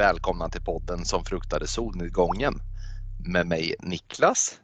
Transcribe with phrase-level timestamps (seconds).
[0.00, 2.54] Välkomna till podden som fruktade solnedgången
[3.26, 4.60] med mig Niklas.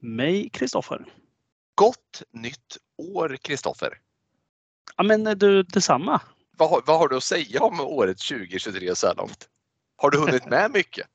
[0.00, 1.04] Mig Kristoffer.
[1.74, 3.98] Gott nytt år Kristoffer!
[4.96, 6.20] Ja men du detsamma.
[6.56, 9.48] Vad, vad har du att säga om året 2023 så här långt?
[9.96, 11.06] Har du hunnit med mycket?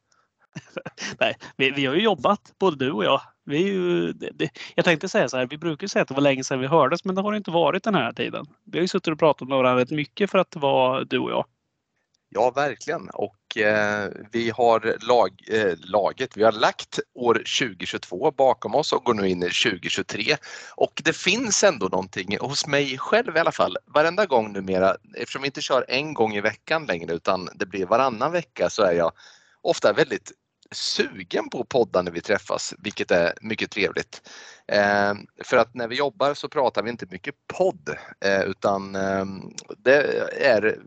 [1.20, 3.21] Nej, vi, vi, har ju jobbat både du och jag.
[3.43, 6.21] Vi ju, det, det, jag tänkte säga så här, vi brukar säga att det var
[6.21, 8.45] länge sedan vi hördes men det har det inte varit den här tiden.
[8.63, 11.20] Vi har ju suttit och pratat med varandra rätt mycket för att det var du
[11.20, 11.45] och jag.
[12.35, 13.09] Ja, verkligen.
[13.09, 19.04] Och eh, vi har lag, eh, laget, vi har lagt år 2022 bakom oss och
[19.04, 20.37] går nu in i 2023.
[20.76, 23.77] Och det finns ändå någonting hos mig själv i alla fall.
[23.85, 27.85] Varenda gång numera, eftersom vi inte kör en gång i veckan längre utan det blir
[27.85, 29.12] varannan vecka så är jag
[29.62, 30.31] ofta väldigt
[30.71, 34.29] sugen på att podda när vi träffas, vilket är mycket trevligt.
[34.68, 37.90] Eh, för att när vi jobbar så pratar vi inte mycket podd
[38.26, 39.26] eh, utan eh,
[39.77, 40.79] det är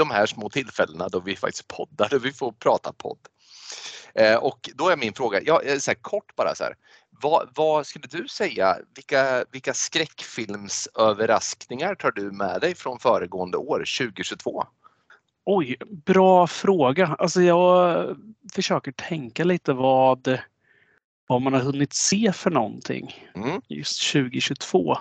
[0.00, 3.18] de här små tillfällena då vi faktiskt poddar, då vi får prata podd.
[4.14, 6.74] Eh, och då är min fråga, ja, eh, så här, kort bara så här.
[7.22, 13.78] Vad, vad, skulle du säga, vilka, vilka skräckfilmsöverraskningar tar du med dig från föregående år,
[13.78, 14.64] 2022?
[15.44, 15.76] Oj,
[16.06, 17.16] bra fråga.
[17.18, 18.16] Alltså jag
[18.52, 20.38] försöker tänka lite vad,
[21.26, 23.60] vad man har hunnit se för någonting mm.
[23.68, 24.96] just 2022.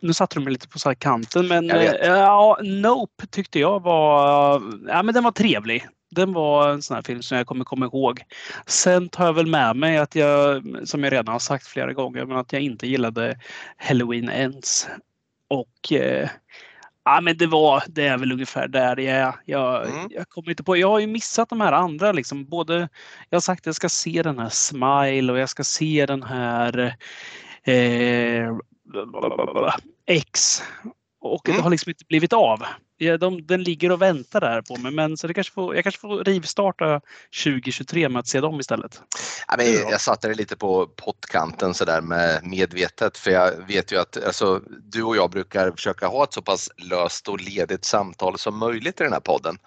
[0.00, 4.62] Nu satte du mig lite på så kanten men eh, ja, Nope tyckte jag var,
[4.88, 5.86] ja men den var trevlig.
[6.10, 8.20] Den var en sån här film som jag kommer komma ihåg.
[8.66, 12.24] Sen tar jag väl med mig att jag, som jag redan har sagt flera gånger,
[12.24, 13.38] men att jag inte gillade
[13.76, 14.88] Halloween Ends.
[15.48, 16.28] Och eh,
[17.08, 19.34] Ja, men det var, det är väl ungefär där jag är.
[19.44, 20.06] Jag, mm.
[20.10, 22.44] jag kommer inte på, jag har ju missat de här andra liksom.
[22.44, 22.88] Både,
[23.30, 26.22] jag har sagt att jag ska se den här Smile och jag ska se den
[26.22, 26.96] här
[27.64, 28.56] eh,
[30.06, 30.62] X.
[31.20, 31.56] Och mm.
[31.56, 32.62] det har liksom inte blivit av.
[33.20, 34.92] De, den ligger och väntar där på mig.
[34.92, 37.00] Men så det kanske får, jag kanske får rivstarta
[37.44, 39.02] 2023 med att se dem istället.
[39.48, 43.96] Ja, men jag satte det lite på pottkanten sådär med medvetet för jag vet ju
[43.96, 48.38] att alltså, du och jag brukar försöka ha ett så pass löst och ledigt samtal
[48.38, 49.58] som möjligt i den här podden.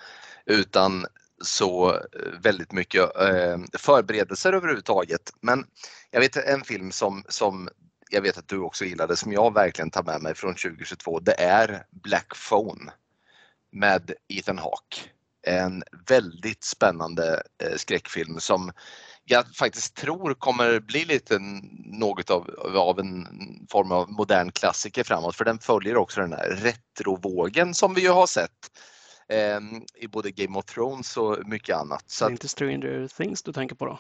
[0.46, 1.06] Utan
[1.42, 2.00] så eh,
[2.42, 5.22] väldigt mycket eh, förberedelser överhuvudtaget.
[5.42, 5.66] Men
[6.12, 7.70] jag vet en film som, som
[8.10, 11.42] jag vet att du också gillade, som jag verkligen tar med mig från 2022, det
[11.42, 12.92] är Black Phone
[13.72, 15.02] med Ethan Hawke.
[15.48, 18.72] En väldigt spännande eh, skräckfilm som
[19.26, 21.40] jag faktiskt tror kommer bli lite
[21.86, 23.28] något av, av en
[23.72, 28.10] form av modern klassiker framåt för den följer också den här retrovågen som vi ju
[28.10, 28.72] har sett
[29.28, 29.60] eh,
[29.96, 32.04] i både Game of Thrones och mycket annat.
[32.08, 34.00] Så det är inte Stranger Things du tänker på då?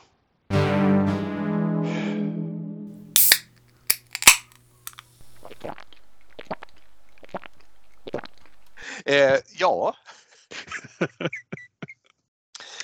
[9.05, 9.95] Eh, ja.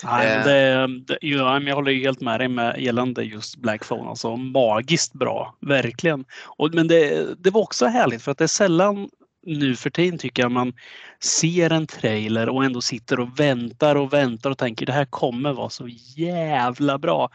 [0.03, 0.43] Nej, eh.
[0.43, 4.09] det, det, ja, jag håller helt med dig med gällande just Black Phone.
[4.09, 6.25] Alltså magiskt bra, verkligen.
[6.43, 9.09] Och, men det, det var också härligt för att det är sällan
[9.45, 10.73] nu för tiden tycker jag man
[11.23, 15.53] ser en trailer och ändå sitter och väntar och väntar och tänker det här kommer
[15.53, 17.29] vara så jävla bra.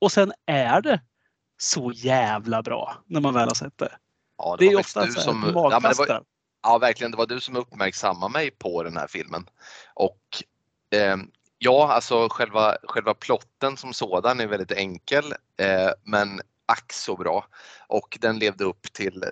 [0.00, 1.00] Och sen är det
[1.58, 3.92] så jävla bra när man väl har sett det.
[4.38, 6.22] Ja, det, det är ofta så här, som, ja, det var,
[6.66, 7.10] Ja, verkligen.
[7.10, 9.46] Det var du som uppmärksammade mig på den här filmen.
[9.94, 10.18] Och
[10.90, 11.16] eh,
[11.58, 15.24] ja, alltså själva, själva plotten som sådan är väldigt enkel,
[15.56, 17.46] eh, men ack så bra.
[17.88, 19.24] Och den levde upp till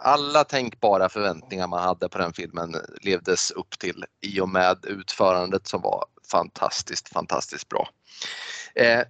[0.00, 5.66] alla tänkbara förväntningar man hade på den filmen levdes upp till i och med utförandet
[5.66, 7.88] som var fantastiskt, fantastiskt bra.
[8.74, 9.02] Eh,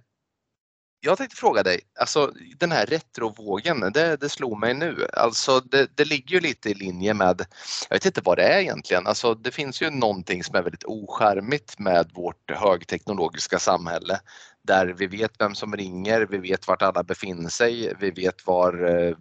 [1.01, 5.07] jag tänkte fråga dig, alltså den här retrovågen, det, det slog mig nu.
[5.13, 7.45] Alltså det, det ligger ju lite i linje med,
[7.89, 10.83] jag vet inte vad det är egentligen, alltså det finns ju någonting som är väldigt
[10.83, 14.19] oskärmigt med vårt högteknologiska samhälle.
[14.61, 18.89] Där vi vet vem som ringer, vi vet vart alla befinner sig, vi vet var,
[18.89, 19.15] eh,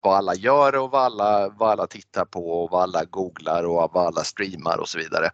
[0.00, 3.90] vad alla gör och vad alla, vad alla tittar på och vad alla googlar och
[3.92, 5.30] vad alla streamar och så vidare.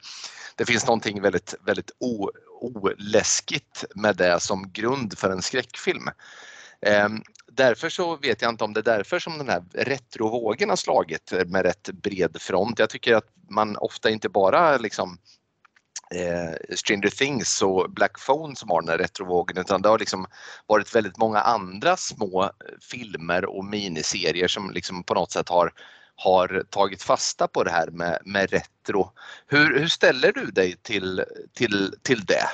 [0.56, 2.30] Det finns någonting väldigt, väldigt o,
[2.64, 6.08] oläskigt med det som grund för en skräckfilm.
[6.82, 7.22] Ehm,
[7.52, 11.32] därför så vet jag inte om det är därför som den här retrovågen har slagit
[11.46, 12.78] med rätt bred front.
[12.78, 15.18] Jag tycker att man ofta inte bara liksom
[16.14, 20.26] eh, Stranger Things och Black Phone som har den här retrovågen utan det har liksom
[20.66, 22.50] varit väldigt många andra små
[22.90, 25.72] filmer och miniserier som liksom på något sätt har
[26.16, 29.12] har tagit fasta på det här med, med retro.
[29.46, 31.24] Hur, hur ställer du dig till,
[31.54, 32.48] till, till det?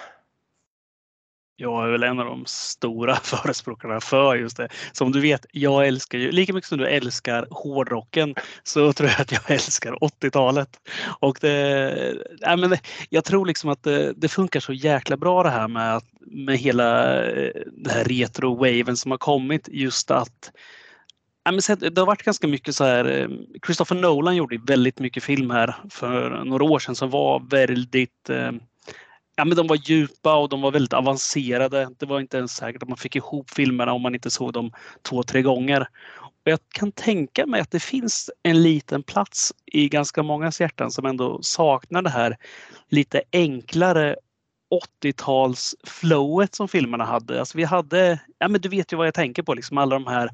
[1.61, 4.69] jag är väl en av de stora förespråkarna för just det.
[4.93, 9.21] Som du vet, jag älskar ju, lika mycket som du älskar hårdrocken så tror jag
[9.21, 10.69] att jag älskar 80-talet.
[11.21, 15.43] Och det, nej men det, jag tror liksom att det, det, funkar så jäkla bra
[15.43, 19.69] det här med, med hela eh, den här retro-waven som har kommit.
[19.73, 20.53] Just att
[21.77, 23.05] det har varit ganska mycket så här.
[23.05, 23.29] Eh,
[23.67, 28.53] Christopher Nolan gjorde väldigt mycket film här för några år sedan som var väldigt eh,
[29.37, 31.89] ja, men de var djupa och de var väldigt avancerade.
[31.99, 34.73] Det var inte ens säkert att man fick ihop filmerna om man inte såg dem
[35.03, 35.89] två, tre gånger.
[36.21, 40.91] Och jag kan tänka mig att det finns en liten plats i ganska många hjärtan
[40.91, 42.37] som ändå saknar det här
[42.89, 44.17] lite enklare
[45.03, 47.39] 80-tals-flowet som filmerna hade.
[47.39, 50.07] Alltså vi hade, ja men du vet ju vad jag tänker på, liksom alla de
[50.07, 50.31] här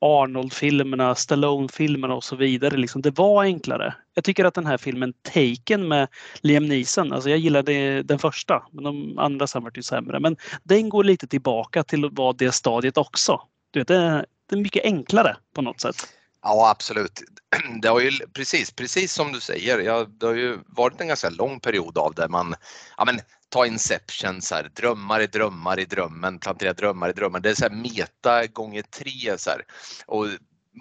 [0.00, 2.76] Arnold-filmerna, Stallone-filmerna och så vidare.
[2.76, 3.94] Liksom, det var enklare.
[4.14, 6.08] Jag tycker att den här filmen Taken med
[6.40, 10.20] Liam Neeson, alltså jag gillade den första, men de andra sen vart ju sämre.
[10.20, 13.40] Men den går lite tillbaka till att vara det stadiet också.
[13.70, 15.96] Du vet, det, det är mycket enklare på något sätt.
[16.42, 17.22] Ja absolut.
[17.82, 21.30] Det har ju precis, precis som du säger, ja, det har ju varit en ganska
[21.30, 22.54] lång period av där man,
[22.96, 27.42] ja men ta Inception, så här, drömmar i drömmar i drömmen, plantera drömmar i drömmen.
[27.42, 29.64] Det är så här meta gånger tre så här.
[30.06, 30.26] och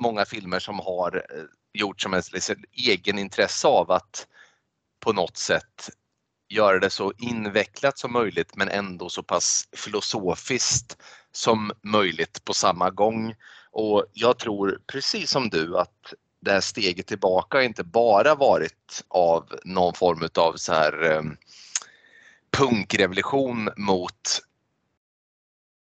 [0.02, 4.28] många filmer som har eh, gjort som ett liksom, egen intresse av att
[5.00, 5.90] på något sätt
[6.50, 10.98] göra det så invecklat som möjligt men ändå så pass filosofiskt
[11.32, 13.36] som möjligt på samma gång.
[13.72, 19.46] Och jag tror precis som du att det här steget tillbaka inte bara varit av
[19.64, 21.24] någon form av så här eh,
[22.52, 24.42] punkrevolution mot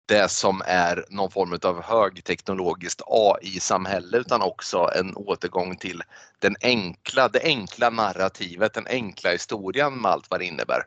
[0.06, 6.02] det som är någon form av högteknologiskt AI-samhälle utan också en återgång till
[6.38, 10.82] den enkla, det enkla narrativet, den enkla historien med allt vad det innebär.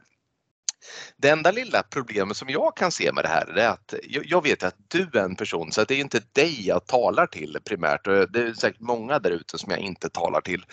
[1.18, 4.64] Det enda lilla problemet som jag kan se med det här är att jag vet
[4.64, 8.08] att du är en person så att det är inte dig jag talar till primärt
[8.08, 10.66] och det är säkert många där ute som jag inte talar till.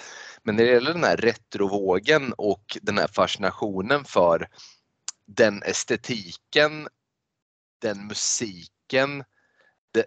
[0.42, 4.48] Men när det gäller den här retrovågen och den här fascinationen för
[5.26, 6.88] den estetiken,
[7.82, 9.24] den musiken,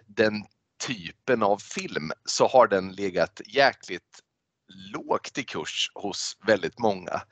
[0.06, 0.44] den
[0.86, 4.20] typen av film så har den legat jäkligt
[4.94, 7.22] lågt i kurs hos väldigt många.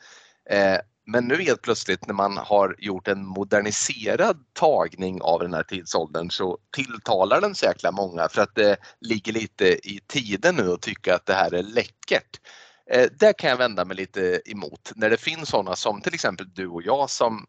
[0.50, 0.78] Eh,
[1.10, 6.30] men nu helt plötsligt när man har gjort en moderniserad tagning av den här tidsåldern
[6.30, 10.82] så tilltalar den så jäkla många för att det ligger lite i tiden nu att
[10.82, 12.40] tycka att det här är läckert.
[12.90, 16.54] Eh, där kan jag vända mig lite emot när det finns sådana som till exempel
[16.54, 17.46] du och jag som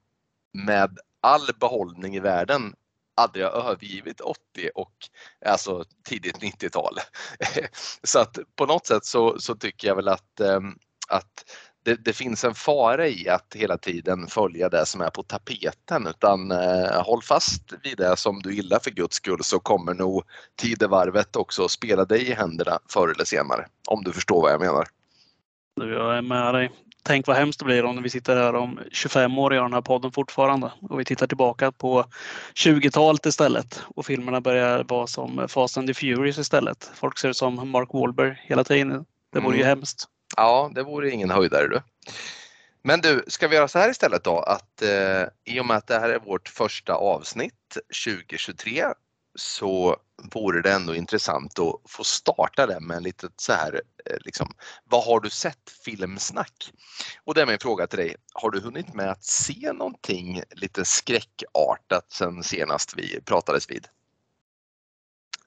[0.53, 2.73] med all behållning i världen
[3.15, 4.39] hade jag övergivit 80
[4.75, 4.93] och
[5.45, 6.97] alltså tidigt 90-tal.
[8.03, 10.75] så att på något sätt så, så tycker jag väl att, ehm,
[11.09, 11.45] att
[11.89, 16.07] det, det, finns en fara i att hela tiden följa det som är på tapeten
[16.07, 20.23] utan eh, håll fast vid det som du gillar för guds skull så kommer nog
[20.55, 23.65] tidevarvet också spela dig i händerna förr eller senare.
[23.87, 24.87] Om du förstår vad jag menar.
[25.75, 26.71] Jag är med dig.
[27.03, 29.73] Tänk vad hemskt det blir om vi sitter här om 25 år och gör den
[29.73, 32.05] här podden fortfarande och vi tittar tillbaka på
[32.55, 36.91] 20-talet istället och filmerna börjar vara som Fast and the Furious istället.
[36.93, 39.05] Folk ser ut som Mark Wahlberg hela tiden.
[39.33, 39.59] Det vore mm.
[39.59, 40.07] ju hemskt.
[40.37, 41.81] Ja, det vore ingen höjdare du.
[42.81, 45.87] Men du, ska vi göra så här istället då att eh, i och med att
[45.87, 48.85] det här är vårt första avsnitt 2023
[49.35, 49.97] så
[50.33, 54.51] vore det ändå intressant att få starta det med en litet så här, eh, liksom,
[54.83, 56.71] vad har du sett filmsnack?
[57.23, 60.85] Och det är min fråga till dig, har du hunnit med att se någonting lite
[60.85, 63.87] skräckartat sen senast vi pratades vid?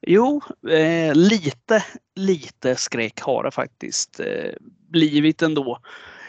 [0.06, 4.52] Jo, eh, lite, lite skräck har det faktiskt eh,
[4.88, 5.78] blivit ändå.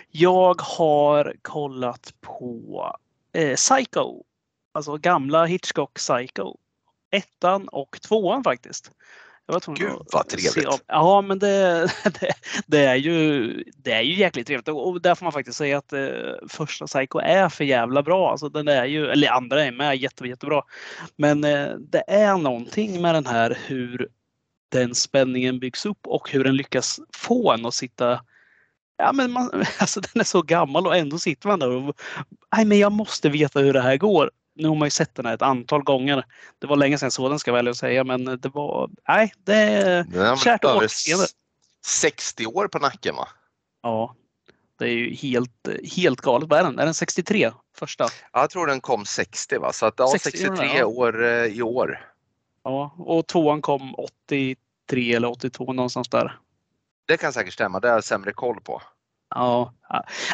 [0.09, 2.95] Jag har kollat på
[3.33, 4.23] eh, Psycho,
[4.71, 6.57] alltså gamla Hitchcock Psycho
[7.11, 8.91] ettan och tvåan faktiskt.
[9.45, 10.81] Jag var Gud vad trevligt!
[10.87, 12.33] Ja men det, det,
[12.67, 15.93] det, är ju, det är ju jäkligt trevligt och där får man faktiskt säga att
[15.93, 15.99] eh,
[16.49, 18.31] första Psycho är för jävla bra.
[18.31, 20.61] Alltså, den är ju, eller andra är med jätte, jättebra.
[21.15, 24.07] Men eh, det är någonting med den här hur
[24.71, 28.19] den spänningen byggs upp och hur den lyckas få en att sitta
[28.97, 31.95] Ja, men man, alltså, den är så gammal och ändå sitter man där och
[32.55, 35.25] nej, men jag måste veta hur det här går nu har man ju sett den
[35.25, 36.25] här ett antal gånger.
[36.59, 39.55] Det var länge sedan så den ska jag välja säga, men det var, nej, det
[39.55, 41.25] är kärt återseende.
[41.85, 43.27] 60 år på nacken va?
[43.81, 44.15] Ja,
[44.79, 46.49] det är ju helt, helt galet.
[46.49, 46.79] Vad är den?
[46.79, 48.03] Är den 63 första?
[48.03, 49.73] Ja, jag tror den kom 60 va?
[49.73, 50.85] Så att, ja, 63 ja.
[50.85, 52.09] år eh, i år.
[52.63, 56.39] Ja, och tvåan kom 83 eller 82 någonstans där.
[57.05, 58.81] Det kan säkert stämma, det har jag sämre koll på.
[59.35, 59.73] Ja,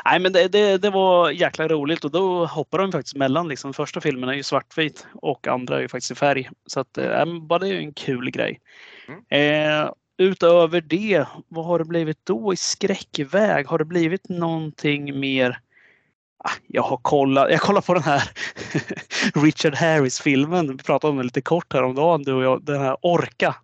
[0.06, 3.48] nej men det, det, det, var jäkla roligt och då hoppar de faktiskt mellan.
[3.48, 3.74] Liksom.
[3.74, 6.50] Första filmen är ju svartvit och andra är ju faktiskt i färg.
[6.66, 8.60] Så att, äh, bara det är en kul grej.
[9.08, 9.84] Mm.
[9.84, 13.68] Eh, utöver det, vad har det blivit då i skräckväg?
[13.68, 15.60] Har det blivit någonting mer?
[16.44, 18.24] Ah, jag har kollat, jag kollar på den här
[19.44, 20.78] Richard Harris-filmen.
[20.78, 22.66] Vi pratade om den lite kort häromdagen du och jag.
[22.66, 23.56] Den här Orka.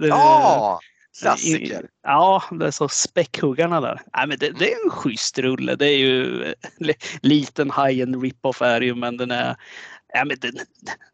[0.00, 0.80] Ja!
[1.20, 1.88] Klassiker.
[2.02, 4.02] Ja, det är så späckhuggarna där.
[4.16, 5.76] Nej, men det, det, är en schysst rulle.
[5.76, 6.54] Det är ju
[7.20, 9.56] liten high-end rip-off är ju, men den är...
[10.12, 10.54] Ja, men den,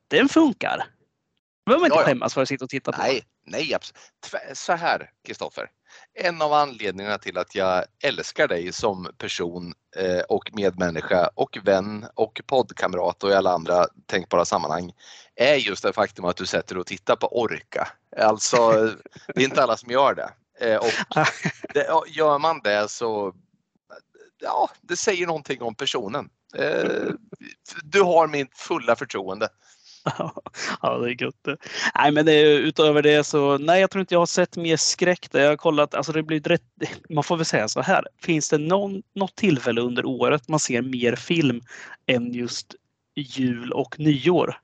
[0.08, 0.76] den funkar.
[0.76, 0.84] Det
[1.66, 3.02] behöver man inte ja, skämmas för att sitta och titta på.
[3.02, 3.98] Nej, nej absolut.
[4.58, 5.70] Så här, Kristoffer.
[6.14, 12.06] En av anledningarna till att jag älskar dig som person eh, och medmänniska och vän
[12.14, 14.92] och poddkamrat och i alla andra tänkbara sammanhang
[15.34, 17.88] är just det faktum att du sätter och tittar på Orka.
[18.16, 18.70] Alltså,
[19.34, 20.30] det är inte alla som gör det.
[20.60, 20.92] Eh, och
[21.74, 23.34] det, gör man det så,
[24.40, 26.30] ja, det säger någonting om personen.
[26.54, 27.12] Eh,
[27.82, 29.48] du har mitt fulla förtroende
[30.82, 31.58] ja, det är gött
[31.94, 35.30] Nej, men det, utöver det så nej, jag tror inte jag har sett mer skräck.
[35.30, 35.40] Där.
[35.40, 36.62] Jag har kollat, alltså det blir rätt,
[37.08, 38.06] man får väl säga så här.
[38.22, 41.60] Finns det någon, något tillfälle under året man ser mer film
[42.06, 42.74] än just
[43.16, 44.60] jul och nyår?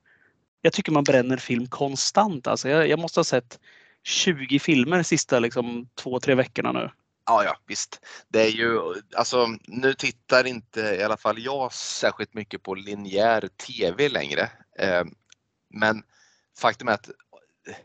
[0.61, 2.47] Jag tycker man bränner film konstant.
[2.47, 3.59] Alltså jag, jag måste ha sett
[4.03, 6.89] 20 filmer de sista liksom, två, tre veckorna nu.
[7.25, 8.01] Ja, ja visst.
[8.27, 8.79] Det är ju,
[9.15, 14.49] alltså nu tittar inte i alla fall jag särskilt mycket på linjär TV längre.
[14.79, 15.03] Eh,
[15.69, 16.03] men
[16.59, 17.09] faktum är att
[17.67, 17.75] eh,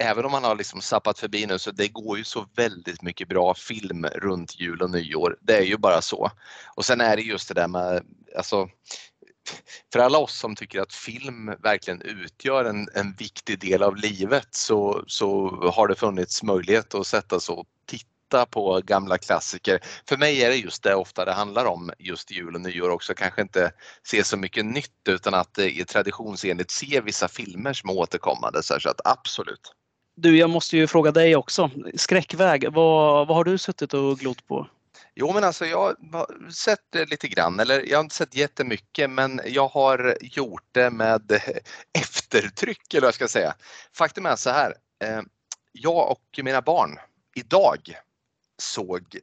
[0.00, 3.28] även om man har liksom sappat förbi nu så det går ju så väldigt mycket
[3.28, 5.36] bra film runt jul och nyår.
[5.40, 6.30] Det är ju bara så.
[6.74, 8.04] Och sen är det just det där med,
[8.36, 8.68] alltså
[9.92, 14.48] för alla oss som tycker att film verkligen utgör en, en viktig del av livet
[14.50, 18.06] så, så har det funnits möjlighet att sätta sig och titta
[18.50, 19.80] på gamla klassiker.
[20.08, 23.14] För mig är det just det ofta det handlar om just jul och nyår också,
[23.14, 23.72] kanske inte
[24.02, 28.62] se så mycket nytt utan att är traditionsenligt se vissa filmer som är återkommande.
[28.62, 29.74] Så, att absolut.
[30.16, 31.70] Du, jag måste ju fråga dig också.
[31.94, 34.66] Skräckväg, vad, vad har du suttit och glott på?
[35.14, 39.40] Jo men alltså jag har sett lite grann, eller jag har inte sett jättemycket men
[39.46, 41.32] jag har gjort det med
[41.98, 43.54] eftertryck eller vad jag ska säga.
[43.96, 45.20] Faktum är så här, eh,
[45.72, 46.98] jag och mina barn
[47.34, 47.78] idag
[48.60, 49.18] såg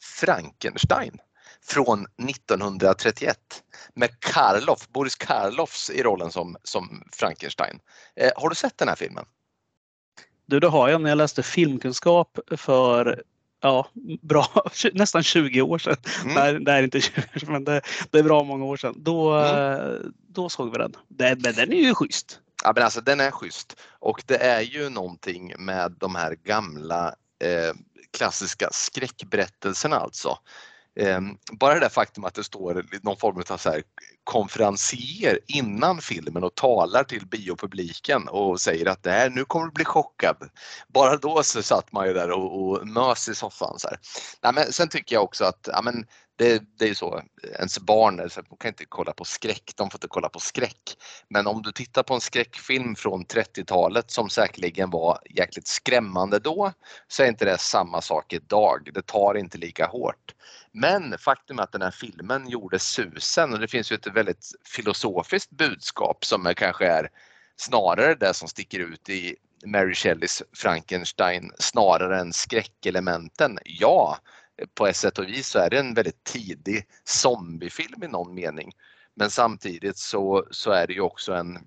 [0.00, 1.18] Frankenstein
[1.64, 3.38] från 1931
[3.94, 7.78] med Karloff, Boris Karloffs i rollen som, som Frankenstein.
[8.16, 9.24] Eh, har du sett den här filmen?
[10.46, 11.00] Du, det har jag.
[11.00, 13.22] När jag läste filmkunskap för
[13.60, 13.88] ja,
[14.22, 14.46] bra,
[14.92, 15.96] nästan 20 år sedan.
[16.24, 16.34] Mm.
[16.34, 17.80] Nej, det är inte 20 men det,
[18.10, 18.94] det, är bra många år sedan.
[18.96, 20.12] Då, mm.
[20.28, 20.96] då såg vi den.
[21.08, 21.40] den.
[21.42, 22.40] Men den är ju schysst.
[22.64, 27.14] Ja, men alltså den är schysst och det är ju någonting med de här gamla
[27.44, 27.74] eh,
[28.16, 30.38] klassiska skräckberättelserna alltså.
[31.00, 33.82] Ehm, bara det där faktum att det står någon form av så här
[34.24, 39.72] konferencier innan filmen och talar till biopubliken och säger att det här, nu kommer du
[39.72, 40.36] bli chockad.
[40.88, 43.78] Bara då så satt man ju där och, och mös i soffan.
[43.78, 43.98] Så här.
[44.42, 46.06] Nej, men sen tycker jag också att ja, men
[46.42, 47.22] det, det är så,
[47.58, 50.96] ens barn de kan inte kolla på skräck, de får inte kolla på skräck.
[51.28, 56.72] Men om du tittar på en skräckfilm från 30-talet som säkerligen var jäkligt skrämmande då,
[57.08, 58.90] så är inte det samma sak idag.
[58.94, 60.34] Det tar inte lika hårt.
[60.72, 64.46] Men faktum är att den här filmen gjorde susen och det finns ju ett väldigt
[64.64, 67.10] filosofiskt budskap som är, kanske är
[67.56, 73.58] snarare det som sticker ut i Mary Shelleys Frankenstein snarare än skräckelementen.
[73.64, 74.18] Ja,
[74.74, 78.72] på ett sätt och vis så är det en väldigt tidig zombiefilm i någon mening.
[79.14, 81.58] Men samtidigt så, så är det ju också en,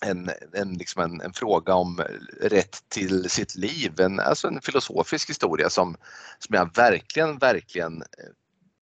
[0.00, 2.00] en, en, liksom en, en, fråga om
[2.40, 5.96] rätt till sitt liv, en, alltså en filosofisk historia som,
[6.38, 8.32] som jag verkligen, verkligen eh,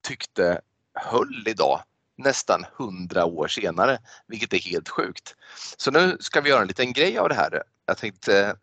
[0.08, 0.60] tyckte
[0.94, 1.82] höll idag
[2.16, 5.36] nästan hundra år senare, vilket är helt sjukt.
[5.76, 7.62] Så nu ska vi göra en liten grej av det här.
[7.86, 8.56] Jag tänkte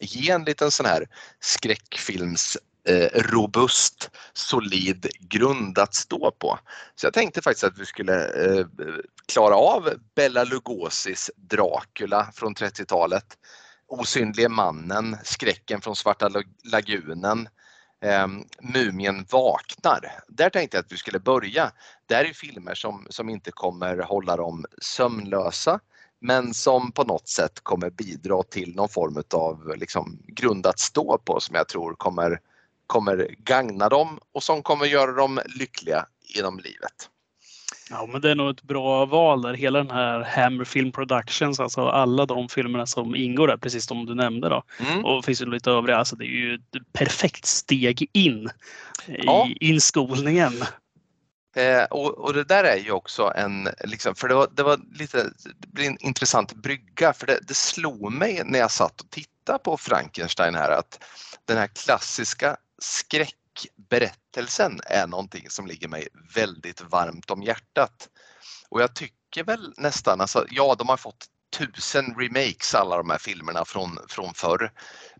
[0.00, 1.06] ge en liten sån här
[1.40, 6.58] skräckfilms eh, robust, solid grund att stå på.
[6.94, 8.66] Så jag tänkte faktiskt att vi skulle eh,
[9.32, 13.24] klara av Bella Lugosis Dracula från 30-talet,
[13.86, 16.30] Osynlige mannen, Skräcken från Svarta
[16.64, 17.48] lagunen,
[18.04, 18.26] eh,
[18.62, 20.20] Mumien vaknar.
[20.28, 21.72] Där tänkte jag att vi skulle börja.
[22.06, 25.80] Det här är filmer som, som inte kommer hålla dem sömnlösa
[26.20, 31.18] men som på något sätt kommer bidra till någon form av liksom, grund att stå
[31.18, 32.40] på som jag tror kommer
[32.86, 36.06] kommer gagna dem och som kommer göra dem lyckliga
[36.38, 37.10] inom livet.
[37.90, 39.54] Ja, men det är nog ett bra val där.
[39.54, 44.06] Hela den här Hammer Film Productions, alltså alla de filmerna som ingår där, precis som
[44.06, 44.62] du nämnde då.
[44.78, 45.04] Mm.
[45.04, 48.50] Och finns ju lite övriga, alltså det är ju ett perfekt steg in
[49.06, 49.46] ja.
[49.46, 50.52] i inskolningen.
[51.56, 54.80] Eh, och, och, det där är ju också en, liksom, för det var, det var
[54.98, 59.10] lite, det blir en intressant brygga för det, det slog mig när jag satt och
[59.10, 61.04] tittade på Frankenstein här att
[61.44, 68.08] den här klassiska skräckberättelsen är någonting som ligger mig väldigt varmt om hjärtat.
[68.68, 71.26] Och jag tycker väl nästan, alltså, ja de har fått
[71.58, 74.72] tusen remakes alla de här filmerna från, från förr.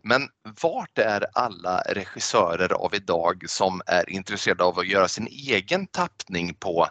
[0.03, 0.29] Men
[0.61, 6.53] vart är alla regissörer av idag som är intresserade av att göra sin egen tappning
[6.53, 6.87] på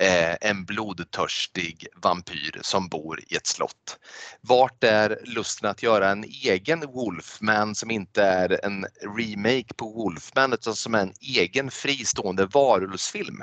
[0.00, 3.98] Eh, en blodtörstig vampyr som bor i ett slott?
[4.40, 8.86] Vart är lusten att göra en egen Wolfman som inte är en
[9.16, 13.42] remake på Wolfman utan som är en egen fristående varulvsfilm?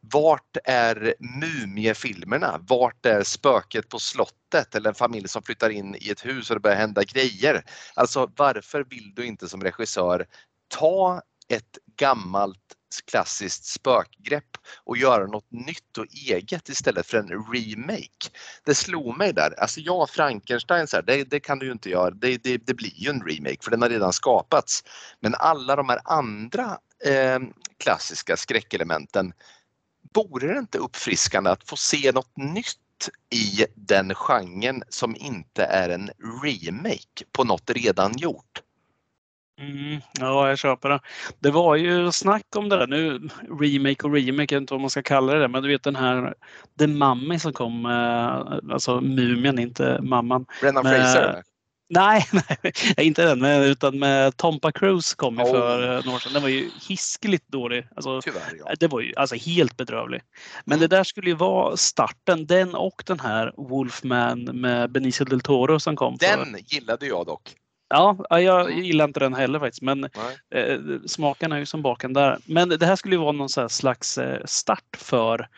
[0.00, 2.60] Vart är mumiefilmerna?
[2.68, 6.56] Vart är spöket på slottet eller en familj som flyttar in i ett hus och
[6.56, 7.64] det börjar hända grejer?
[7.94, 10.26] Alltså varför vill du inte som regissör
[10.68, 12.77] ta ett gammalt
[13.10, 18.30] klassiskt spökgrepp och göra något nytt och eget istället för en remake.
[18.64, 21.90] Det slog mig där, alltså ja Frankenstein, så här, det, det, kan du ju inte
[21.90, 24.84] göra, det, det, det, blir ju en remake för den har redan skapats.
[25.20, 27.38] Men alla de här andra eh,
[27.78, 29.32] klassiska skräckelementen
[30.14, 35.88] vore det inte uppfriskande att få se något nytt i den genren som inte är
[35.88, 36.10] en
[36.44, 38.62] remake på något redan gjort?
[39.58, 41.00] Mm, ja, jag köper det.
[41.38, 43.28] Det var ju snack om det där nu,
[43.60, 45.96] remake och remake, jag vet inte vad man ska kalla det, men du vet den
[45.96, 46.34] här
[46.78, 47.86] The Mummy som kom,
[48.72, 50.46] alltså Mumien, inte mamman.
[50.60, 51.42] Brennan Fraser?
[51.90, 55.50] Nej, nej, inte den, utan med Tompa Cruise kom oh.
[55.50, 56.32] för eh, några år sedan.
[56.32, 57.88] Den var ju hiskeligt dålig.
[57.96, 58.74] Alltså, Tyvärr, ja.
[58.80, 60.22] Det var ju alltså, helt bedrövlig.
[60.64, 60.88] Men mm.
[60.88, 65.80] det där skulle ju vara starten, den och den här Wolfman med Benicio del Toro
[65.80, 66.16] som kom.
[66.16, 66.74] Den för...
[66.74, 67.54] gillade jag dock.
[67.88, 68.84] Ja, jag mm.
[68.84, 70.04] gillar inte den heller faktiskt, men
[70.50, 72.38] eh, smaken är ju som baken där.
[72.44, 75.48] Men det här skulle ju vara någon slags eh, start för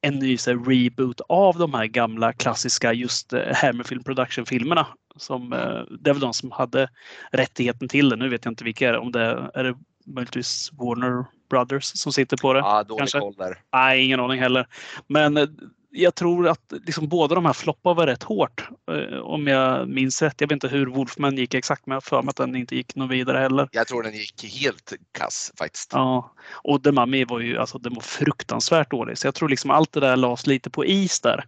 [0.00, 4.86] en ny här, reboot av de här gamla klassiska just eh, Hammerfilm Production-filmerna.
[5.16, 6.88] Som, eh, det är väl de som hade
[7.32, 8.16] rättigheten till det.
[8.16, 8.98] Nu vet jag inte vilka är det.
[8.98, 9.74] Om det är, är det
[10.06, 12.58] möjligtvis Warner Brothers som sitter på det.
[12.60, 13.18] Ja, dålig kanske?
[13.18, 13.58] koll där.
[13.72, 14.66] Nej, ingen aning heller.
[15.06, 15.48] Men eh,
[15.94, 18.68] jag tror att liksom båda de här floppar var rätt hårt.
[18.90, 20.40] Eh, om jag minns rätt.
[20.40, 22.94] Jag vet inte hur Wolfman gick exakt, men jag för mig att den inte gick
[22.94, 23.68] någon vidare heller.
[23.72, 25.90] Jag tror den gick helt kass faktiskt.
[25.92, 29.18] Ja, och The Mummy var ju alltså, den var fruktansvärt dålig.
[29.18, 31.44] Så jag tror liksom allt det där lades lite på is där.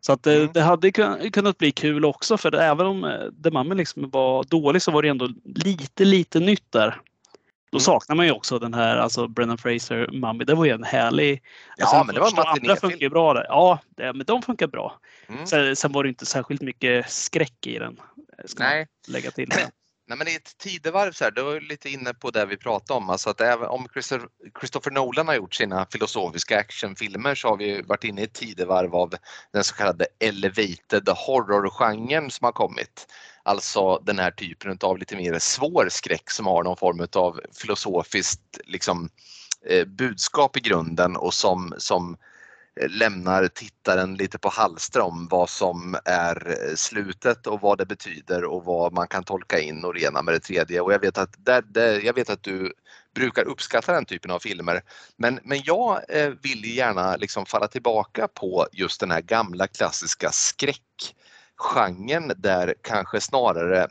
[0.00, 0.50] Så att det, mm.
[0.52, 0.92] det hade
[1.30, 3.10] kunnat bli kul också för även om eh,
[3.44, 7.00] The Mummy liksom var dålig så var det ändå lite, lite nytt där.
[7.76, 7.84] Då mm.
[7.84, 11.42] saknar man ju också den här, alltså Brennan Fraser, Mummy, det var ju en härlig...
[11.76, 13.46] Ja, alltså, men det var en Andra funkar ju bra där.
[13.48, 15.00] Ja, det, men de funkar bra.
[15.28, 15.46] Mm.
[15.46, 18.00] Sen, sen, var det inte särskilt mycket skräck i den.
[18.44, 18.86] Ska Nej.
[19.08, 19.48] lägga till.
[20.08, 22.98] Nej, men i ett tidevarv, så här, du var lite inne på det vi pratade
[22.98, 23.88] om, alltså att även om
[24.60, 28.94] Christopher Nolan har gjort sina filosofiska actionfilmer så har vi varit inne i ett tidevarv
[28.94, 29.14] av
[29.52, 33.06] den så kallade elevated horror-genren som har kommit.
[33.46, 38.58] Alltså den här typen av lite mer svår skräck som har någon form av filosofiskt
[38.64, 39.08] liksom,
[39.66, 42.16] eh, budskap i grunden och som, som
[42.80, 47.86] eh, lämnar tittaren lite på halster om vad som är eh, slutet och vad det
[47.86, 50.80] betyder och vad man kan tolka in och rena med det tredje.
[50.80, 52.72] Och jag vet att, där, där, jag vet att du
[53.14, 54.82] brukar uppskatta den typen av filmer.
[55.16, 56.00] Men, men jag
[56.42, 61.14] vill gärna liksom falla tillbaka på just den här gamla klassiska skräck
[61.56, 63.88] genren där kanske snarare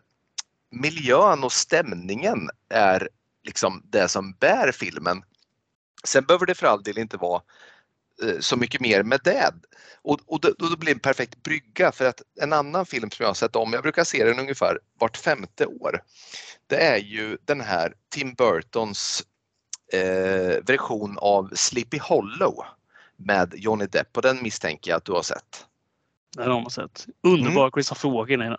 [0.71, 3.09] miljön och stämningen är
[3.43, 5.23] liksom det som bär filmen.
[6.03, 7.41] Sen behöver det för all del inte vara
[8.23, 9.53] eh, så mycket mer med det.
[10.01, 13.23] Och, och då, då blir det en perfekt brygga för att en annan film som
[13.23, 16.01] jag har sett om, jag brukar se den ungefär vart femte år,
[16.67, 19.23] det är ju den här Tim Burtons
[19.93, 22.65] eh, version av Sleepy Hollow
[23.17, 25.65] med Johnny Depp och den misstänker jag att du har sett.
[26.35, 27.05] Den har man sett.
[27.23, 27.71] Underbar mm.
[27.71, 28.57] Christopher Walken i den.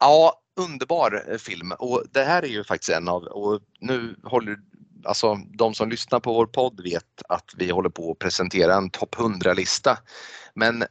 [0.00, 4.56] Ja, underbar eh, film och det här är ju faktiskt en av, och nu håller
[5.04, 8.90] alltså de som lyssnar på vår podd vet att vi håller på att presentera en
[8.90, 9.98] topp 100-lista.
[10.54, 10.82] Men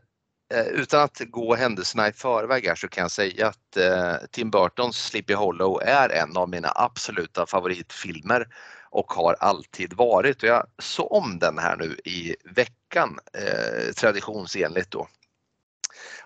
[0.54, 4.52] eh, utan att gå händelserna i förväg här så kan jag säga att eh, Tim
[4.52, 8.48] Burtons Sleepy Hollow är en av mina absoluta favoritfilmer
[8.92, 10.44] och har alltid varit.
[10.44, 15.08] Och jag såg om den här nu i veckan eh, traditionsenligt då.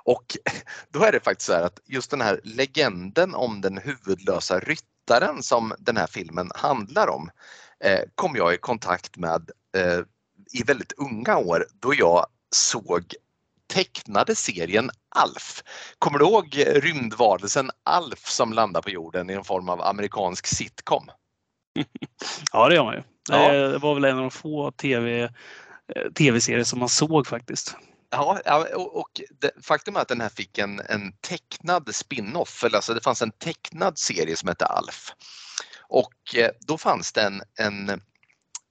[0.05, 0.37] Och
[0.89, 5.43] då är det faktiskt så här att just den här legenden om den huvudlösa ryttaren
[5.43, 7.29] som den här filmen handlar om
[7.79, 9.99] eh, kom jag i kontakt med eh,
[10.53, 13.13] i väldigt unga år då jag såg
[13.73, 15.63] tecknade serien Alf.
[15.99, 21.07] Kommer du ihåg rymdvarelsen Alf som landar på jorden i en form av amerikansk sitcom?
[22.53, 23.03] Ja, det gör man ju.
[23.29, 23.51] Ja.
[23.51, 27.75] Det var väl en av de få tv, eh, tv-serier som man såg faktiskt.
[28.13, 29.21] Ja, och
[29.61, 33.97] faktum är att den här fick en, en tecknad spin-off, alltså det fanns en tecknad
[33.97, 35.11] serie som hette Alf.
[35.89, 38.01] Och eh, då fanns det en, en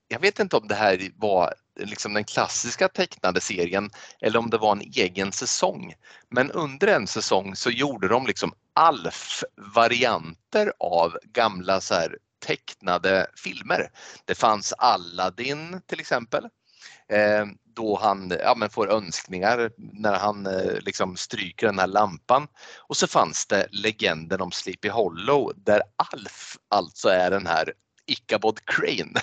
[0.07, 3.89] jag vet inte om det här var liksom den klassiska tecknade serien
[4.21, 5.93] eller om det var en egen säsong.
[6.29, 13.89] Men under en säsong så gjorde de liksom Alf-varianter av gamla så här tecknade filmer.
[14.25, 16.43] Det fanns Aladdin till exempel.
[17.09, 17.45] Eh,
[17.75, 22.47] då han ja, men får önskningar när han eh, liksom stryker den här lampan.
[22.77, 25.81] Och så fanns det legenden om Sleepy Hollow där
[26.13, 27.73] Alf alltså är den här
[28.05, 29.21] Ichabod Crane.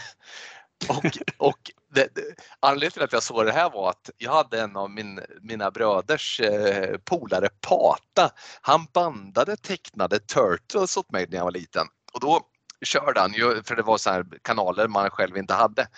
[0.89, 1.05] Och,
[1.39, 2.23] och det, det,
[2.61, 5.71] anledningen till att jag såg det här var att jag hade en av min, mina
[5.71, 8.31] bröders eh, polare Pata.
[8.61, 11.87] Han bandade tecknade Turtles åt mig när jag var liten.
[12.13, 12.41] Och då
[12.85, 15.89] körde han ju, för det var så kanaler man själv inte hade.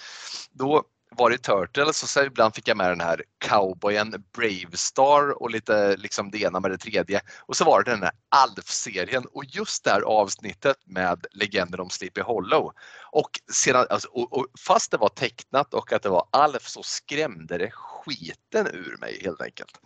[0.53, 0.85] Då
[1.16, 6.31] varit Turtles och så ibland fick jag med den här cowboyen Bravestar och lite liksom
[6.31, 7.20] det ena med det tredje.
[7.40, 11.90] Och så var det den här Alf-serien och just det här avsnittet med legenden om
[11.90, 12.72] Sleepy Hollow.
[13.12, 16.83] Och, sedan, alltså, och, och fast det var tecknat och att det var Alf så
[16.83, 19.81] skrämde det skiten ur mig helt enkelt.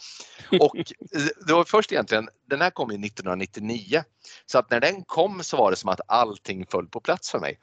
[0.61, 0.85] Och eh,
[1.47, 4.05] det var först egentligen, den här kom 1999
[4.47, 7.39] så att när den kom så var det som att allting föll på plats för
[7.39, 7.59] mig.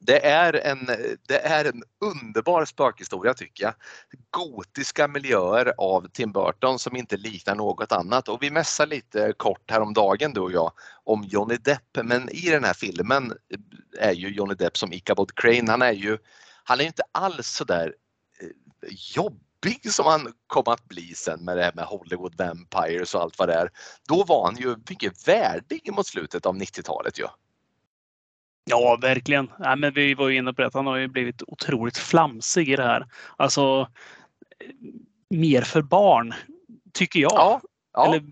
[0.00, 0.86] Det är, en,
[1.28, 3.74] det är en underbar spökhistoria tycker jag.
[4.30, 9.70] Gotiska miljöer av Tim Burton som inte liknar något annat och vi mässar lite kort
[9.70, 10.72] häromdagen du och jag
[11.04, 13.32] om Johnny Depp men i den här filmen
[13.98, 16.18] är ju Johnny Depp som Ichabod Crane, han är ju
[16.64, 17.94] han är inte alls sådär
[18.42, 18.48] eh,
[18.90, 23.38] jobbig som han kom att bli sen med det här med Hollywood Vampires och allt
[23.38, 23.70] vad det är.
[24.08, 27.22] Då var han ju mycket värdig mot slutet av 90-talet ju.
[27.22, 27.36] Ja.
[28.68, 29.50] Ja, verkligen.
[29.58, 30.70] Ja, men vi var ju inne på det.
[30.74, 33.06] Han har ju blivit otroligt flamsig i det här.
[33.36, 33.88] Alltså
[35.30, 36.34] mer för barn,
[36.92, 37.32] tycker jag.
[37.34, 37.60] Ja,
[37.92, 38.06] ja.
[38.06, 38.22] Eller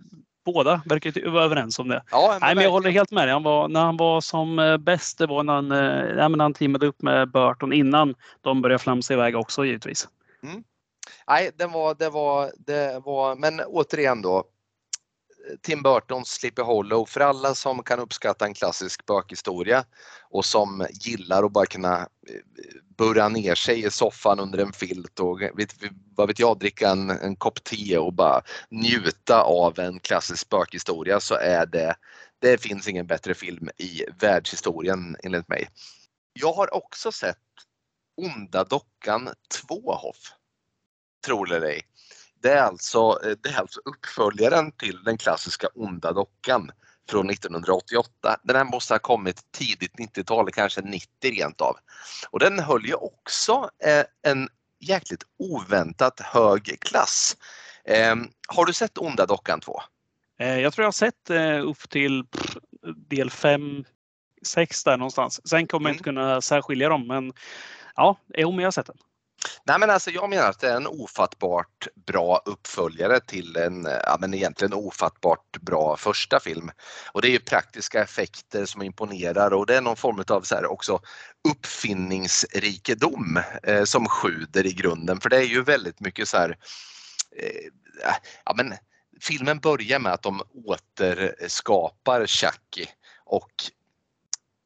[0.44, 2.02] båda verkar vara överens om det.
[2.10, 3.32] Ja, men Nej, men jag håller helt med dig.
[3.32, 6.40] Han var, när han var som eh, bäst, det var när han, eh, ja, men
[6.40, 10.08] han teamade upp med Burton innan de började flamsa iväg också givetvis.
[10.42, 10.64] Mm.
[11.28, 14.44] Nej, det var, det var, det var, men återigen då,
[15.62, 19.84] Tim Burtons Sleepy Hollow för alla som kan uppskatta en klassisk bökhistoria
[20.30, 22.40] och som gillar att bara kunna eh,
[22.96, 25.74] burra ner sig i soffan under en filt och vet,
[26.16, 31.20] vad vet jag, dricka en, en kopp te och bara njuta av en klassisk bökhistoria
[31.20, 31.96] så är det,
[32.38, 35.68] det finns ingen bättre film i världshistorien enligt mig.
[36.32, 37.36] Jag har också sett
[38.16, 39.28] Onda dockan
[39.68, 40.32] 2 Hoff.
[41.26, 41.82] Tror det eller ej.
[42.42, 46.70] Det är, alltså, eh, det är alltså uppföljaren till den klassiska Onda dockan
[47.10, 48.36] från 1988.
[48.42, 51.76] Den här måste ha kommit tidigt 90-tal, kanske 90 rent av.
[52.30, 54.48] Och den höll ju också eh, en
[54.80, 57.36] jäkligt oväntat hög klass.
[57.84, 58.16] Eh,
[58.48, 59.80] har du sett Onda dockan 2?
[60.38, 61.30] Eh, jag tror jag har sett
[61.64, 62.24] upp till
[63.08, 63.84] del 5,
[64.42, 65.48] 6 där någonstans.
[65.48, 65.88] Sen kommer mm.
[65.90, 67.32] jag inte kunna särskilja dem men
[67.96, 68.98] ja, jo, men jag har sett den.
[69.64, 74.16] Nej men alltså jag menar att det är en ofattbart bra uppföljare till en, ja
[74.20, 76.70] men egentligen ofattbart bra första film.
[77.12, 80.66] Och det är praktiska effekter som imponerar och det är någon form av så här
[80.66, 81.00] också
[81.48, 86.58] uppfinningsrikedom eh, som sjuder i grunden för det är ju väldigt mycket så här,
[87.36, 87.70] eh,
[88.44, 88.74] ja men
[89.20, 92.86] filmen börjar med att de återskapar Chucky
[93.24, 93.50] och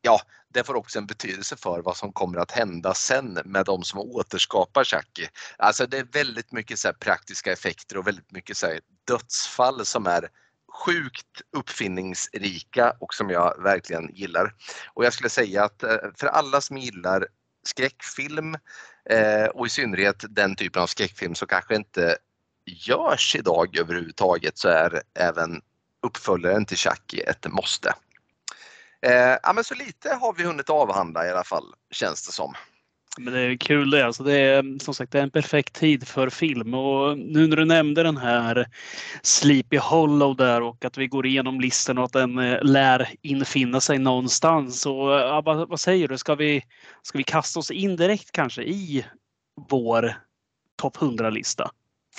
[0.03, 0.21] ja,
[0.53, 4.01] det får också en betydelse för vad som kommer att hända sen med de som
[4.01, 5.27] återskapar Chucky.
[5.59, 10.29] Alltså det är väldigt mycket så praktiska effekter och väldigt mycket så dödsfall som är
[10.87, 14.55] sjukt uppfinningsrika och som jag verkligen gillar.
[14.95, 17.27] Och jag skulle säga att eh, för alla som gillar
[17.63, 18.57] skräckfilm
[19.11, 22.17] eh, och i synnerhet den typen av skräckfilm som kanske inte
[22.67, 25.63] görs idag överhuvudtaget så är även
[26.03, 27.95] uppföljaren till Chucky ett måste.
[29.07, 32.55] Eh, ja, men så lite har vi hunnit avhandla i alla fall, känns det som.
[33.19, 34.07] Men det är kul det.
[34.07, 37.57] Alltså det är som sagt det är en perfekt tid för film och nu när
[37.57, 38.67] du nämnde den här
[39.23, 43.81] Sleepy Hollow där och att vi går igenom listan och att den eh, lär infinna
[43.81, 44.87] sig någonstans.
[44.87, 46.19] Och, ja, vad, vad, säger du?
[46.19, 46.65] Ska vi,
[47.03, 49.07] ska vi kasta oss in direkt kanske i
[49.69, 50.15] vår
[50.77, 51.71] topp 100-lista?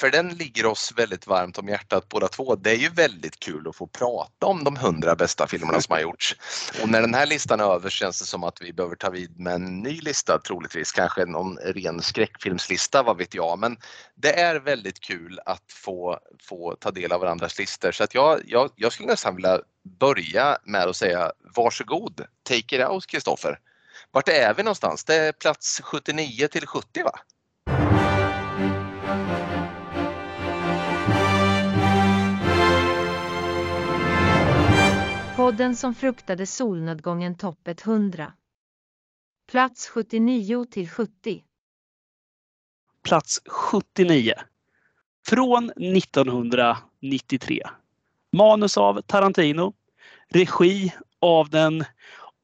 [0.01, 2.55] För den ligger oss väldigt varmt om hjärtat båda två.
[2.55, 6.01] Det är ju väldigt kul att få prata om de hundra bästa filmerna som har
[6.01, 6.35] gjorts.
[6.81, 9.39] Och när den här listan är över känns det som att vi behöver ta vid
[9.39, 13.59] med en ny lista troligtvis, kanske någon ren skräckfilmslista, vad vet jag.
[13.59, 13.77] Men
[14.15, 18.41] det är väldigt kul att få, få ta del av varandras listor så att jag,
[18.45, 19.59] jag, jag skulle nästan vilja
[19.99, 23.59] börja med att säga varsågod, take it out Kristoffer.
[24.11, 25.03] Vart är vi någonstans?
[25.03, 27.19] Det är plats 79 till 70 va?
[35.51, 38.33] Podden som fruktade solnedgången topp 100.
[39.51, 41.43] Plats 79 till 70.
[43.03, 44.33] Plats 79.
[45.27, 47.63] Från 1993.
[48.31, 49.73] Manus av Tarantino.
[50.29, 51.83] Regi av den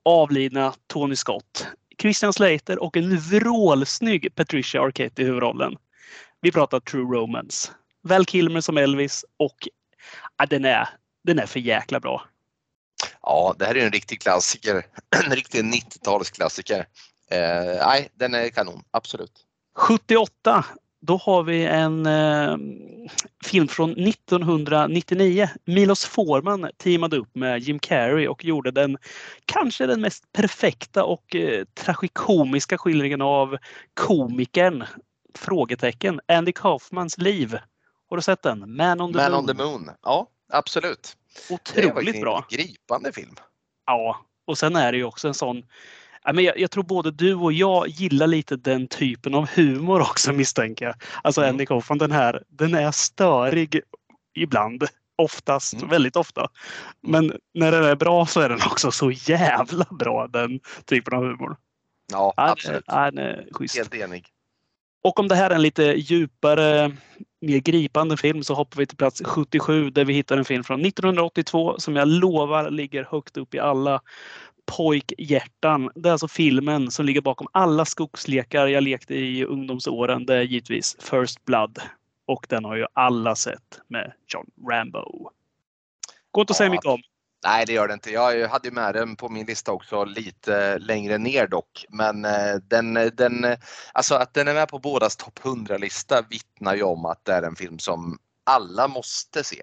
[0.05, 1.67] avlidna Tony Scott.
[2.01, 5.75] Christian Slater och en vrålsnygg Patricia Arquette i huvudrollen.
[6.41, 7.71] Vi pratar True Romance.
[8.01, 9.57] Val Kilmer som Elvis och
[10.37, 10.89] ja, den, är,
[11.23, 12.23] den är för jäkla bra.
[13.27, 14.85] Ja, det här är en riktig klassiker.
[15.25, 16.79] En riktig 90-talsklassiker.
[17.31, 19.31] Eh, nej, den är kanon, absolut.
[19.75, 20.65] 78,
[21.01, 22.57] då har vi en eh,
[23.45, 25.49] film från 1999.
[25.65, 28.97] Milos Forman teamade upp med Jim Carrey och gjorde den
[29.45, 33.57] kanske den mest perfekta och eh, tragikomiska skildringen av
[33.93, 34.85] komikern
[35.35, 37.57] frågetecken Andy Kaufmans liv.
[38.09, 38.75] Har du sett den?
[38.75, 39.39] Man on the Man Moon.
[39.39, 39.91] on the Moon.
[40.03, 41.16] Ja, absolut.
[41.49, 42.45] Otroligt det är bra.
[42.49, 43.35] En gripande film.
[43.85, 45.63] Ja, och sen är det ju också en sån
[46.35, 50.85] jag, jag tror både du och jag gillar lite den typen av humor också misstänker
[50.85, 50.95] jag.
[51.21, 51.53] Alltså mm.
[51.53, 53.81] Andy Kaufman, den här, den är störig
[54.35, 54.83] ibland.
[55.17, 55.89] Oftast, mm.
[55.89, 56.41] väldigt ofta.
[56.41, 56.51] Mm.
[57.27, 61.23] Men när den är bra så är den också så jävla bra den typen av
[61.23, 61.57] humor.
[62.11, 62.83] Ja, absolut.
[62.87, 63.77] Ja, den är schysst.
[63.77, 64.27] Helt enig.
[65.07, 66.91] Och om det här är en lite djupare,
[67.41, 70.85] mer gripande film så hoppar vi till plats 77 där vi hittar en film från
[70.85, 74.01] 1982 som jag lovar ligger högt upp i alla
[74.65, 75.91] pojkhjärtan.
[75.95, 80.25] Det är alltså filmen som ligger bakom alla skogslekar jag lekte i ungdomsåren.
[80.25, 81.79] Det är givetvis First Blood.
[82.25, 85.31] Och den har ju alla sett med John Rambo.
[86.31, 87.01] Går inte att säga mycket om.
[87.47, 88.11] Nej, det gör det inte.
[88.11, 91.85] Jag hade med den på min lista också lite längre ner dock.
[91.89, 93.45] Men eh, den, den,
[93.93, 97.41] alltså att den är med på bådas topp 100-lista vittnar ju om att det är
[97.41, 99.61] en film som alla måste se.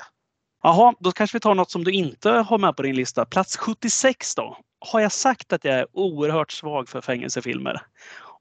[0.63, 3.25] Jaha, då kanske vi tar något som du inte har med på din lista.
[3.25, 4.59] Plats 76 då.
[4.81, 7.83] Har jag sagt att jag är oerhört svag för fängelsefilmer?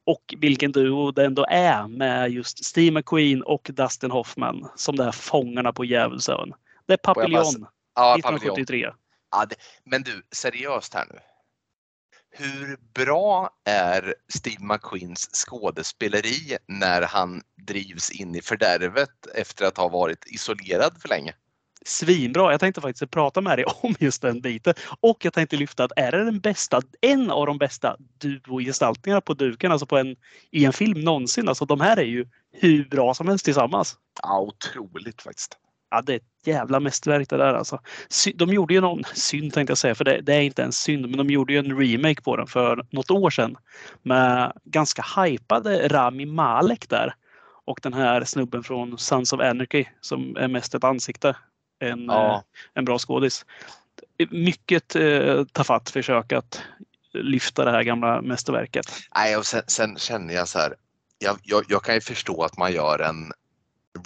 [0.06, 5.03] Och vilken duo det ändå är med just Steve McQueen och Dustin Hoffman som det
[5.03, 6.53] här Fångarna på Djävulsön.
[6.86, 8.91] Det är Papillon ja, 1973.
[9.33, 11.19] Ja, det, men du, seriöst här nu.
[12.31, 19.89] Hur bra är Steve McQueens skådespeleri när han drivs in i fördärvet efter att ha
[19.89, 21.33] varit isolerad för länge?
[21.85, 22.51] Svinbra.
[22.51, 24.73] Jag tänkte faktiskt prata med dig om just den biten.
[24.99, 29.33] Och jag tänkte lyfta att är det den bästa, en av de bästa duogestaltningarna på
[29.33, 30.15] duken, alltså på en,
[30.51, 31.49] i en film någonsin.
[31.49, 33.97] Alltså de här är ju hur bra som helst tillsammans.
[34.21, 35.57] Ja, otroligt faktiskt
[35.93, 37.79] ja, det är ett jävla mästerverk det där alltså.
[38.36, 41.10] De gjorde ju någon synd tänkte jag säga, för det, det, är inte en synd,
[41.10, 43.58] men de gjorde ju en remake på den för något år sedan
[44.01, 47.15] med ganska hypade Rami Malek där.
[47.65, 51.36] Och den här snubben från Sons of Anarchy som är mest ett ansikte.
[51.79, 52.36] En, ja.
[52.36, 52.41] Eh,
[52.73, 53.45] en bra skådis.
[54.29, 56.62] Mycket eh, tafatt försök att
[57.13, 58.86] lyfta det här gamla mästerverket.
[59.15, 60.75] Nej, och sen, sen känner jag så här.
[61.19, 63.32] Jag, jag, jag, kan ju förstå att man gör en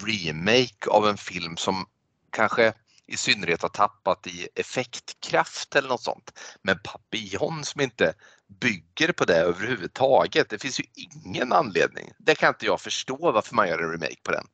[0.04, 1.86] remake av en film som
[2.30, 2.72] kanske
[3.06, 6.38] i synnerhet har tappat i effektkraft eller något sånt.
[6.62, 8.14] Men Papillon som inte
[8.60, 10.50] bygger på det överhuvudtaget.
[10.50, 12.12] Det finns ju ingen anledning.
[12.18, 14.46] Det kan inte jag förstå varför man gör en remake på den.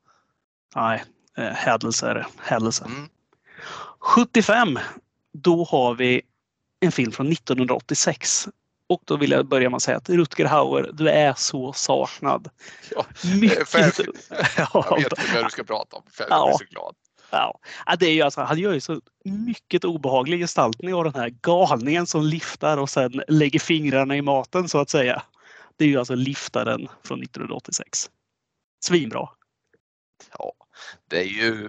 [0.75, 1.05] Nej,
[1.37, 2.27] eh, hädelse är det.
[2.39, 2.85] Hädelse.
[2.85, 3.09] Mm.
[3.99, 4.79] 75.
[5.33, 6.23] Då har vi
[6.81, 8.49] en film från 1986
[8.95, 12.51] och då vill jag börja med att säga att Rutger Hauer, du är så saknad.
[12.91, 13.07] Ja,
[13.41, 13.75] Mycket...
[14.57, 16.03] jag vet vad du ska prata om.
[16.19, 16.49] Jag ja.
[16.49, 16.95] är så glad.
[17.31, 17.59] Ja.
[17.99, 22.07] Det är ju alltså, han gör ju så mycket obehaglig gestaltning av den här galningen
[22.07, 25.23] som liftar och sen lägger fingrarna i maten så att säga.
[25.77, 28.11] Det är ju alltså liftaren från 1986.
[28.85, 29.29] Svinbra.
[30.39, 30.53] Ja,
[31.11, 31.69] det är ju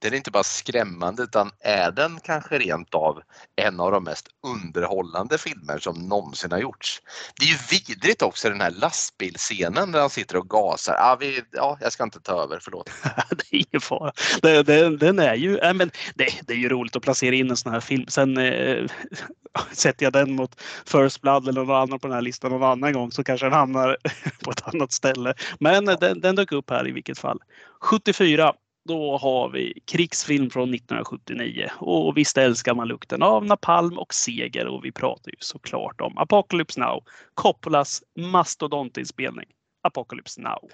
[0.00, 3.22] den är inte bara skrämmande utan är den kanske rent av
[3.56, 7.02] en av de mest underhållande filmer som någonsin har gjorts.
[7.40, 10.96] Det är ju vidrigt också den här lastbilscenen där han sitter och gasar.
[10.98, 12.90] Ah, vi, ja, jag ska inte ta över, förlåt.
[13.30, 14.12] det är ingen fara.
[14.42, 17.50] Den, den, den är ju, äh, men det, det, är ju roligt att placera in
[17.50, 18.04] en sån här film.
[18.08, 18.86] Sen eh,
[19.72, 22.92] sätter jag den mot First Blood eller någon annan på den här listan någon annan
[22.92, 23.96] gång så kanske den hamnar
[24.44, 25.34] på ett annat ställe.
[25.58, 27.38] Men den, den dök upp här i vilket fall.
[27.80, 28.54] 74
[28.88, 34.66] då har vi krigsfilm från 1979 och visst älskar man lukten av napalm och seger
[34.66, 39.46] och vi pratar ju såklart om Apocalypse Now, Coppolas mastodontinspelning
[39.82, 40.70] Apocalypse Now.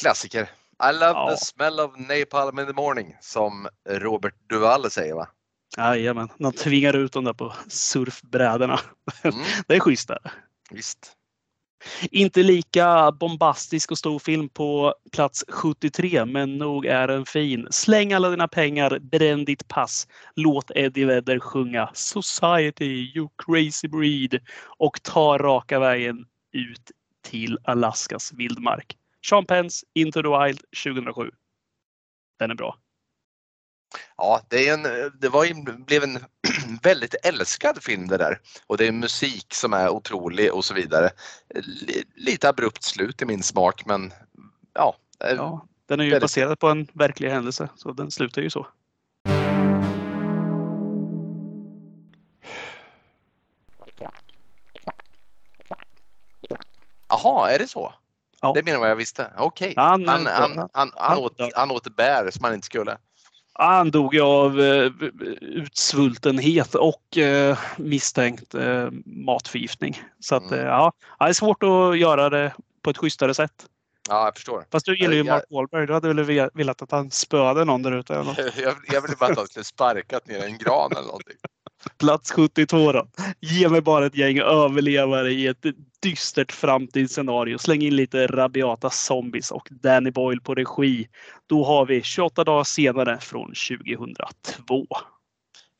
[0.00, 0.42] Klassiker.
[0.90, 1.30] I love ja.
[1.30, 5.28] the smell of napalm in the morning som Robert Duvall säger va?
[5.76, 8.80] Jajamän, de tvingar ut dem där på surfbrädorna.
[9.22, 9.36] Mm.
[9.66, 10.08] det är schysst.
[10.08, 10.32] Där.
[10.70, 11.16] Visst.
[12.10, 17.66] Inte lika bombastisk och stor film på plats 73, men nog är den fin.
[17.70, 20.08] Släng alla dina pengar, bränn ditt pass.
[20.36, 26.90] Låt Eddie Vedder sjunga Society, you crazy breed och ta raka vägen ut
[27.22, 28.96] till Alaskas vildmark.
[29.22, 31.30] Sean Pence, Into the Wild 2007.
[32.38, 32.79] Den är bra.
[34.16, 34.82] Ja, det, en,
[35.20, 36.18] det var, blev en
[36.82, 38.40] väldigt älskad film det där.
[38.66, 41.10] Och det är musik som är otrolig och så vidare.
[42.14, 44.12] Lite abrupt slut i min smak men
[44.74, 44.96] ja.
[45.18, 46.22] ja den är ju väldigt...
[46.22, 48.66] baserad på en verklig händelse så den slutar ju så.
[57.08, 57.94] Jaha, är det så?
[58.40, 58.52] Ja.
[58.54, 59.32] Det menar vad jag visste.
[59.38, 59.70] Okej.
[59.70, 59.84] Okay.
[59.84, 62.98] Han, han, han, han, han, åt, han åt bär som han inte skulle.
[63.52, 64.92] Han dog ju av eh,
[65.40, 70.02] utsvultenhet och eh, misstänkt eh, matförgiftning.
[70.20, 70.66] Så att, mm.
[70.66, 73.66] ja, det är svårt att göra det på ett schysstare sätt.
[74.08, 74.64] Ja, jag förstår.
[74.72, 75.86] Fast du gillar ju Mark Wahlberg.
[75.86, 78.12] Du hade väl velat att han spöade någon där ute?
[78.56, 81.36] jag, jag ville bara att han skulle sparkat ner en gran eller någonting.
[81.98, 83.06] Plats 72 då.
[83.40, 85.64] Ge mig bara ett gäng överlevare i ett
[86.02, 87.58] dystert framtidsscenario.
[87.58, 91.08] Släng in lite rabiata zombies och Danny Boyle på regi.
[91.46, 94.86] Då har vi 28 dagar senare från 2002.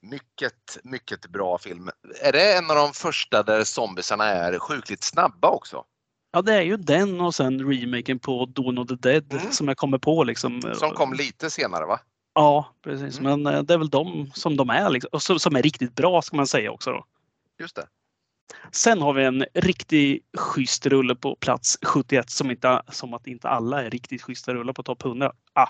[0.02, 1.90] Mycket, mycket bra film.
[2.22, 5.84] Är det en av de första där zombiesarna är sjukligt snabba också?
[6.32, 9.52] Ja, det är ju den och sen remaken på Dawn of the Dead mm.
[9.52, 10.24] som jag kommer på.
[10.24, 10.62] Liksom.
[10.74, 12.00] Som kom lite senare va?
[12.40, 13.18] Ja, precis.
[13.18, 13.42] Mm.
[13.42, 15.08] Men eh, det är väl de som de är liksom.
[15.12, 16.90] och som är riktigt bra ska man säga också.
[16.90, 17.04] Då.
[17.58, 17.86] Just det.
[18.72, 23.48] Sen har vi en riktig schysst rulle på plats 71 som, inte, som att inte
[23.48, 25.32] alla är riktigt schyssta rullar på topp 100.
[25.52, 25.66] Ah.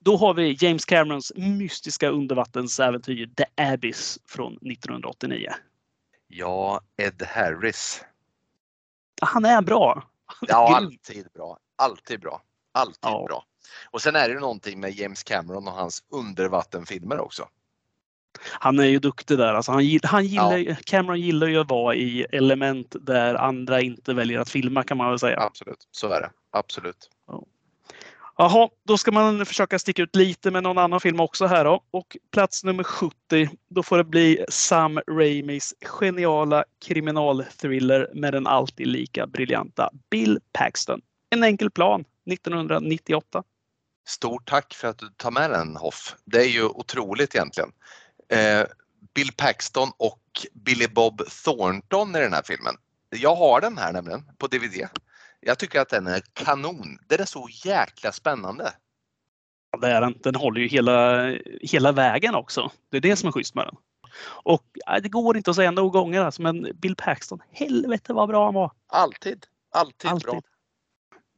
[0.00, 5.52] Då har vi James Camerons mystiska undervattensäventyr The Abyss från 1989.
[6.26, 8.04] Ja, Ed Harris.
[9.20, 10.02] Han är bra.
[10.40, 11.58] Ja, alltid bra.
[11.76, 12.42] Alltid bra.
[12.72, 13.24] Alltid ja.
[13.28, 13.44] bra.
[13.90, 17.48] Och sen är det någonting med James Cameron och hans undervattenfilmer också.
[18.40, 19.54] Han är ju duktig där.
[19.54, 20.76] Alltså han, han gillar, ja.
[20.84, 25.08] Cameron gillar ju att vara i element där andra inte väljer att filma kan man
[25.08, 25.40] väl säga.
[25.40, 26.30] Absolut, så är det.
[26.50, 27.10] Absolut.
[28.40, 31.82] Jaha, då ska man försöka sticka ut lite med någon annan film också här då.
[31.90, 38.86] Och plats nummer 70, då får det bli Sam Raimis geniala kriminalthriller med den alltid
[38.86, 41.00] lika briljanta Bill Paxton.
[41.30, 43.42] En enkel plan 1998.
[44.08, 46.16] Stort tack för att du tar med den Hoff.
[46.24, 47.72] Det är ju otroligt egentligen.
[48.28, 48.66] Eh,
[49.14, 52.74] Bill Paxton och Billy Bob Thornton i den här filmen.
[53.10, 54.88] Jag har den här nämligen på DVD.
[55.40, 56.98] Jag tycker att den är kanon.
[57.06, 58.72] Den är så jäkla spännande.
[59.70, 60.14] Ja, det är den.
[60.22, 61.26] Den håller ju hela,
[61.60, 62.70] hela vägen också.
[62.90, 63.76] Det är det som är schysst med den.
[64.24, 64.64] Och
[65.02, 68.54] det går inte att säga nog gånger alltså, men Bill Paxton, helvete vad bra han
[68.54, 68.72] var.
[68.86, 69.46] Alltid.
[69.74, 70.30] Alltid, Alltid.
[70.30, 70.40] bra.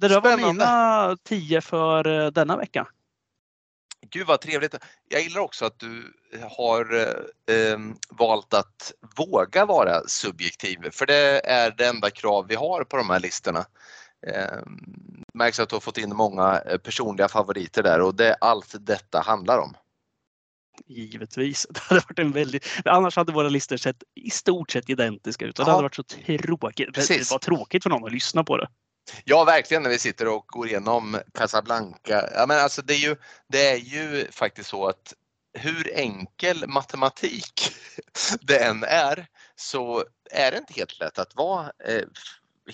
[0.01, 2.87] Det där var mina tio för eh, denna vecka.
[4.11, 4.75] Gud vad trevligt.
[5.09, 6.13] Jag gillar också att du
[6.57, 6.95] har
[7.51, 7.79] eh,
[8.11, 13.11] valt att våga vara subjektiv för det är det enda krav vi har på de
[13.11, 13.65] här listorna.
[14.27, 14.59] Eh,
[15.35, 18.75] märks att du har fått in många eh, personliga favoriter där och det är allt
[18.79, 19.75] detta handlar om.
[20.87, 21.67] Givetvis.
[21.71, 22.67] Det hade varit en väldigt...
[22.85, 25.59] Annars hade våra listor sett i stort sett identiska ut.
[25.59, 25.65] Ja.
[25.65, 26.95] Det hade varit så tråkigt.
[26.95, 27.29] Precis.
[27.29, 28.69] Det var tråkigt för någon att lyssna på det.
[29.25, 32.31] Ja, verkligen när vi sitter och går igenom Casablanca.
[32.35, 33.17] Ja, men alltså det, är ju,
[33.49, 35.15] det är ju faktiskt så att
[35.53, 37.73] hur enkel matematik
[38.41, 42.05] det än är så är det inte helt lätt att vara eh,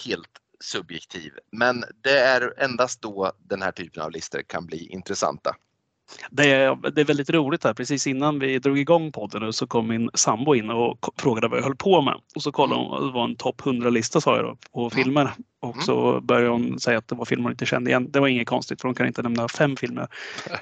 [0.04, 1.32] helt subjektiv.
[1.52, 5.56] Men det är endast då den här typen av listor kan bli intressanta.
[6.30, 7.74] Det är, det är väldigt roligt här.
[7.74, 11.58] Precis innan vi drog igång podden nu så kom min sambo in och frågade vad
[11.58, 12.14] jag höll på med.
[12.36, 14.90] Och så kollade hon, det var en topp 100-lista sa jag då, på mm.
[14.90, 15.30] filmer.
[15.62, 15.84] Och mm.
[15.84, 18.10] så började hon säga att det var filmer hon inte kände igen.
[18.10, 20.08] Det var inget konstigt för hon kan inte nämna fem filmer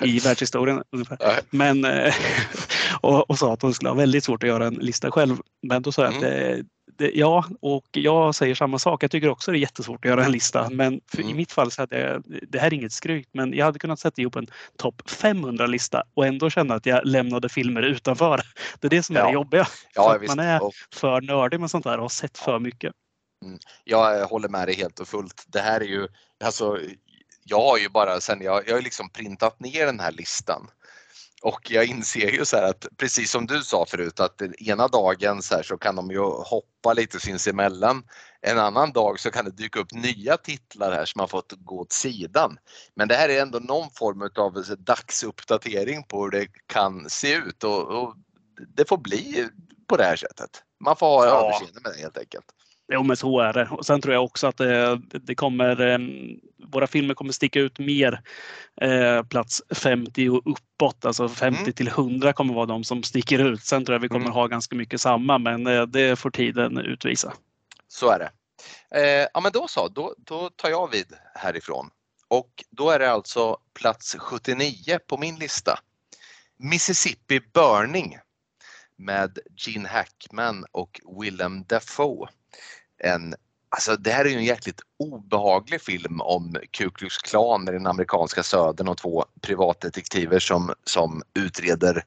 [0.01, 0.83] i världshistorien.
[0.93, 1.19] Ungefär.
[1.51, 2.15] Men, eh,
[3.01, 5.37] och, och sa att hon skulle ha väldigt svårt att göra en lista själv.
[5.63, 6.31] Men då sa jag att mm.
[6.31, 6.65] det,
[6.97, 9.03] det, ja, och jag säger samma sak.
[9.03, 10.71] Jag tycker också det är jättesvårt att göra en lista.
[10.71, 11.29] Men mm.
[11.29, 14.01] i mitt fall så hade jag, det här är inget skryt, men jag hade kunnat
[14.01, 14.47] sätta ihop en
[14.79, 18.41] topp 500-lista och ändå känna att jag lämnade filmer utanför.
[18.81, 19.27] Det är det som är ja.
[19.27, 19.67] det jobbiga.
[19.95, 20.61] Ja, man är
[20.95, 22.93] för nördig med sånt här och har sett för mycket.
[23.45, 23.59] Mm.
[23.85, 25.45] Jag håller med dig helt och fullt.
[25.47, 26.09] Det här är ju,
[26.45, 26.79] alltså,
[27.45, 30.71] jag har ju bara sen jag, jag har liksom printat ner den här listan
[31.45, 35.63] och jag inser ju så att precis som du sa förut att ena dagen så,
[35.63, 38.03] så kan de ju hoppa lite sinsemellan.
[38.41, 41.81] En annan dag så kan det dyka upp nya titlar här som har fått gå
[41.81, 42.59] åt sidan.
[42.97, 47.65] Men det här är ändå någon form av dagsuppdatering på hur det kan se ut
[47.65, 48.15] och, och
[48.77, 49.49] det får bli
[49.89, 50.63] på det här sättet.
[50.85, 51.47] Man får ha ja.
[51.47, 52.47] överseende med det helt enkelt.
[52.93, 53.69] Jo, men så är det.
[53.71, 55.99] Och sen tror jag också att det, det kommer, eh,
[56.69, 58.21] våra filmer kommer sticka ut mer
[58.81, 61.05] eh, plats 50 och uppåt.
[61.05, 61.73] Alltså 50 mm.
[61.73, 63.65] till 100 kommer vara de som sticker ut.
[63.65, 64.33] Sen tror jag vi kommer mm.
[64.33, 67.33] ha ganska mycket samma, men eh, det får tiden utvisa.
[67.89, 68.31] Så är det.
[69.01, 71.91] Eh, ja, men då så, då, då tar jag vid härifrån.
[72.29, 75.79] Och då är det alltså plats 79 på min lista.
[76.57, 78.19] Mississippi Burning
[78.97, 82.29] med Gene Hackman och Willem Dafoe
[82.99, 83.35] en
[83.75, 87.87] Alltså det här är ju en jäkligt obehaglig film om Ku Klux Klan i den
[87.87, 92.05] amerikanska södern och två privatdetektiver som, som utreder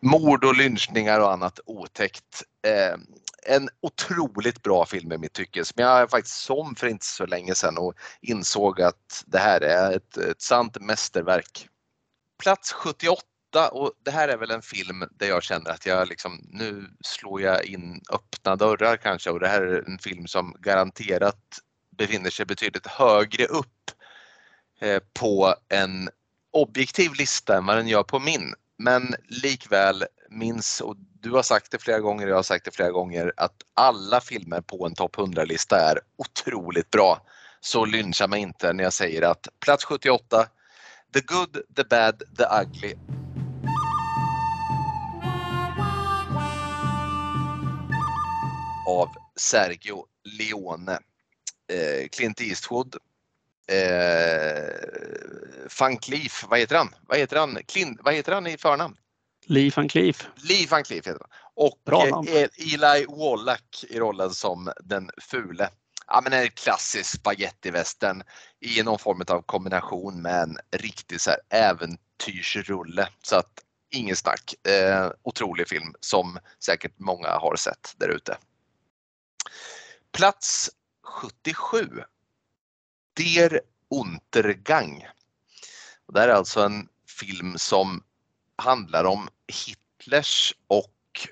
[0.00, 2.42] mord och lynchningar och annat otäckt.
[2.66, 2.98] Eh,
[3.42, 7.54] en otroligt bra film i mitt tycke som jag faktiskt som för inte så länge
[7.54, 11.68] sedan och insåg att det här är ett, ett sant mästerverk.
[12.42, 13.22] Plats 78
[13.56, 17.42] och det här är väl en film där jag känner att jag liksom, nu slår
[17.42, 21.58] jag in öppna dörrar kanske och det här är en film som garanterat
[21.98, 23.90] befinner sig betydligt högre upp
[24.80, 26.10] eh, på en
[26.50, 28.54] objektiv lista än vad den gör på min.
[28.78, 32.90] Men likväl minns, och du har sagt det flera gånger, jag har sagt det flera
[32.90, 37.22] gånger, att alla filmer på en topp 100-lista är otroligt bra.
[37.60, 40.46] Så lyncha mig inte när jag säger att plats 78,
[41.14, 42.94] The Good, The Bad, The Ugly
[48.88, 50.92] av Sergio Leone.
[51.72, 52.96] Eh, Clint Eastwood.
[53.68, 54.72] Eh,
[55.80, 56.94] Van Cleef, vad heter han?
[57.06, 57.58] Vad heter han?
[57.66, 58.96] Clint, vad heter han i förnamn?
[59.46, 60.26] Lee Van Cleef.
[60.36, 61.30] Lee Van Cleef heter han.
[61.54, 65.68] Och eh, Eli Wallach i rollen som den fule.
[66.06, 68.22] Ja, men en klassisk spagettivästern
[68.60, 73.08] i någon form av kombination med en riktig så här äventyrsrulle.
[73.22, 74.54] Så att inget snack.
[74.68, 78.36] Eh, otrolig film som säkert många har sett där ute.
[80.12, 80.70] Plats
[81.02, 82.04] 77.
[83.16, 85.06] Der Untergang.
[86.12, 86.88] Det här är alltså en
[87.20, 88.02] film som
[88.56, 91.28] handlar om Hitlers och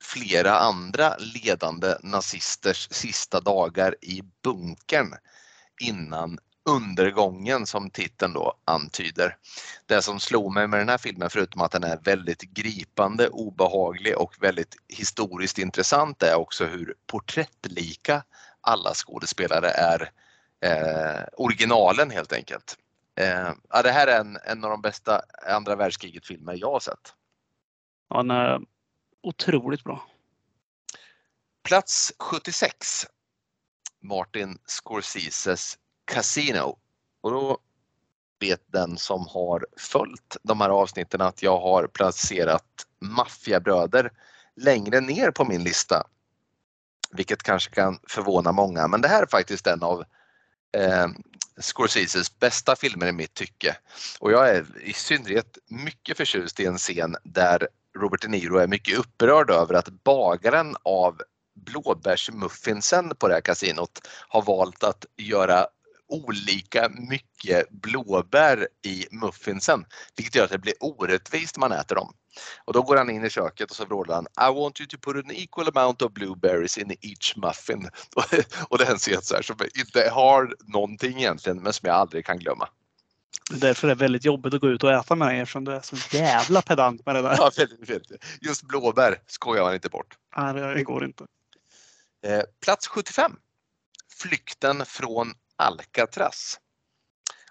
[0.00, 5.14] flera andra ledande nazisters sista dagar i bunkern
[5.80, 6.38] innan
[6.68, 9.36] undergången som titeln då antyder.
[9.86, 14.18] Det som slog mig med den här filmen, förutom att den är väldigt gripande, obehaglig
[14.18, 18.22] och väldigt historiskt intressant, är också hur porträttlika
[18.60, 20.10] alla skådespelare är
[20.60, 22.76] eh, originalen helt enkelt.
[23.20, 27.14] Eh, ja, det här är en, en av de bästa andra världskriget-filmer jag har sett.
[28.10, 28.60] Ja, den är
[29.22, 30.06] otroligt bra.
[31.62, 33.06] Plats 76.
[34.00, 36.76] Martin Scorseses Casino.
[37.20, 37.58] Och då
[38.40, 42.64] vet den som har följt de här avsnitten att jag har placerat
[43.00, 44.12] Maffiabröder
[44.56, 46.06] längre ner på min lista.
[47.10, 50.04] Vilket kanske kan förvåna många men det här är faktiskt en av
[50.76, 51.08] eh,
[51.60, 53.76] Scorseses bästa filmer i mitt tycke.
[54.20, 58.66] Och jag är i synnerhet mycket förtjust i en scen där Robert De Niro är
[58.66, 61.20] mycket upprörd över att bagaren av
[61.54, 65.66] blåbärsmuffinsen på det här kasinot har valt att göra
[66.08, 69.84] olika mycket blåbär i muffinsen.
[70.16, 72.14] Vilket gör att det blir orättvist när man äter dem.
[72.64, 74.96] Och då går han in i köket och så vrålar han I want you to
[74.98, 77.90] put an equal amount of blueberries in each muffin.
[78.68, 81.96] och det är en scen så här som inte har någonting egentligen men som jag
[81.96, 82.68] aldrig kan glömma.
[83.50, 85.80] Därför är det väldigt jobbigt att gå ut och äta med dig eftersom du är
[85.80, 87.34] så jävla pedant med det där.
[87.38, 88.24] Ja, väldigt, väldigt.
[88.40, 90.16] Just blåbär skojar man inte bort.
[90.36, 91.26] Nej, det går inte.
[92.26, 93.36] Eh, plats 75.
[94.18, 96.58] Flykten från Alcatraz.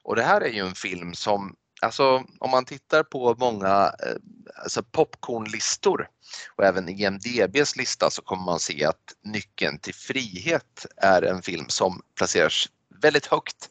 [0.02, 4.16] Och det här är ju en film som Alltså om man tittar på många eh,
[4.64, 6.10] alltså popcornlistor
[6.56, 11.70] och även IMDBs lista så kommer man se att Nyckeln till frihet är en film
[11.70, 12.66] som placeras
[13.02, 13.70] väldigt högt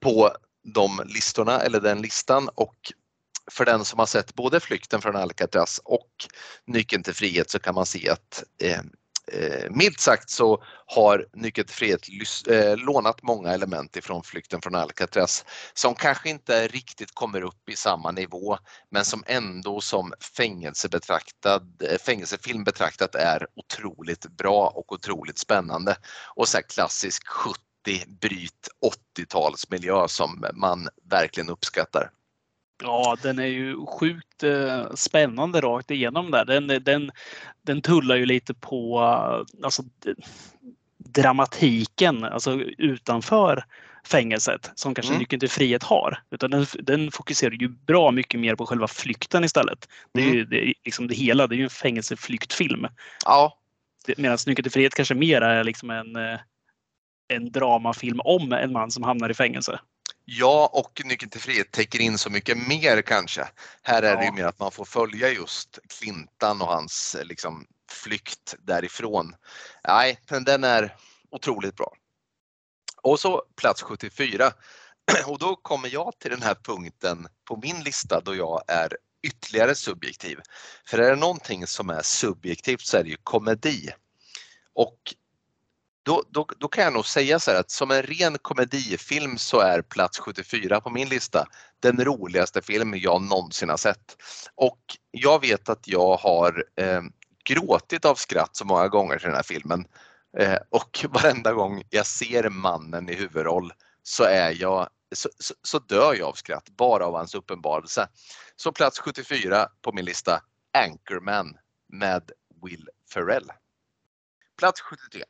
[0.00, 0.36] på
[0.74, 2.92] de listorna eller den listan och
[3.50, 6.10] för den som har sett både Flykten från Alcatraz och
[6.64, 8.80] Nyckeln till frihet så kan man se att eh,
[9.32, 12.00] eh, milt sagt så har Nyckeln till frihet
[12.48, 15.44] eh, lånat många element ifrån Flykten från Alcatraz
[15.74, 18.58] som kanske inte riktigt kommer upp i samma nivå
[18.90, 25.96] men som ändå som fängelsebetraktad, eh, fängelsefilm betraktat är otroligt bra och otroligt spännande.
[26.34, 27.58] Och så klassisk 70
[28.20, 28.68] bryt
[29.16, 32.10] 80-talsmiljö som man verkligen uppskattar.
[32.82, 36.44] Ja, den är ju sjukt eh, spännande rakt igenom där.
[36.44, 37.10] Den, den,
[37.62, 39.00] den tullar ju lite på
[39.62, 39.82] alltså,
[40.98, 43.64] dramatiken alltså utanför
[44.06, 45.18] fängelset som kanske mm.
[45.18, 46.22] Nyckeln till frihet har.
[46.30, 49.88] Utan den, den, fokuserar ju bra mycket mer på själva flykten istället.
[50.14, 50.36] Det är mm.
[50.36, 52.86] ju det, liksom det hela, det är ju en fängelseflyktfilm.
[53.24, 53.58] Ja.
[54.16, 56.40] Medan Nyckeln till frihet kanske mer är liksom en, eh,
[57.28, 59.80] en dramafilm om en man som hamnar i fängelse.
[60.34, 63.48] Ja, och Nyckeln till frihet täcker in så mycket mer kanske.
[63.82, 64.16] Här är ja.
[64.16, 69.34] det ju mer att man får följa just Clintan och hans liksom, flykt därifrån.
[69.88, 70.96] Nej, men den är
[71.30, 71.92] otroligt bra.
[73.02, 74.52] Och så plats 74.
[75.26, 79.74] Och då kommer jag till den här punkten på min lista då jag är ytterligare
[79.74, 80.38] subjektiv.
[80.86, 83.90] För är det någonting som är subjektivt så är det ju komedi.
[84.74, 85.14] Och
[86.02, 89.60] då, då, då kan jag nog säga så här att som en ren komedifilm så
[89.60, 91.46] är plats 74 på min lista
[91.80, 94.16] den roligaste film jag någonsin har sett.
[94.54, 94.80] Och
[95.10, 97.02] jag vet att jag har eh,
[97.44, 99.84] gråtit av skratt så många gånger till den här filmen.
[100.38, 103.72] Eh, och varenda gång jag ser mannen i huvudroll
[104.02, 108.08] så är jag så, så, så, dör jag av skratt bara av hans uppenbarelse.
[108.56, 110.42] Så plats 74 på min lista
[110.72, 111.56] Anchorman
[111.88, 112.30] med
[112.62, 113.52] Will Ferrell.
[114.58, 115.24] Plats 73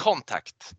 [0.00, 0.72] Contact.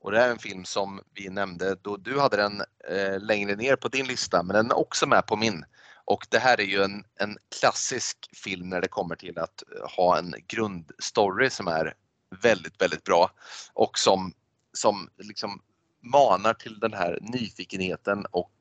[0.00, 3.76] Och det är en film som vi nämnde då du hade den eh, längre ner
[3.76, 5.64] på din lista men den är också med på min.
[6.04, 9.90] Och det här är ju en, en klassisk film när det kommer till att eh,
[9.96, 11.94] ha en grundstory som är
[12.42, 13.30] väldigt, väldigt bra
[13.72, 14.32] och som,
[14.72, 15.62] som liksom
[16.00, 18.52] manar till den här nyfikenheten och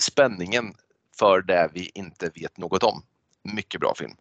[0.00, 0.74] spänningen
[1.18, 3.02] för det vi inte vet något om.
[3.42, 4.16] Mycket bra film.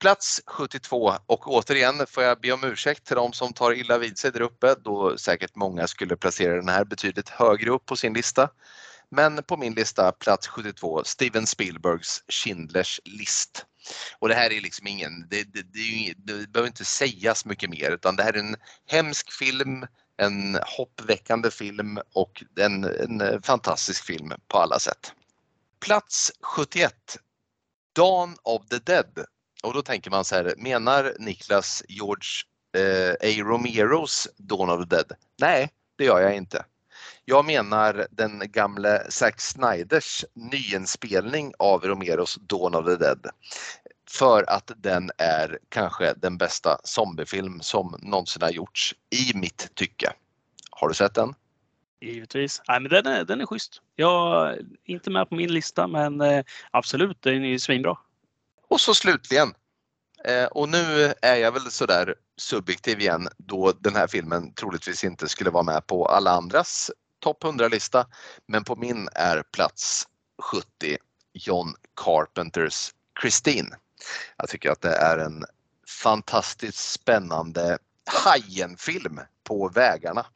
[0.00, 4.18] Plats 72 och återigen får jag be om ursäkt till de som tar illa vid
[4.18, 8.14] sig där uppe då säkert många skulle placera den här betydligt högre upp på sin
[8.14, 8.48] lista.
[9.10, 13.66] Men på min lista plats 72 Steven Spielbergs Schindlers list.
[14.18, 17.90] Och det här är liksom ingen, det, det, det, det behöver inte sägas mycket mer
[17.90, 19.86] utan det här är en hemsk film,
[20.16, 25.12] en hoppväckande film och en, en fantastisk film på alla sätt.
[25.80, 26.94] Plats 71
[27.94, 29.26] Dawn of the Dead
[29.62, 32.28] och då tänker man så här, menar Niklas George
[32.76, 33.42] eh, A.
[33.44, 35.12] Romeros Dawn of the Dead?
[35.40, 36.64] Nej, det gör jag inte.
[37.24, 43.26] Jag menar den gamle Zack Snyders nyinspelning av Romeros Dawn of the Dead.
[44.10, 50.12] För att den är kanske den bästa zombiefilm som någonsin har gjorts i mitt tycke.
[50.70, 51.34] Har du sett den?
[52.00, 52.62] Givetvis.
[52.68, 53.82] Nej, men den, är, den är schysst.
[53.96, 57.98] Jag är inte med på min lista men eh, absolut, den är ju svinbra.
[58.70, 59.54] Och så slutligen,
[60.24, 65.28] eh, och nu är jag väl sådär subjektiv igen då den här filmen troligtvis inte
[65.28, 66.90] skulle vara med på alla andras
[67.20, 68.06] topp 100-lista.
[68.46, 70.08] Men på min är plats
[70.42, 70.96] 70
[71.32, 73.76] John Carpenters Christine.
[74.36, 75.44] Jag tycker att det är en
[76.02, 77.78] fantastiskt spännande
[78.24, 80.26] Hajen-film på vägarna.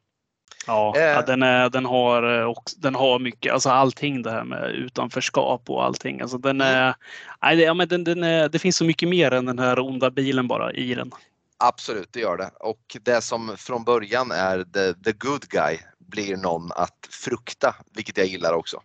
[0.67, 1.03] Ja, eh.
[1.03, 4.71] ja den, är, den, har, eh, också, den har mycket, alltså allting det här med
[4.71, 6.21] utanförskap och allting.
[6.21, 6.75] Alltså den mm.
[6.75, 6.95] är,
[7.43, 10.11] nej, ja, men den, den är, det finns så mycket mer än den här onda
[10.11, 11.11] bilen bara i den.
[11.59, 12.51] Absolut, det gör det.
[12.61, 18.17] Och det som från början är the, the good guy blir någon att frukta, vilket
[18.17, 18.83] jag gillar också.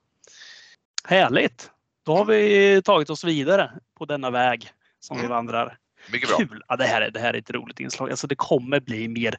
[1.04, 1.70] Härligt!
[2.06, 5.28] Då har vi tagit oss vidare på denna väg som mm.
[5.28, 5.78] vi vandrar.
[6.12, 6.38] Mycket bra.
[6.38, 6.64] Kul!
[6.68, 8.10] Ja, det, här är, det här är ett roligt inslag.
[8.10, 9.36] Alltså, det kommer bli mer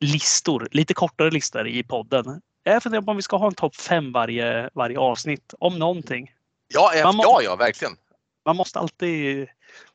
[0.00, 2.40] listor, lite kortare listor i podden.
[2.62, 6.34] Jag funderar på om vi ska ha en topp fem varje, varje avsnitt om någonting.
[6.68, 7.96] Ja, ja, må, ja, ja, verkligen.
[8.44, 9.48] Man måste alltid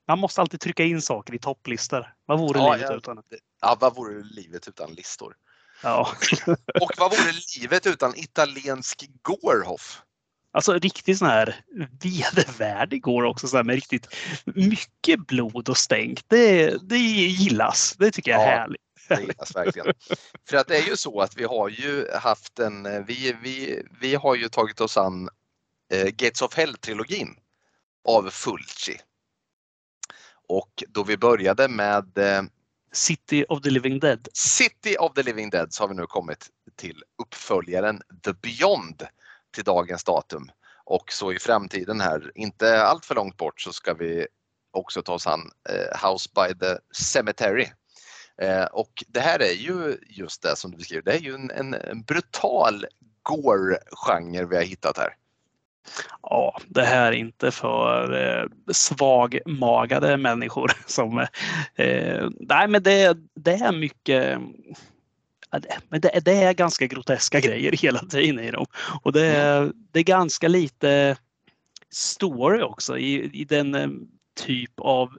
[0.07, 2.13] man måste alltid trycka in saker i topplistor.
[2.25, 3.21] Vad vore ja, livet ja, utan?
[3.61, 5.35] Ja, vad vore livet utan listor?
[5.83, 6.11] Ja.
[6.81, 10.01] och vad vore livet utan italiensk Gorhoff?
[10.51, 11.55] Alltså riktigt sån här
[12.01, 14.07] vedervärdig går också så här med riktigt
[14.45, 16.19] mycket blod och stänk.
[16.27, 17.95] Det, det gillas.
[17.99, 18.57] Det tycker jag är ja.
[18.57, 18.84] härligt.
[19.07, 19.93] Det gillas verkligen.
[20.49, 24.15] För att det är ju så att vi har ju haft en, vi, vi, vi
[24.15, 25.29] har ju tagit oss an
[25.91, 27.37] eh, Gates of Hell-trilogin
[28.07, 28.97] av Fulci.
[30.47, 32.43] Och då vi började med eh,
[32.91, 34.27] City of the Living Dead.
[34.33, 39.07] City of the Living Dead så har vi nu kommit till uppföljaren The Beyond
[39.53, 40.51] till dagens datum.
[40.83, 44.27] Och så i framtiden här, inte allt för långt bort, så ska vi
[44.71, 47.67] också ta oss an eh, House by the Cemetery.
[48.41, 51.51] Eh, och det här är ju just det som du beskriver, det är ju en,
[51.51, 52.85] en, en brutal
[53.23, 55.15] gore-genre vi har hittat här.
[56.21, 60.71] Ja, det här är inte för eh, svagmagade människor.
[60.85, 61.19] Som,
[61.75, 64.39] eh, nej, men det, det är mycket
[65.89, 68.65] men det, det, är ganska groteska grejer hela tiden i dem.
[69.01, 71.17] Och det, är, det är ganska lite
[71.91, 73.87] story också i, i den eh,
[74.35, 75.17] typ av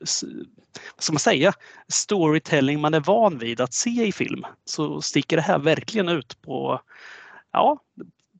[0.95, 1.53] vad ska man säga,
[1.89, 4.45] storytelling man är van vid att se i film.
[4.65, 6.81] Så sticker det här verkligen ut på,
[7.53, 7.79] ja,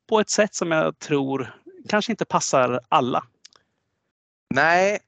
[0.09, 3.25] på ett sätt som jag tror kanske inte passar alla.
[4.55, 4.99] Nej,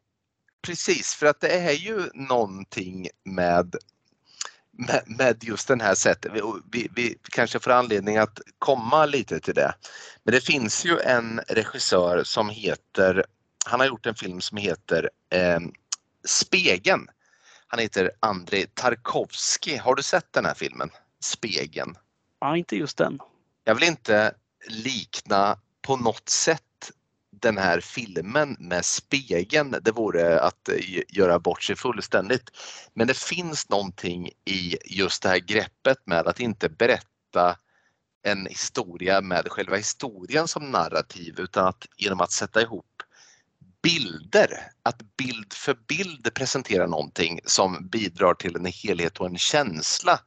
[0.63, 3.77] precis för att det är ju någonting med
[4.79, 6.33] med, med just den här sättet.
[6.35, 6.41] Vi,
[6.73, 9.75] vi, vi, kanske får anledning att komma lite till det.
[10.23, 13.25] Men det finns ju en regissör som heter,
[13.67, 15.61] han har gjort en film som heter eh,
[16.25, 17.09] Spegeln.
[17.67, 19.77] Han heter Andrei Tarkovsky.
[19.77, 20.91] Har du sett den här filmen?
[21.21, 21.95] Spegeln?
[22.41, 23.19] Ja, inte just den.
[23.65, 24.35] Jag vill inte
[24.69, 26.63] likna på något sätt
[27.41, 30.69] den här filmen med spegeln, det vore att
[31.09, 32.51] göra bort sig fullständigt.
[32.95, 37.57] Men det finns någonting i just det här greppet med att inte berätta
[38.23, 42.87] en historia med själva historien som narrativ utan att genom att sätta ihop
[43.83, 44.51] bilder,
[44.83, 50.21] att bild för bild presentera någonting som bidrar till en helhet och en känsla.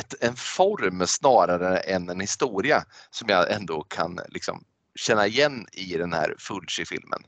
[0.00, 5.96] Ett, en form snarare än en historia som jag ändå kan liksom känna igen i
[5.96, 7.22] den här Fulci-filmen.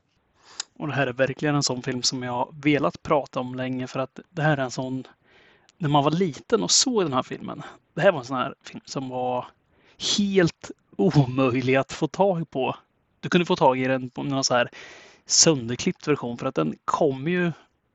[0.73, 3.99] Och det här är verkligen en sån film som jag velat prata om länge för
[3.99, 5.07] att det här är en sån
[5.77, 7.63] när man var liten och såg den här filmen.
[7.93, 9.47] Det här var en sån här film som var
[10.17, 12.75] helt omöjlig att få tag på.
[13.19, 14.71] Du kunde få tag i den på någon så här
[15.31, 17.51] sönderklippt version för att den kom ju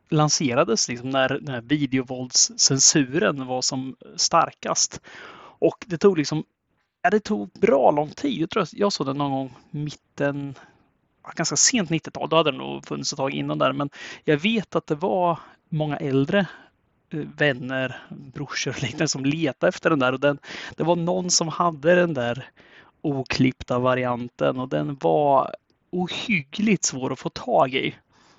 [0.08, 5.00] lanserades liksom när, när videovåldscensuren var som starkast.
[5.58, 6.44] Och det tog liksom
[7.06, 8.40] Ja, det tog bra lång tid.
[8.40, 10.54] Jag tror jag såg den någon gång mitten,
[11.34, 12.28] ganska sent 90-tal.
[12.28, 13.72] Då hade den nog funnits ett tag innan där.
[13.72, 13.90] Men
[14.24, 16.46] jag vet att det var många äldre
[17.10, 20.12] eh, vänner, brorsor och liknande som letade efter den där.
[20.12, 20.38] Och den,
[20.76, 22.50] det var någon som hade den där
[23.00, 25.54] oklippta varianten och den var
[26.02, 27.94] ohyggligt svår att få tag i.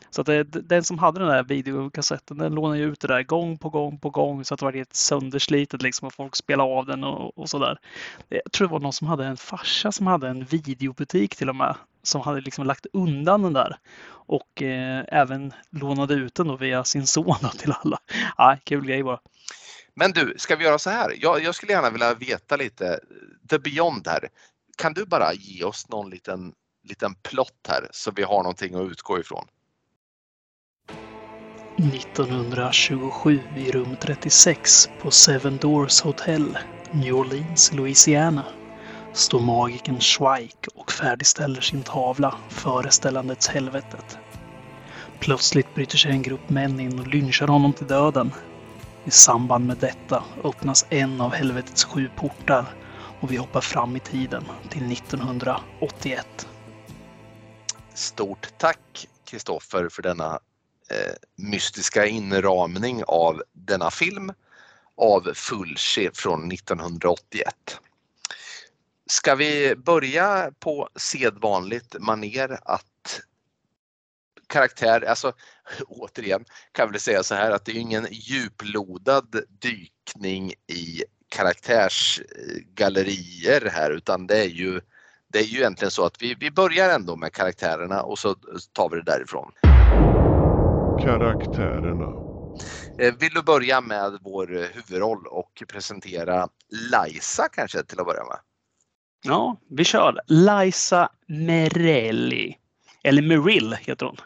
[0.10, 3.58] Så att det, den som hade den där videokassetten den lånade ut det där gång
[3.58, 6.86] på gång på gång så att det var helt sönderslitet liksom och folk spelade av
[6.86, 7.80] den och, och sådär.
[8.30, 11.55] Jag tror det var någon som hade en farsa som hade en videobutik till och
[11.55, 13.78] med som hade liksom lagt undan den där
[14.10, 17.99] och eh, även lånade ut den då via sin son till alla.
[18.38, 19.20] Ja, kul grej bara.
[19.93, 21.14] Men du, ska vi göra så här?
[21.22, 24.30] Jag, jag skulle gärna vilja veta lite, eh, the beyond här.
[24.78, 26.53] Kan du bara ge oss någon liten,
[26.88, 29.47] liten plott här så vi har någonting att utgå ifrån?
[31.77, 36.57] 1927 i rum 36 på Seven Doors Hotel,
[36.91, 38.45] New Orleans, Louisiana
[39.13, 44.17] står magikern Schweik och färdigställer sin tavla Föreställandets helvetet.
[45.19, 48.31] Plötsligt bryter sig en grupp män in och lynchar honom till döden.
[49.05, 52.65] I samband med detta öppnas en av helvetets sju portar
[53.21, 56.47] och vi hoppar fram i tiden till 1981.
[57.97, 60.39] Stort tack Kristoffer för denna
[60.89, 64.33] eh, mystiska inramning av denna film
[64.97, 67.79] av Fulci från 1981.
[69.09, 73.21] Ska vi börja på sedvanligt maner att
[74.47, 75.33] karaktär, alltså
[75.87, 83.91] återigen kan vi säga så här att det är ingen djuplodad dykning i karaktärsgallerier här
[83.91, 84.81] utan det är ju
[85.34, 88.36] det är ju egentligen så att vi, vi börjar ändå med karaktärerna och så
[88.73, 89.51] tar vi det därifrån
[91.07, 92.05] karaktärerna.
[92.97, 98.38] Eh, vill du börja med vår huvudroll och presentera Liza kanske till att börja med?
[99.23, 100.19] Ja, vi kör.
[100.28, 102.57] Liza Merelli.
[103.03, 104.17] Eller Merill heter hon.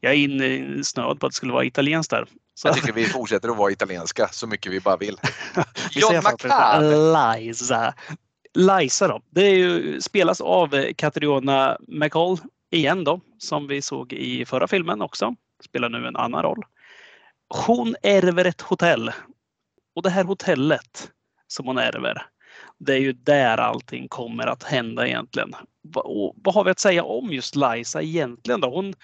[0.00, 2.28] Jag är insnöad på att det skulle vara italienskt där.
[2.54, 2.68] Så.
[2.68, 5.16] Jag tycker vi fortsätter att vara italienska så mycket vi bara vill.
[5.90, 7.12] John McCann.
[7.12, 7.94] Liza.
[8.56, 9.20] Liza då.
[9.30, 12.38] Det är ju, spelas av Catriona McCall
[12.70, 15.34] igen då, som vi såg i förra filmen också
[15.64, 16.64] spelar nu en annan roll.
[17.66, 19.12] Hon ärver ett hotell
[19.94, 21.10] Och det här hotellet
[21.46, 22.22] som hon ärver,
[22.78, 25.54] det är ju där allting kommer att hända egentligen.
[25.94, 28.70] Och vad har vi att säga om just Liza egentligen då?
[28.70, 28.94] Hon,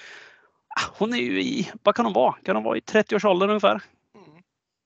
[0.69, 2.33] ah, hon är ju i, vad kan hon vara?
[2.33, 3.83] Kan hon vara i 30-årsåldern ungefär?
[4.15, 4.43] Mm.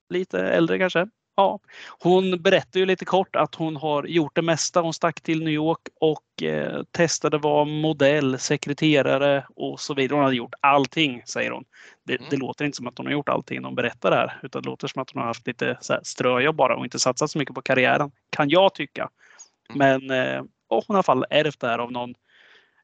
[0.09, 1.07] Lite äldre kanske?
[1.39, 1.59] Ja,
[1.99, 4.81] hon berättade ju lite kort att hon har gjort det mesta.
[4.81, 10.15] Hon stack till New York och eh, testade vara modell, sekreterare och så vidare.
[10.15, 11.63] Hon hade gjort allting, säger hon.
[12.05, 12.27] Det, mm.
[12.29, 14.87] det låter inte som att hon har gjort allting de berättar där, utan det låter
[14.87, 17.55] som att hon har haft lite så här, ströjobb bara och inte satsat så mycket
[17.55, 19.09] på karriären, kan jag tycka.
[19.69, 19.99] Mm.
[20.07, 22.13] Men eh, hon har i alla fall ärvt det här av någon,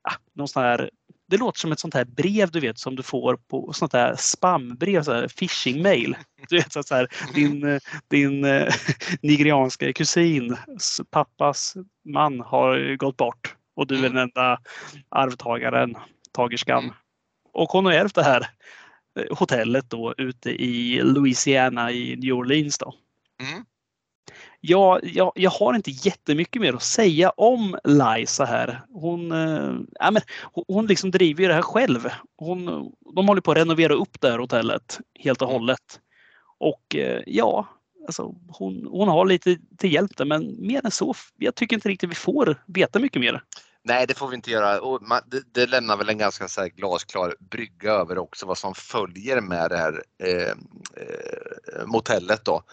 [0.04, 0.90] ja, någon sån här
[1.28, 4.16] det låter som ett sånt här brev du vet som du får på sånt här
[4.16, 6.18] spambrev, så här phishing mail.
[6.50, 8.74] Du vet så här, din, din eh,
[9.22, 10.58] nigerianska kusin,
[11.10, 14.60] pappas man har gått bort och du är den enda
[15.10, 15.96] arvtagaren,
[16.32, 16.84] tagerskan.
[16.84, 16.96] Mm.
[17.54, 18.50] Och hon har ärvt det här
[19.20, 22.94] eh, hotellet då ute i Louisiana i New Orleans då.
[23.42, 23.66] Mm
[24.66, 28.82] jag, jag, jag har inte jättemycket mer att säga om Liza här.
[28.94, 30.22] Hon, äh, men,
[30.68, 32.10] hon liksom driver ju det här själv.
[32.38, 35.60] Hon, de håller på att renovera upp det här hotellet helt och mm.
[35.60, 36.00] hållet.
[36.60, 37.68] Och äh, ja,
[38.08, 41.90] alltså, hon, hon har lite till hjälp där men mer än så, jag tycker inte
[41.90, 43.44] riktigt vi får veta mycket mer.
[43.86, 44.82] Nej, det får vi inte göra.
[44.82, 48.76] Och man, det, det, lämnar väl en ganska så glasklar brygga över också vad som
[48.76, 50.50] följer med det här eh,
[50.98, 52.46] eh, motellet.
[52.46, 52.64] Då.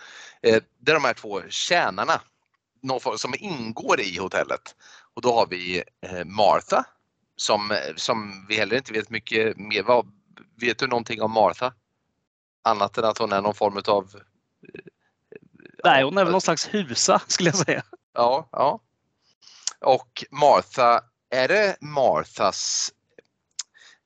[0.43, 2.21] Eh, det är de här två tjänarna
[3.17, 4.77] som ingår i hotellet.
[5.15, 6.85] Och då har vi eh, Martha
[7.37, 10.07] som, som vi heller inte vet mycket mer vad,
[10.61, 11.73] Vet du någonting om Martha?
[12.63, 14.05] Annat än att hon är någon form av...
[14.15, 14.81] Eh,
[15.85, 17.83] Nej, hon är väl någon slags husa skulle jag säga.
[18.13, 18.81] Ja, ja.
[19.81, 21.01] Och Martha,
[21.31, 22.93] är det Marthas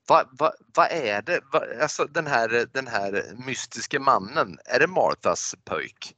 [0.09, 1.41] vad va, va är det?
[1.53, 6.15] Va, alltså den här, den här mystiske mannen, är det Marthas pojk?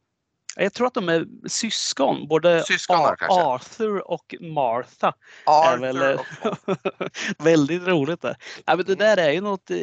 [0.57, 5.13] Jag tror att de är syskon, både syskon Ar Arthur och Martha.
[5.47, 6.19] Arthur väl
[7.39, 8.37] väldigt roligt det.
[8.65, 9.77] Ja, men det där är ju något eh,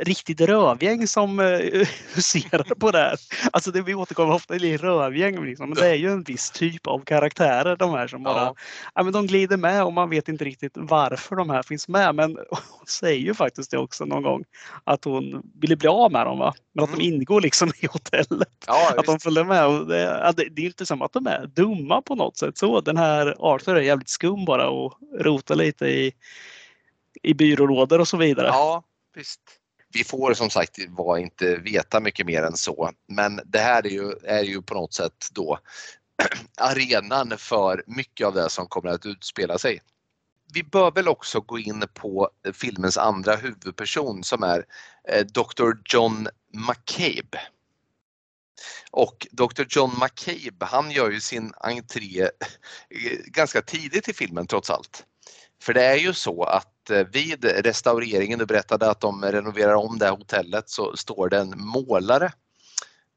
[0.00, 1.46] riktigt rövgäng som eh,
[2.14, 3.16] huserar på det här.
[3.52, 6.86] Alltså det, vi återkommer ofta till rövgäng, liksom, men det är ju en viss typ
[6.86, 8.54] av karaktärer de här som bara ja.
[8.94, 9.02] ja.
[9.02, 12.14] men de glider med och man vet inte riktigt varför de här finns med.
[12.14, 14.44] Men hon säger ju faktiskt det också någon gång
[14.84, 16.38] att hon ville bli av med dem.
[16.38, 16.54] Va?
[16.74, 16.98] Men att mm.
[16.98, 18.48] de ingår liksom i hotellet.
[18.66, 19.66] Ja, att de följer med.
[19.66, 22.58] Och det, Eh, det, det är inte som att de är dumma på något sätt.
[22.58, 26.12] Så den här Arthur är jävligt skum bara och rotar lite i,
[27.22, 28.46] i byrålådor och så vidare.
[28.46, 28.82] Ja,
[29.14, 29.40] visst.
[29.94, 33.90] Vi får som sagt var inte veta mycket mer än så, men det här är
[33.90, 35.58] ju, är ju på något sätt då
[36.56, 39.80] arenan för mycket av det som kommer att utspela sig.
[40.54, 44.64] Vi bör väl också gå in på filmens andra huvudperson som är
[45.08, 47.40] eh, Dr John McCabe.
[48.90, 52.30] Och Dr John McCabe han gör ju sin entré eh,
[53.26, 55.04] ganska tidigt i filmen trots allt.
[55.62, 59.98] För det är ju så att eh, vid restaureringen, du berättade att de renoverar om
[59.98, 62.32] det här hotellet, så står det en målare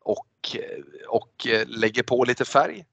[0.01, 2.85] och, eh, och lägger på lite färg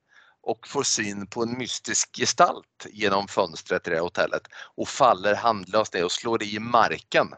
[0.42, 4.42] och får syn på en mystisk gestalt genom fönstret i det här hotellet
[4.76, 7.34] och faller handlöst ner och slår i marken.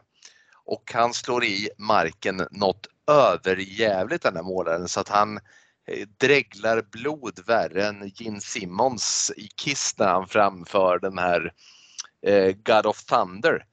[0.65, 5.37] Och han slår i marken något överjävligt den här målaren så att han
[5.87, 11.53] eh, dreglar blod värre än Gene Simmons i Kiss när han framför den här
[12.21, 13.65] eh, God of Thunder.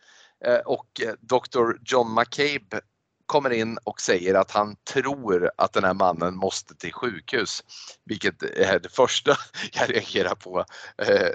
[0.44, 2.80] Eh, och Dr John McCabe
[3.26, 7.64] kommer in och säger att han tror att den här mannen måste till sjukhus.
[8.04, 9.36] Vilket är det första
[9.72, 10.64] jag reagerar på.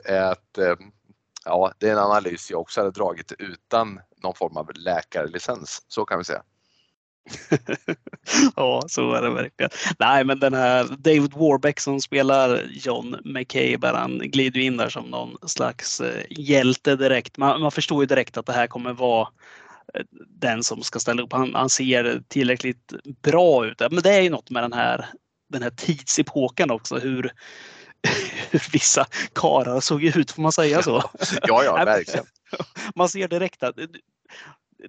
[0.05, 0.57] Är att,
[1.45, 5.83] ja, det är en analys jag också hade dragit utan någon form av läkarlicens.
[5.87, 6.43] Så kan vi säga
[8.55, 9.69] ja, så är det verkligen.
[9.99, 15.05] Nej, men den här David Warbeck som spelar John McCabe, han glider in där som
[15.05, 17.37] någon slags eh, hjälte direkt.
[17.37, 19.27] Man, man förstår ju direkt att det här kommer vara
[19.93, 21.33] eh, den som ska ställa upp.
[21.33, 23.79] Han, han ser tillräckligt bra ut.
[23.79, 25.05] Men det är ju något med den här,
[25.49, 27.31] den här tidsepoken också, hur,
[28.51, 31.03] hur vissa karlar såg ut, får man säga så?
[31.41, 32.25] Ja, ja, verkligen.
[32.95, 33.75] Man ser direkt att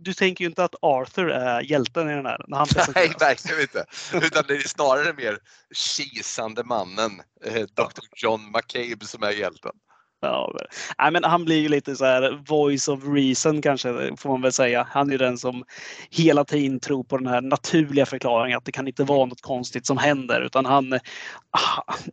[0.00, 2.44] du tänker ju inte att Arthur är hjälten i den här.
[2.48, 3.84] När han Nej, verkligen inte.
[4.12, 5.38] Utan det är snarare mer
[5.74, 8.02] kisande mannen, eh, Dr.
[8.16, 9.72] John McCabe, som är hjälten.
[10.20, 14.52] Ja, men, han blir ju lite så här voice of reason kanske får man väl
[14.52, 14.88] säga.
[14.90, 15.64] Han är ju den som
[16.10, 19.86] hela tiden tror på den här naturliga förklaringen att det kan inte vara något konstigt
[19.86, 20.98] som händer utan han,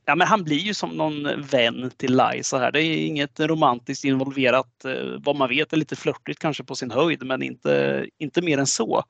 [0.05, 2.71] ja, men han blir ju som någon vän till Liza här.
[2.71, 6.91] Det är inget romantiskt involverat eh, vad man vet är lite flörtigt kanske på sin
[6.91, 9.03] höjd men inte, inte mer än så.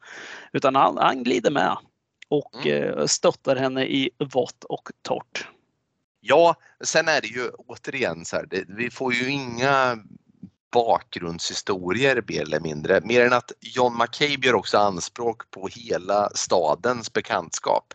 [0.54, 1.78] Utan han, han glider med.
[2.30, 3.08] och mm.
[3.08, 5.48] stöttar henne i vått och torrt.
[6.28, 9.98] Ja, sen är det ju återigen så här, det, vi får ju inga
[10.72, 17.14] bakgrundshistorier mer eller mindre, mer än att John McCabe gör också anspråk på hela stadens
[17.14, 17.94] bekantskap.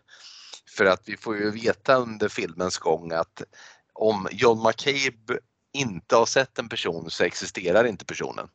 [0.77, 3.43] För att vi får ju veta under filmens gång att
[3.93, 5.39] om John McCabe
[5.73, 8.49] inte har sett en person så existerar inte personen.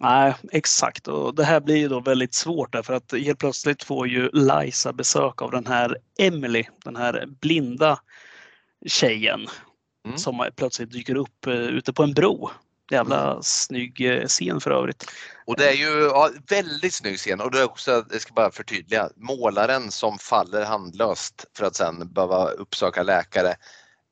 [0.00, 1.08] Nej, exakt.
[1.08, 4.92] Och det här blir ju då väldigt svårt därför att helt plötsligt får ju Liza
[4.92, 7.98] besök av den här Emily, den här blinda
[8.86, 9.48] tjejen
[10.06, 10.18] mm.
[10.18, 12.50] som plötsligt dyker upp eh, ute på en bro.
[12.90, 13.42] Jävla mm.
[13.42, 15.06] snygg eh, scen för övrigt.
[15.46, 18.50] Och det är ju ja, väldigt snygg scen och det är också, jag ska bara
[18.50, 23.54] förtydliga, målaren som faller handlöst för att sen behöva uppsöka läkare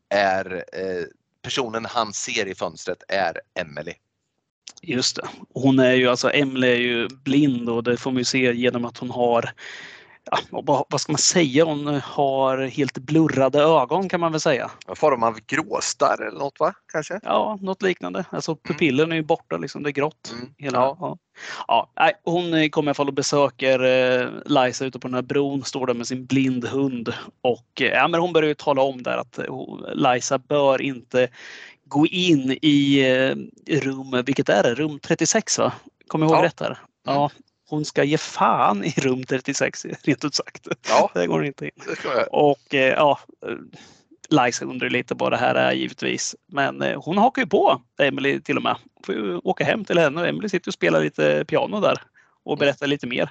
[0.09, 1.05] är eh,
[1.43, 3.93] personen han ser i fönstret är Emily.
[4.83, 5.29] Just det.
[5.55, 8.85] Hon är ju alltså, Emily är ju blind och det får man ju se genom
[8.85, 9.51] att hon har
[10.25, 14.71] ja, vad ska man säga, hon har helt blurrade ögon kan man väl säga.
[14.87, 16.75] Vad form av gråstarr eller något va?
[16.93, 17.21] Kanske?
[17.23, 18.25] Ja, något liknande.
[18.31, 18.61] Alltså mm.
[18.65, 19.13] pupillen mm.
[19.13, 19.83] är ju borta, liksom.
[19.83, 20.33] det är grått.
[20.33, 20.55] Mm.
[20.59, 20.97] Hela, ja.
[21.01, 21.19] Ja.
[21.69, 25.23] Ja, nej, hon kommer i alla fall och besöker eh, Liza ute på den här
[25.23, 28.83] bron, står där med sin blind hund och eh, ja, men hon börjar ju tala
[28.83, 31.29] om där att oh, Liza bör inte
[31.85, 34.75] gå in i eh, rum, vilket är det?
[34.75, 35.73] Rum 36 va?
[36.07, 36.47] Kommer jag ihåg ja.
[36.47, 36.77] rätt?
[37.05, 37.31] Ja, mm
[37.71, 40.69] hon ska ge fan i rum 36 rent ut sagt.
[40.89, 41.71] Ja, det går inte in.
[42.31, 43.19] Och eh, ja,
[44.29, 46.37] Liza undrar lite vad det här är givetvis.
[46.47, 48.77] Men eh, hon hakar ju på Emily till och med.
[49.07, 52.03] Får ju åka hem till henne och Emily sitter och spelar lite piano där
[52.45, 52.59] och mm.
[52.59, 53.31] berättar lite mer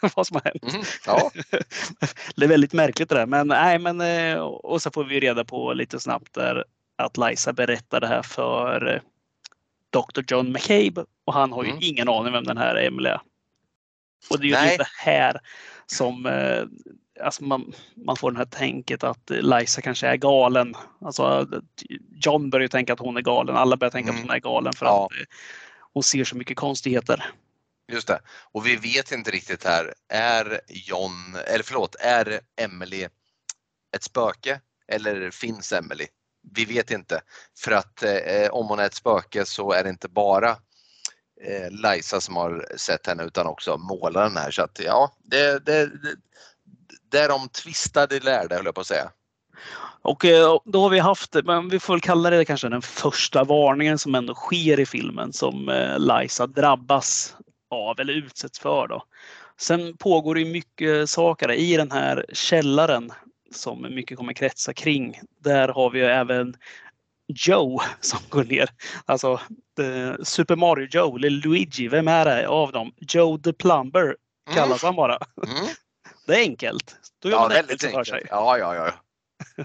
[0.16, 0.74] vad som har hänt.
[0.74, 1.30] Mm, ja.
[2.36, 3.26] det är väldigt märkligt det där.
[3.26, 6.64] Men nej, men eh, och så får vi reda på lite snabbt där
[6.96, 9.02] att Liza berättar det här för
[9.90, 10.22] Dr.
[10.28, 11.82] John McCabe och han har ju mm.
[11.82, 13.20] ingen aning vem den här Emily är.
[14.30, 14.76] Och det är ju Nej.
[14.78, 15.40] det här
[15.86, 16.64] som eh,
[17.20, 20.74] alltså man, man får det här tänket att Liza kanske är galen.
[21.00, 21.48] Alltså,
[22.14, 23.56] John börjar tänka att hon är galen.
[23.56, 24.20] Alla börjar tänka mm.
[24.20, 25.06] att hon är galen för ja.
[25.06, 25.26] att eh,
[25.92, 27.24] hon ser så mycket konstigheter.
[27.92, 28.20] Just det.
[28.52, 29.94] Och vi vet inte riktigt här.
[30.08, 33.08] Är John, eller förlåt, är Emily
[33.96, 36.06] ett spöke eller finns Emily?
[36.52, 37.20] Vi vet inte.
[37.58, 40.56] För att eh, om hon är ett spöke så är det inte bara
[41.40, 44.50] eh, Liza som har sett henne utan också målaren här.
[44.50, 46.16] Så att ja, det, det, det,
[47.08, 49.10] där de tvistade lärde höll jag på att säga.
[50.24, 53.44] Eh, och då har vi haft, men vi får väl kalla det kanske den första
[53.44, 57.36] varningen som ändå sker i filmen som eh, Liza drabbas
[57.70, 58.88] av eller utsätts för.
[58.88, 59.04] Då.
[59.56, 63.12] Sen pågår det mycket saker i den här källaren
[63.52, 65.20] som mycket kommer kretsa kring.
[65.44, 66.56] Där har vi även
[67.28, 68.68] Joe som går ner.
[69.04, 69.40] Alltså
[70.22, 72.92] Super Mario Joe, eller Luigi, vem är det av dem?
[72.98, 74.16] Joe the Plumber
[74.54, 74.88] kallas mm.
[74.88, 75.18] han bara.
[75.46, 75.66] Mm.
[76.26, 76.96] Det är enkelt.
[77.22, 77.94] Då gör ja, man väldigt enkelt.
[77.94, 78.26] För sig.
[78.30, 78.92] Ja, ja, ja.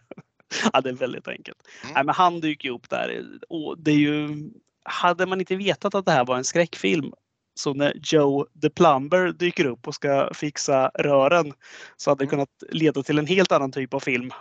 [0.73, 1.57] ja, det är väldigt enkelt.
[1.83, 1.93] Mm.
[1.93, 3.25] Nej, men han dyker upp där.
[3.49, 4.49] Och det är ju,
[4.83, 7.13] hade man inte vetat att det här var en skräckfilm
[7.59, 11.53] så när Joe the Plumber dyker upp och ska fixa rören
[11.97, 12.29] så hade det mm.
[12.29, 14.31] kunnat leda till en helt annan typ av film.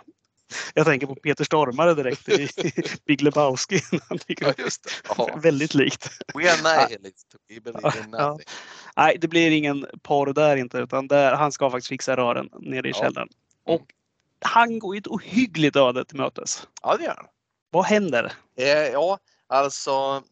[0.73, 2.49] Jag tänker på Peter Stormare direkt i
[3.05, 3.81] Big Lebowski.
[4.27, 4.53] ja,
[5.17, 5.39] det.
[5.39, 6.09] Väldigt likt.
[6.33, 7.35] We are nihilists.
[7.49, 8.45] We believe in nothing.
[8.97, 12.87] Nej, det blir ingen par där inte utan där, han ska faktiskt fixa rören nere
[12.87, 12.97] i ja.
[12.97, 13.29] källaren.
[13.65, 13.85] Och
[14.41, 16.67] han går ju ett ohyggligt öde till mötes.
[16.83, 17.25] Ja, det gör han.
[17.71, 18.33] Vad händer?
[18.57, 20.23] Eh, ja, alltså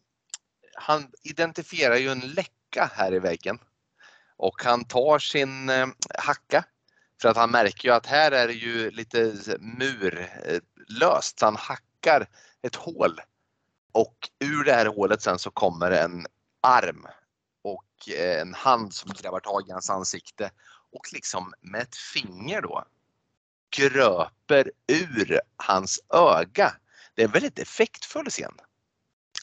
[0.74, 3.58] han identifierar ju en läcka här i väggen
[4.36, 5.86] och han tar sin eh,
[6.18, 6.64] hacka
[7.20, 9.18] för att han märker ju att här är det ju lite
[9.60, 12.28] murlöst eh, så han hackar
[12.62, 13.20] ett hål.
[13.92, 16.26] Och ur det här hålet sen så kommer en
[16.60, 17.06] arm
[17.62, 20.50] och eh, en hand som grabbar tag i hans ansikte
[20.92, 22.84] och liksom med ett finger då
[23.76, 26.72] gröper ur hans öga.
[27.14, 28.54] Det är en väldigt effektfull scen.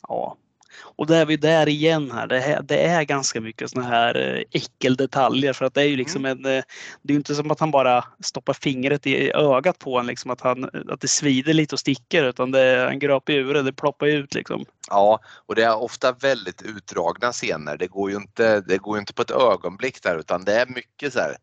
[0.07, 0.37] Ja,
[0.81, 2.27] och då är vi där igen här.
[2.27, 5.95] Det, är, det är ganska mycket såna här eh, äckeldetaljer för att det är ju
[5.95, 6.45] liksom mm.
[6.45, 6.63] en, eh,
[7.01, 10.41] det är inte som att han bara stoppar fingret i ögat på en liksom att,
[10.41, 14.07] han, att det svider lite och sticker utan det, han gröper ur det, det ploppar
[14.07, 14.65] ut liksom.
[14.89, 17.77] Ja, och det är ofta väldigt utdragna scener.
[17.77, 21.13] Det går ju inte, det går inte på ett ögonblick där utan det är mycket
[21.13, 21.37] så här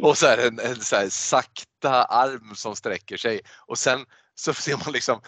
[0.00, 4.04] och så är en, en så här sakta arm som sträcker sig och sen
[4.34, 5.20] så ser man liksom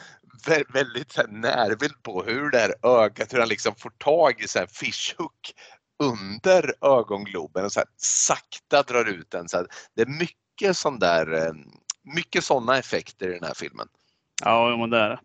[0.72, 4.66] väldigt närbild på hur det här ögat, hur han liksom får tag i så här
[4.66, 5.52] fishhook
[6.02, 9.48] under ögongloben och så här sakta drar ut den.
[9.48, 9.66] Så
[9.96, 11.52] det är mycket sån där, eh,
[12.14, 13.88] mycket sådana effekter i den här filmen.
[14.44, 15.20] Ja, men det är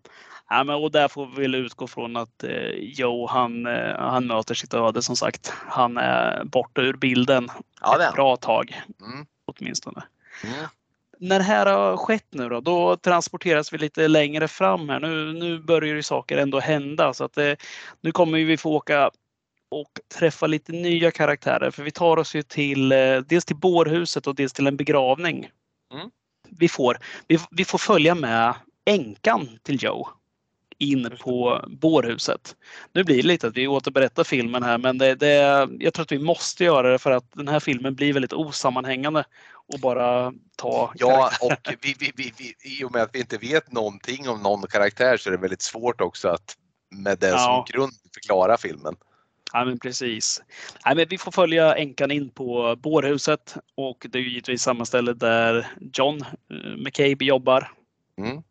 [0.50, 4.28] Ja, men, och där får vi väl utgå från att eh, Joe han, eh, han
[4.28, 5.54] möter sitt öde som sagt.
[5.68, 7.48] Han är borta ur bilden
[7.82, 8.82] ja, ett bra tag.
[9.02, 9.26] Mm.
[9.46, 10.04] Åtminstone.
[10.44, 10.66] Mm.
[11.20, 15.00] När det här har skett nu då, då transporteras vi lite längre fram här.
[15.00, 17.54] Nu, nu börjar ju saker ändå hända så att eh,
[18.02, 19.12] nu kommer vi få åka
[19.70, 21.72] och träffa lite nya karaktärer.
[21.72, 25.50] För vi tar oss ju till eh, dels till bårhuset och dels till en begravning.
[25.94, 26.10] Mm.
[26.50, 26.98] Vi, får,
[27.28, 28.54] vi, vi får följa med
[28.86, 30.08] änkan till Joe
[30.78, 32.56] in på bårhuset.
[32.94, 36.12] Nu blir det lite att vi återberättar filmen här men det, det, jag tror att
[36.12, 39.24] vi måste göra det för att den här filmen blir väldigt osammanhängande
[39.74, 43.38] och bara ta Ja, och vi, vi, vi, vi, i och med att vi inte
[43.38, 46.56] vet någonting om någon karaktär så är det väldigt svårt också att
[46.90, 47.66] med det ja.
[47.68, 48.96] som grund förklara filmen.
[49.54, 50.42] Ja men precis.
[50.84, 55.14] Ja, men vi får följa änkan in på bårhuset och det är givetvis samma ställe
[55.14, 57.72] där John eh, McCabe jobbar.
[58.18, 58.44] Mm.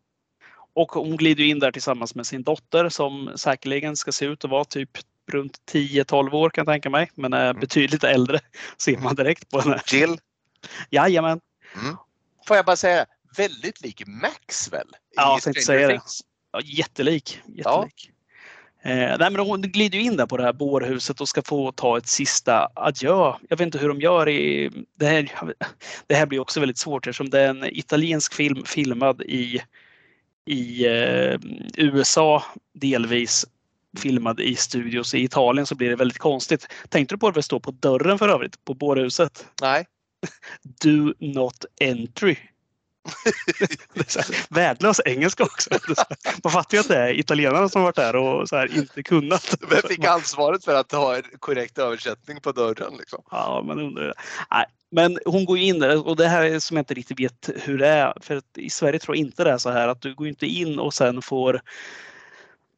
[0.77, 4.51] Och hon glider in där tillsammans med sin dotter som säkerligen ska se ut att
[4.51, 4.89] vara typ
[5.31, 7.11] runt 10-12 år kan jag tänka mig.
[7.15, 7.59] Men är mm.
[7.59, 8.39] betydligt äldre
[8.77, 9.81] ser man direkt på henne.
[9.91, 10.17] Jill?
[10.89, 11.39] Jajamän.
[11.81, 11.95] Mm.
[12.47, 13.05] Får jag bara säga,
[13.37, 14.87] väldigt lik Maxwell.
[15.15, 16.01] Ja, jag tänkte säga det.
[16.51, 17.39] Ja, jättelik.
[17.45, 18.11] jättelik.
[18.83, 18.91] Ja.
[18.91, 21.97] Eh, nej, men hon glider in där på det här bårhuset och ska få ta
[21.97, 23.33] ett sista adjö.
[23.49, 24.71] Jag vet inte hur de gör i...
[24.95, 25.53] Det här,
[26.07, 29.61] det här blir också väldigt svårt eftersom det är en italiensk film filmad i
[30.47, 31.39] i eh,
[31.77, 32.43] USA
[32.73, 33.45] delvis
[33.97, 36.67] filmad i studios i Italien så blir det väldigt konstigt.
[36.89, 39.45] Tänkte du på det står på dörren för övrigt på bårhuset?
[39.61, 39.87] Nej.
[40.83, 42.35] Do not entry.
[44.49, 45.69] värdelös engelska också.
[46.43, 49.55] Man fattar ju att det är italienarna som varit där och så här inte kunnat.
[49.69, 52.97] Vem fick ansvaret för att ha en korrekt översättning på dörren?
[52.97, 53.23] Liksom?
[53.31, 54.13] Ja, man undrar.
[54.51, 57.49] Nej, men hon går in där och det här är som jag inte riktigt vet
[57.55, 58.13] hur det är.
[58.21, 60.79] För i Sverige tror jag inte det är så här att du går inte in
[60.79, 61.61] och sen får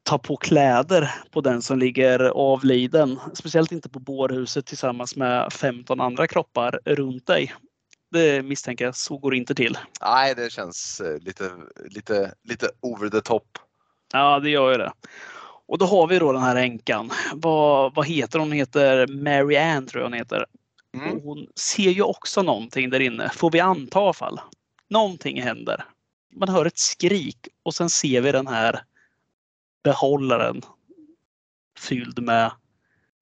[0.03, 3.20] ta på kläder på den som ligger avliden.
[3.34, 7.53] Speciellt inte på bårhuset tillsammans med 15 andra kroppar runt dig.
[8.12, 9.78] Det misstänker jag, så går det inte till.
[10.01, 11.51] Nej, det känns eh, lite,
[11.89, 13.43] lite, lite over the top.
[14.14, 14.91] Ja, det gör ju det.
[15.68, 17.12] Och då har vi då den här änkan.
[17.34, 18.47] Vad, vad heter hon?
[18.47, 20.45] Hon heter Mary Ann tror jag hon heter.
[20.98, 21.22] Mm.
[21.24, 24.42] hon ser ju också någonting där inne, får vi anta i alla fall.
[24.88, 25.86] Någonting händer.
[26.36, 28.84] Man hör ett skrik och sen ser vi den här
[29.84, 30.62] behållaren
[31.78, 32.52] fylld med,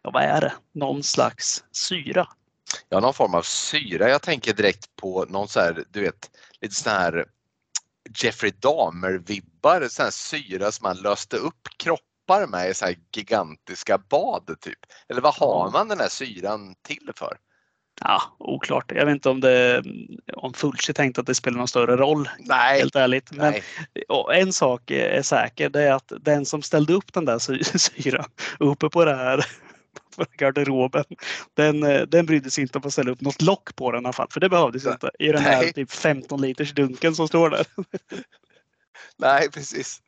[0.01, 2.27] ja, vad är det, någon slags syra.
[2.89, 4.09] Ja, någon form av syra.
[4.09, 7.25] Jag tänker direkt på någon så här, du vet, lite sån här
[8.23, 13.97] Jeffrey Dahmer-vibbar, sån här syra som man löste upp kroppar med i så här gigantiska
[13.97, 14.79] bad typ.
[15.09, 17.37] Eller vad har man den här syran till för?
[18.01, 18.91] Ja, oklart.
[18.95, 19.83] Jag vet inte om, det,
[20.33, 22.29] om Fulci tänkte att det spelar någon större roll.
[22.39, 22.79] Nej.
[22.79, 23.31] Helt ärligt.
[23.31, 23.53] Men
[24.33, 25.69] en sak är säker.
[25.69, 27.39] Det är att den som ställde upp den där
[27.77, 28.29] syran
[28.59, 29.45] uppe på det här
[30.37, 31.03] garderoben.
[31.53, 34.13] Den, den brydde sig inte om att ställa upp något lock på den i alla
[34.13, 34.27] fall.
[34.29, 37.65] För det behövdes inte i den här typ 15 liters dunken som står där.
[39.17, 40.01] Nej, precis.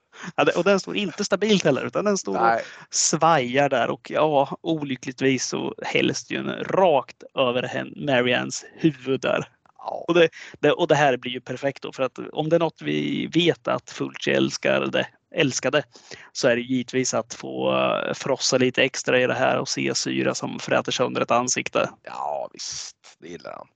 [0.56, 2.56] Och den står inte stabilt heller utan den står Nej.
[2.56, 9.48] och svajar där och ja, olyckligtvis så helst ju rakt över Marians huvud där.
[9.78, 10.06] Ja.
[10.08, 10.30] Och, det,
[10.60, 13.28] det, och det här blir ju perfekt då för att om det är något vi
[13.28, 15.84] vet att Fulci älskade, älskade
[16.32, 19.96] så är det givetvis att få eh, frossa lite extra i det här och se
[19.96, 21.90] syra som fräter sönder ett ansikte.
[22.04, 23.68] Ja visst, det gillar han.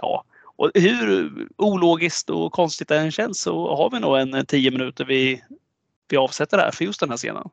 [0.00, 0.24] Ja,
[0.56, 4.70] och hur ologiskt och konstigt det än känns så har vi nog en eh, tio
[4.70, 5.44] minuter vi,
[6.08, 7.48] vi avsätter där för just den här scenen.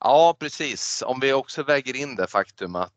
[0.00, 2.92] Ja precis, om vi också väger in det faktum att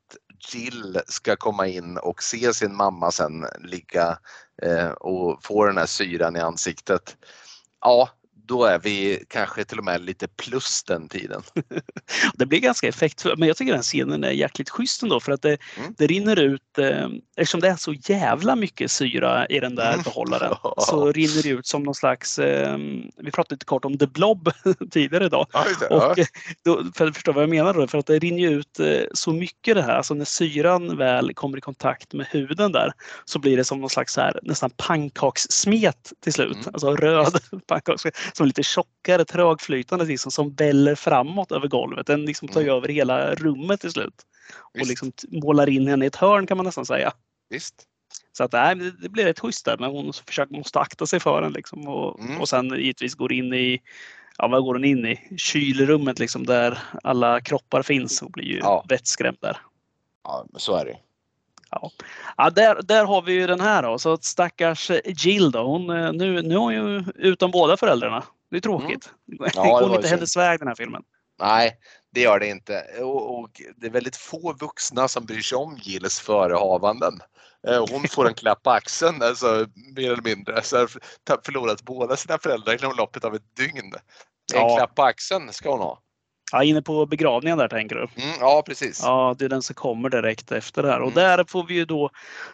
[0.54, 4.18] Jill ska komma in och se sin mamma sen ligga
[4.62, 7.18] eh, och få den här syran i ansiktet.
[7.82, 8.10] Ja,
[8.50, 11.41] då är vi kanske till och med lite plus den tiden.
[12.34, 15.41] det blir ganska effektfullt, men jag tycker den scenen är jäkligt schysst ändå för att
[15.41, 15.93] det, mm.
[15.97, 20.04] det rinner ut, eh, eftersom det är så jävla mycket syra i den där mm.
[20.04, 22.78] behållaren, så rinner det ut som någon slags, eh,
[23.18, 24.52] vi pratade lite kort om The Blob
[24.91, 25.47] tidigare idag.
[25.54, 26.26] Ja, och, ja.
[26.66, 29.32] då, för att förstå vad jag menar då, för att det rinner ut eh, så
[29.32, 32.91] mycket det här, alltså när syran väl kommer i kontakt med huden där
[33.26, 36.68] så blir det som någon slags här, nästan pannkakssmet till slut, mm.
[36.74, 42.08] alltså röd pannkakssmet som lite tjockare, trögflytande liksom, som väller framåt över golvet.
[42.08, 42.76] Den liksom tar mm.
[42.76, 44.14] över hela rummet till slut.
[44.74, 44.84] Visst.
[44.84, 45.12] Och liksom
[45.44, 47.14] målar in henne i ett hörn kan man nästan säga.
[47.50, 47.76] Visst.
[48.32, 51.42] Så att, nej, det blir rätt schysst där när hon försöker, måste akta sig för
[51.42, 51.52] den.
[51.52, 52.42] Liksom, och, mm.
[52.42, 53.82] och sen givetvis går in i
[54.38, 55.36] ja, vad går hon in i?
[55.38, 58.86] Kylrummet liksom där alla kroppar finns och blir ju ja.
[58.90, 59.58] vettskrämd där.
[60.24, 60.98] Ja, så är det.
[61.72, 61.91] Ja,
[62.38, 63.99] ja där, där har vi ju den här då.
[63.99, 65.63] Så stackars Jill då.
[65.63, 68.24] Hon, eh, nu, nu är hon ju utan båda föräldrarna.
[68.51, 69.11] Det är tråkigt.
[69.32, 69.51] Mm.
[69.55, 71.03] Ja, det går inte hennes väg den här filmen.
[71.39, 71.78] Nej,
[72.13, 72.84] det gör det inte.
[73.01, 77.13] Och, och, det är väldigt få vuxna som bryr sig om Gilles förehavanden.
[77.67, 80.61] Eh, hon får en klapp på axeln, alltså, mer eller mindre.
[80.63, 83.93] Så har förlorat båda sina föräldrar inom loppet av ett dygn.
[84.53, 84.76] En ja.
[84.78, 86.01] klapp på axeln ska hon ha.
[86.52, 88.02] Ja, inne på begravningen där tänker du?
[88.02, 89.02] Mm, ja, precis.
[89.04, 91.00] Ja, det är den som kommer direkt efter det här.
[91.00, 91.16] Och mm.
[91.16, 92.10] där får vi ju då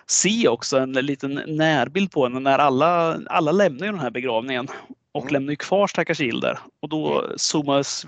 [0.05, 4.67] se också en liten närbild på henne när alla, alla lämnar ju den här begravningen
[5.11, 5.33] och mm.
[5.33, 6.59] lämnar ju kvar stackars Hilder.
[6.79, 7.37] Och då mm.
[7.37, 8.05] zoomas,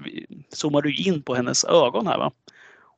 [0.49, 2.31] zoomar du in på hennes ögon här va?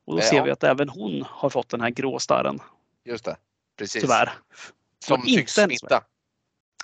[0.06, 0.26] Och då ja.
[0.26, 2.58] ser vi att även hon har fått den här gråstarren.
[3.04, 3.36] Just det,
[3.78, 4.02] precis.
[4.02, 4.32] Tyvärr.
[5.04, 6.02] Som tycks smitta.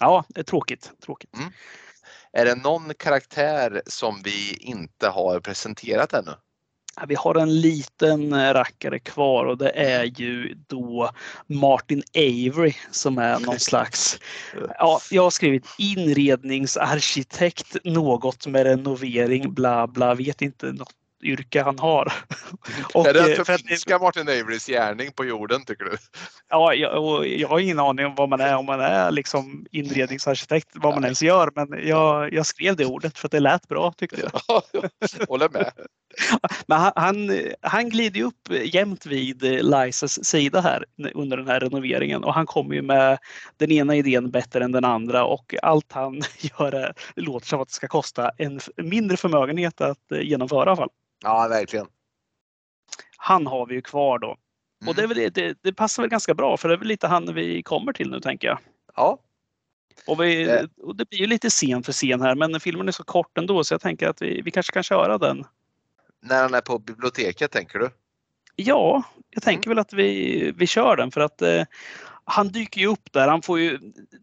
[0.00, 0.92] Ja, det är tråkigt.
[1.04, 1.34] tråkigt.
[1.36, 1.52] Mm.
[2.36, 6.30] Är det någon karaktär som vi inte har presenterat ännu?
[7.08, 11.10] Vi har en liten eh, rackare kvar och det är ju då
[11.46, 14.20] Martin Avery som är någon slags,
[14.78, 20.94] ja, jag har skrivit inredningsarkitekt, något med renovering, bla bla, vet inte något
[21.26, 22.12] yrke han har.
[22.94, 25.96] och, är det att förminska Martin Averys gärning på jorden tycker du?
[26.48, 30.68] Ja, jag, jag har ingen aning om vad man är, om man är liksom inredningsarkitekt,
[30.74, 31.08] vad man Nej.
[31.08, 31.50] ens gör.
[31.54, 34.62] Men jag, jag skrev det ordet för att det lät bra tyckte jag.
[35.28, 35.72] Håller med.
[36.66, 42.24] Men han, han, han glider upp jämt vid Lisas sida här under den här renoveringen
[42.24, 43.18] och han kommer ju med
[43.56, 47.68] den ena idén bättre än den andra och allt han gör är, låter som att
[47.68, 50.90] det ska kosta en mindre förmögenhet att genomföra i alla fall.
[51.22, 51.86] Ja, verkligen.
[53.16, 54.26] Han har vi ju kvar då.
[54.80, 54.88] Mm.
[54.88, 57.06] Och det, är väl, det, det, passar väl ganska bra för det är väl lite
[57.06, 58.58] han vi kommer till nu tänker jag.
[58.96, 59.18] Ja.
[60.06, 63.04] Och, vi, och det blir ju lite scen för scen här men filmen är så
[63.04, 65.44] kort ändå så jag tänker att vi, vi kanske kan köra den.
[66.22, 67.90] När han är på biblioteket tänker du?
[68.56, 69.76] Ja, jag tänker mm.
[69.76, 71.64] väl att vi, vi kör den för att eh,
[72.24, 73.28] han dyker ju upp där.
[73.28, 73.78] Han får ju,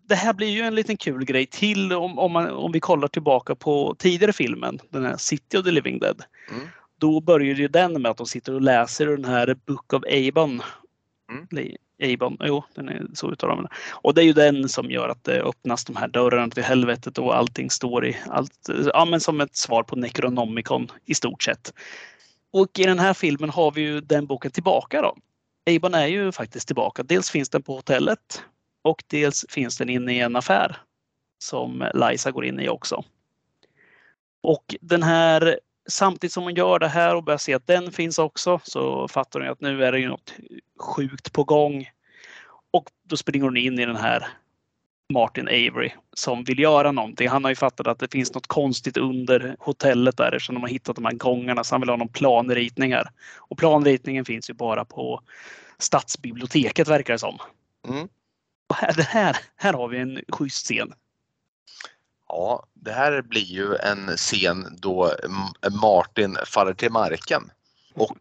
[0.07, 3.07] det här blir ju en liten kul grej till om, om, man, om vi kollar
[3.07, 6.23] tillbaka på tidigare filmen, den här City of the Living Dead.
[6.51, 6.67] Mm.
[7.03, 10.61] Då börjar ju den med att de sitter och läser den här Book of Abon.
[11.31, 11.75] Mm.
[12.13, 15.23] Abon, jo, den är så uttalar man Och det är ju den som gör att
[15.23, 19.41] det öppnas de här dörrarna till helvetet och allting står i allt, ja men som
[19.41, 21.73] ett svar på Necronomicon i stort sett.
[22.51, 25.15] Och i den här filmen har vi ju den boken tillbaka då.
[25.75, 27.03] Abon är ju faktiskt tillbaka.
[27.03, 28.43] Dels finns den på hotellet
[28.81, 30.77] och dels finns den inne i en affär
[31.37, 33.03] som Liza går in i också.
[34.43, 35.59] Och den här
[35.89, 39.39] samtidigt som hon gör det här och börjar se att den finns också så fattar
[39.39, 40.33] hon att nu är det ju något
[40.79, 41.89] sjukt på gång.
[42.71, 44.27] Och då springer hon in i den här
[45.13, 47.29] Martin Avery som vill göra någonting.
[47.29, 50.69] Han har ju fattat att det finns något konstigt under hotellet där eftersom de har
[50.69, 53.09] hittat de här gångarna så han vill ha någon planritning här.
[53.37, 55.21] Och planritningen finns ju bara på
[55.77, 57.37] stadsbiblioteket verkar det som.
[57.87, 58.07] Mm.
[58.69, 60.93] Och här, det här, här har vi en schysst scen.
[62.27, 65.13] Ja, det här blir ju en scen då
[65.81, 67.51] Martin faller till marken
[67.93, 68.17] och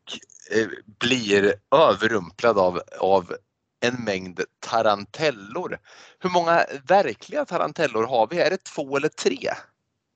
[0.50, 3.36] eh, blir överrumplad av, av
[3.80, 5.78] en mängd tarantellor.
[6.18, 8.40] Hur många verkliga tarantellor har vi?
[8.40, 9.50] Är det två eller tre?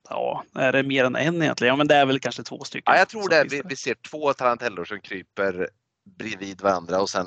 [0.08, 1.72] Ja, är det mer än en egentligen?
[1.72, 2.92] Ja, men det är väl kanske två stycken.
[2.92, 3.44] Ja, jag tror det.
[3.50, 5.68] Vi, vi ser två tarantellor som kryper
[6.18, 7.26] bredvid varandra och sen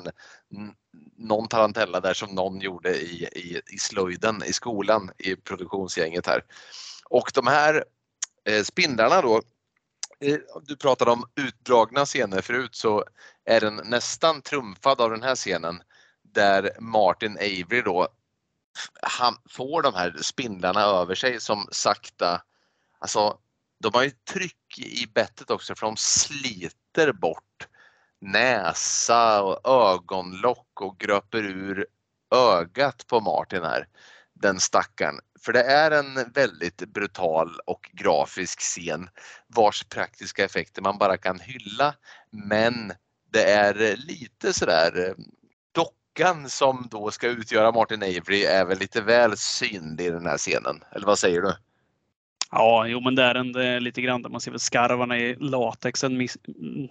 [1.16, 6.44] någon tarantella där som någon gjorde i, i, i slöjden i skolan i produktionsgänget här.
[7.04, 7.84] Och de här
[8.44, 9.42] eh, spindlarna då,
[10.20, 13.04] eh, du pratade om utdragna scener förut så
[13.44, 15.82] är den nästan trumfad av den här scenen
[16.22, 18.08] där Martin Avery då
[19.02, 22.42] han får de här spindlarna över sig som sakta,
[22.98, 23.38] alltså
[23.80, 27.68] de har ju tryck i bettet också för de sliter bort
[28.20, 31.86] näsa och ögonlock och gröper ur
[32.34, 33.88] ögat på Martin här,
[34.34, 35.14] den stackaren.
[35.40, 39.08] För det är en väldigt brutal och grafisk scen
[39.46, 41.94] vars praktiska effekter man bara kan hylla.
[42.30, 42.92] Men
[43.32, 45.14] det är lite sådär eh,
[45.72, 50.38] dockan som då ska utgöra Martin Avery är väl lite väl synlig i den här
[50.38, 50.84] scenen.
[50.92, 51.54] Eller vad säger du?
[52.52, 54.26] Ja, jo men det är den det är lite grann.
[54.30, 56.18] Man ser väl skarvarna i latexen.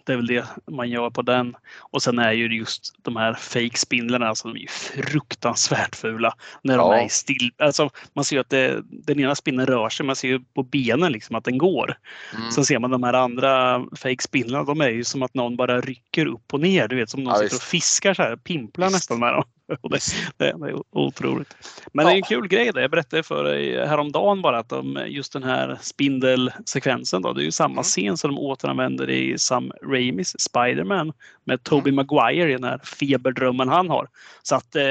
[0.06, 1.56] Det är väl det man gör på den.
[1.80, 6.34] Och sen är ju just de här fake spindlarna, alltså de är ju fruktansvärt fula.
[6.64, 7.02] När de ja.
[7.02, 7.52] är still.
[7.58, 10.06] Alltså, man ser ju att det, den ena spindeln rör sig.
[10.06, 11.98] Man ser ju på benen liksom att den går.
[12.38, 12.52] Mm.
[12.52, 14.64] Sen ser man de här andra fake spindlarna.
[14.64, 16.88] De är ju som att någon bara rycker upp och ner.
[16.88, 18.36] Du vet som någon ja, sitter och fiskar så här.
[18.36, 18.96] Pimplar visst.
[18.96, 19.44] nästan med dem.
[19.90, 20.00] det,
[20.38, 21.56] det, är otroligt.
[21.94, 22.10] Men ja.
[22.10, 22.82] det är en kul grej det.
[22.82, 27.46] Jag berättade för dig häromdagen bara att de, just den här spindelsekvensen då, det är
[27.46, 27.84] ju samma mm.
[27.84, 31.96] scen som de återanvänder i Sam Raimis Spiderman med Tobey mm.
[31.96, 34.10] Maguire i den här feberdrömmen han har.
[34.42, 34.84] Så att eh,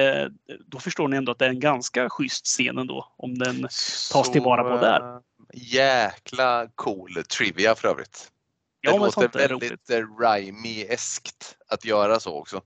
[0.66, 4.26] då förstår ni ändå att det är en ganska schysst scen ändå om den tas
[4.26, 5.14] så, tillvara på där.
[5.14, 5.20] Eh,
[5.54, 8.28] Jäkla cool trivia för övrigt.
[8.82, 9.90] Det ja, låter väldigt
[10.20, 12.62] Raimi-eskt att göra så också.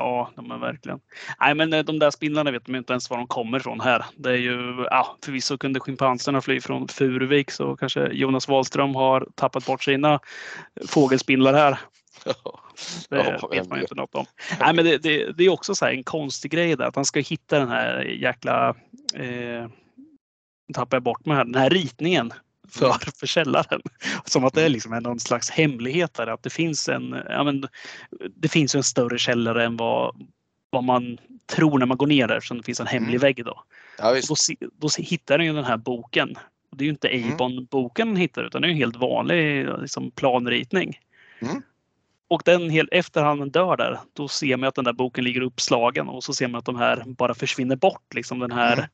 [0.00, 1.00] Ja, de är verkligen.
[1.40, 4.04] Nej, men eh, de där spindlarna vet de inte ens var de kommer ifrån här.
[4.16, 9.28] Det är ju, ja, förvisso kunde schimpanserna fly från Furuvik så kanske Jonas Wahlström har
[9.34, 10.20] tappat bort sina
[10.88, 11.78] fågelspindlar här.
[13.08, 14.26] Det ja, vet man ju inte något om.
[14.60, 17.20] Nej, men det, det, det är också så en konstig grej där att han ska
[17.20, 18.68] hitta den här jäkla
[19.14, 19.68] eh,
[20.74, 22.32] tappar jag bort mig här, den här ritningen
[22.70, 22.98] för, mm.
[23.16, 23.80] för källaren.
[24.24, 24.72] Som att det är mm.
[24.72, 27.64] liksom någon slags hemlighet där, att det finns en, ja men,
[28.36, 30.26] det finns en större källare än vad,
[30.70, 33.20] vad man tror när man går ner där eftersom det finns en hemlig mm.
[33.20, 33.44] vägg.
[33.44, 33.62] Då.
[33.98, 34.34] Ja, då,
[34.78, 36.34] då hittar den ju den här boken.
[36.70, 37.32] Det är ju inte mm.
[37.32, 40.98] Avon-boken den hittar utan det är en helt vanlig liksom, planritning.
[41.40, 41.62] Mm.
[42.28, 46.08] Och den, efter han dör där, då ser man att den där boken ligger uppslagen
[46.08, 48.14] och så ser man att de här bara försvinner bort.
[48.14, 48.86] Liksom den här, mm.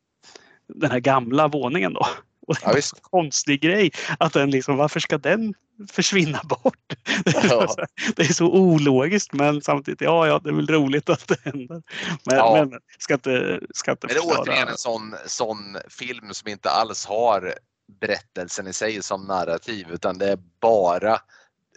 [0.67, 2.07] den här gamla våningen då.
[2.49, 5.55] Och det är ja, en konstig grej att den liksom, varför ska den
[5.91, 6.93] försvinna bort?
[7.49, 7.75] Ja.
[8.17, 11.83] Det är så ologiskt men samtidigt, ja, ja, det är väl roligt att det händer.
[12.25, 12.67] Men, ja.
[12.71, 16.71] men ska inte, ska inte men det är återigen en sån, sån film som inte
[16.71, 17.55] alls har
[18.01, 21.19] berättelsen i sig som narrativ utan det är bara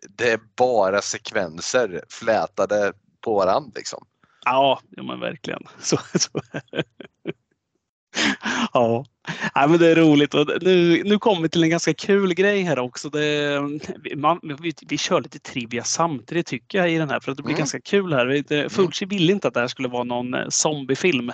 [0.07, 4.05] det är bara sekvenser flätade på varandra liksom.
[4.45, 5.63] Ja, ja men verkligen.
[5.79, 6.41] Så, så.
[8.73, 9.05] ja.
[9.55, 10.33] ja, men det är roligt.
[10.33, 13.09] Och nu, nu kommer vi till en ganska kul grej här också.
[13.09, 13.59] Det,
[14.15, 17.43] man, vi, vi kör lite trivia samtidigt tycker jag i den här för att det
[17.43, 17.59] blir mm.
[17.59, 18.43] ganska kul här.
[18.51, 18.69] Mm.
[18.69, 21.31] Fulci ville inte att det här skulle vara någon eh, zombiefilm,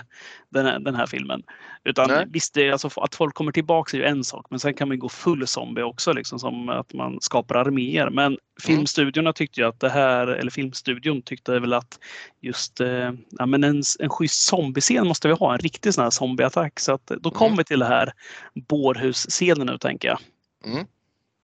[0.48, 1.42] den här, den här filmen.
[1.84, 2.24] Utan Nej.
[2.28, 4.98] visst, det, alltså, att folk kommer tillbaka är ju en sak, men sen kan man
[4.98, 8.10] gå full zombie också, liksom som att man skapar arméer.
[8.10, 8.38] Men mm.
[8.62, 11.98] filmstudiorna tyckte ju att det här, eller filmstudion tyckte väl att
[12.40, 16.10] just eh, ja, men en, en schysst zombiescen måste vi ha, en riktig sån här
[16.10, 16.80] zombieattack.
[16.80, 17.58] Så att då kommer mm.
[17.58, 18.12] vi till det här
[18.54, 20.18] bårhusscenen nu tänker jag.
[20.64, 20.86] Mm.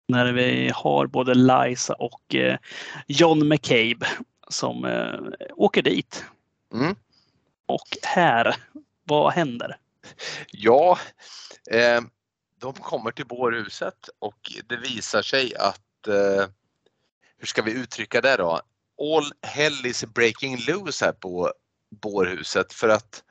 [0.08, 2.58] När vi har både Liza och eh,
[3.06, 4.06] John McCabe
[4.48, 5.20] som eh,
[5.56, 6.24] åker dit.
[6.74, 6.96] Mm.
[7.66, 8.56] Och här,
[9.04, 9.76] vad händer?
[10.50, 10.98] Ja,
[11.70, 12.00] eh,
[12.60, 16.46] de kommer till bårhuset och det visar sig att, eh,
[17.38, 18.60] hur ska vi uttrycka det då?
[19.00, 21.52] All hell is breaking loose här på
[21.90, 23.22] bårhuset för att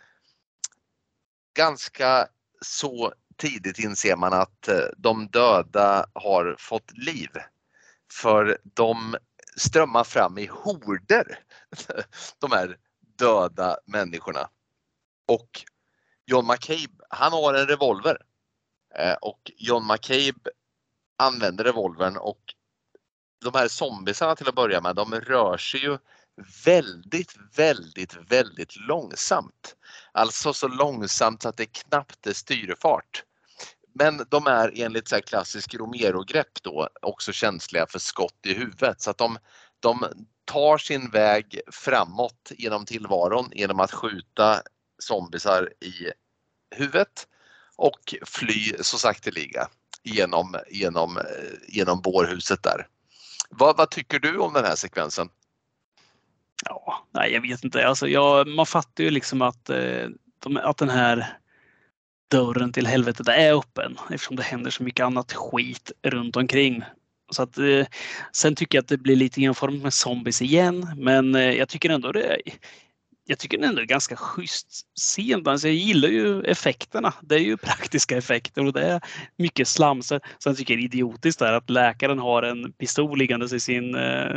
[1.54, 2.28] ganska
[2.66, 7.30] så tidigt inser man att eh, de döda har fått liv.
[8.14, 9.16] För de
[9.58, 11.40] strömmar fram i horder,
[12.40, 12.78] de här
[13.18, 14.50] döda människorna.
[15.28, 15.62] Och
[16.26, 18.18] John McCabe, han har en revolver.
[18.96, 20.52] Eh, och John McCabe
[21.18, 22.42] använder revolvern och
[23.44, 25.98] de här zombisarna till att börja med, de rör sig ju
[26.66, 29.76] väldigt, väldigt, väldigt långsamt.
[30.12, 33.24] Alltså så långsamt så att det knappt är styrfart.
[33.94, 39.12] Men de är enligt så klassisk Romero-grepp då också känsliga för skott i huvudet så
[39.12, 39.38] att de,
[39.80, 40.06] de
[40.46, 44.62] tar sin väg framåt genom tillvaron genom att skjuta
[45.00, 46.12] zombisar i
[46.76, 47.28] huvudet
[47.76, 49.68] och fly så sakteliga
[50.04, 51.24] genom, genom, eh,
[51.68, 52.88] genom bårhuset där.
[53.50, 55.30] Vad, vad tycker du om den här sekvensen?
[56.66, 57.88] Ja, nej, jag vet inte.
[57.88, 60.08] Alltså, jag, man fattar ju liksom att, eh,
[60.40, 61.38] de, att den här
[62.32, 66.84] dörren till helvetet är öppen eftersom det händer så mycket annat skit runt omkring.
[67.32, 67.86] Så att, eh,
[68.32, 71.90] sen tycker jag att det blir lite enformigt med zombies igen, men eh, jag tycker
[71.90, 72.42] ändå det
[73.26, 74.68] jag tycker det ändå är ganska schysst
[75.00, 75.48] scen.
[75.48, 77.14] Alltså jag gillar ju effekterna.
[77.22, 79.02] Det är ju praktiska effekter och det är
[79.38, 80.02] mycket slam.
[80.02, 83.96] Sen tycker jag det är idiotiskt där att läkaren har en pistol liggandes i sin,
[83.96, 84.36] eh,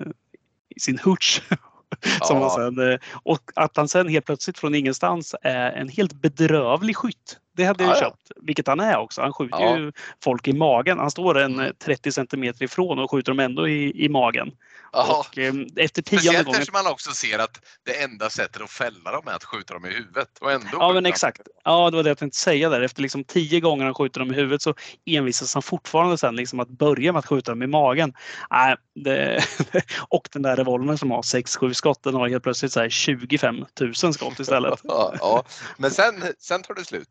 [0.77, 1.41] i sin hutch
[2.23, 2.55] Som ja.
[2.57, 7.39] sen, eh, och att han sen helt plötsligt från ingenstans är en helt bedrövlig skytt.
[7.57, 9.23] Det hade jag ja, köpt, vilket han är också.
[9.23, 9.79] Han skjuter ja.
[9.79, 9.93] ju
[10.25, 10.99] folk i magen.
[10.99, 12.13] Han står en 30 mm.
[12.13, 14.53] centimeter ifrån och skjuter dem ändå i, i magen.
[14.95, 16.61] Och, eh, efter tionde gången...
[16.61, 19.87] eftersom man också ser att det enda sättet att fälla dem är att skjuta dem
[19.87, 20.29] i huvudet.
[20.41, 21.41] Och ändå ja, men exakt.
[21.65, 22.81] Ja, det var det jag tänkte säga där.
[22.81, 24.75] Efter liksom tio gånger han skjuter dem i huvudet så
[25.07, 28.13] envisas han fortfarande sen liksom att börja med att skjuta dem i magen.
[28.51, 29.45] Äh, det...
[30.09, 33.95] och den där revolvern som har 6-7 skott, den har helt plötsligt så 25 000
[33.95, 34.81] skott istället.
[34.83, 35.45] ja,
[35.77, 37.09] men sen, sen tar det slut.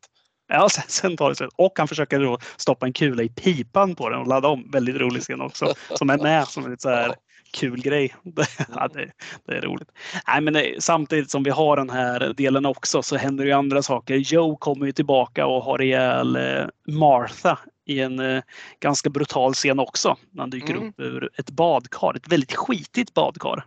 [0.47, 1.53] Ja, sen, sen tar det slut.
[1.55, 4.71] Och han försöker då stoppa en kula i pipan på den och ladda om.
[4.71, 5.73] Väldigt rolig scen också.
[5.95, 7.15] Som är med som en så här
[7.53, 8.15] kul grej.
[8.75, 9.11] ja, det,
[9.45, 9.89] det, är roligt.
[10.27, 13.83] Nej, men eh, samtidigt som vi har den här delen också så händer ju andra
[13.83, 14.15] saker.
[14.15, 18.43] Joe kommer ju tillbaka och har ihjäl eh, Martha i en eh,
[18.79, 20.17] ganska brutal scen också.
[20.31, 20.89] När han dyker mm.
[20.89, 22.15] upp ur ett badkar.
[22.15, 23.65] Ett väldigt skitigt badkar.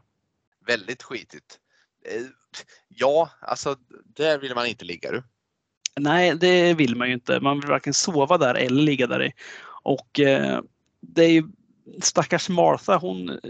[0.66, 1.58] Väldigt skitigt.
[2.88, 3.76] Ja, alltså
[4.16, 5.22] där vill man inte ligga du.
[6.00, 7.40] Nej, det vill man ju inte.
[7.40, 9.32] Man vill varken sova där eller ligga där i.
[9.82, 10.60] Och eh,
[11.00, 11.44] det är ju
[12.02, 13.40] stackars Martha, hon,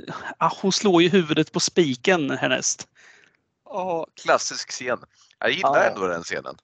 [0.63, 2.89] hon slår ju huvudet på spiken härnäst.
[3.65, 4.99] Ja, klassisk scen.
[5.39, 5.85] Jag gillar ja.
[5.85, 6.57] ändå den scenen.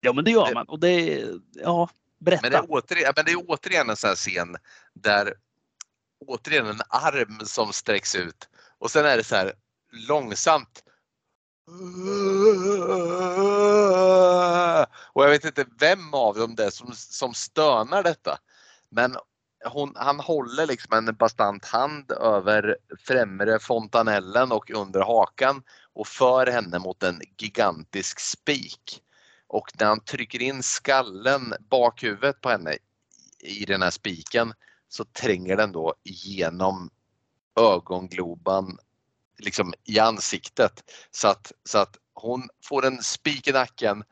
[0.00, 0.68] Ja, men det gör man.
[0.68, 2.42] Och det, ja, berätta.
[2.42, 4.56] Men det, är återigen, men det är återigen en sån här scen
[4.94, 5.34] där
[6.26, 8.48] återigen en arm som sträcks ut
[8.78, 9.52] och sen är det så här
[10.08, 10.84] långsamt.
[15.12, 18.38] Och jag vet inte vem av dem det är som, som stönar detta.
[18.88, 19.16] Men
[19.64, 22.76] hon, han håller liksom en bastant hand över
[23.06, 25.62] främre fontanellen och under hakan
[25.92, 29.02] och för henne mot en gigantisk spik.
[29.46, 32.76] Och när han trycker in skallen, bakhuvudet på henne
[33.38, 34.54] i den här spiken
[34.88, 36.90] så tränger den då genom
[37.60, 38.78] ögongloban
[39.38, 44.04] liksom i ansiktet så att, så att hon får en spik i nacken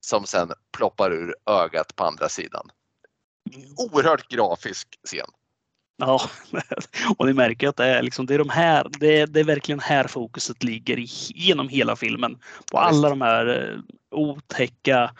[0.00, 2.70] som sen ploppar ur ögat på andra sidan.
[3.76, 5.30] Oerhört grafisk scen.
[5.98, 6.20] Ja,
[7.18, 9.44] och ni märker att det är, liksom, det är de här, det är, det är
[9.44, 10.96] verkligen här fokuset ligger
[11.34, 12.38] genom hela filmen.
[12.72, 13.78] På alla de här eh,
[14.10, 15.14] otäcka,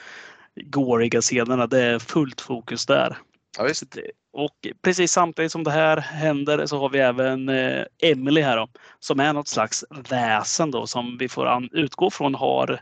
[0.55, 1.67] gåriga scenerna.
[1.67, 3.19] Det är fullt fokus där.
[3.57, 3.97] Ja, visst.
[4.33, 8.69] Och precis samtidigt som det här händer så har vi även eh, Emily här då,
[8.99, 12.81] som är något slags väsen då som vi får utgå från har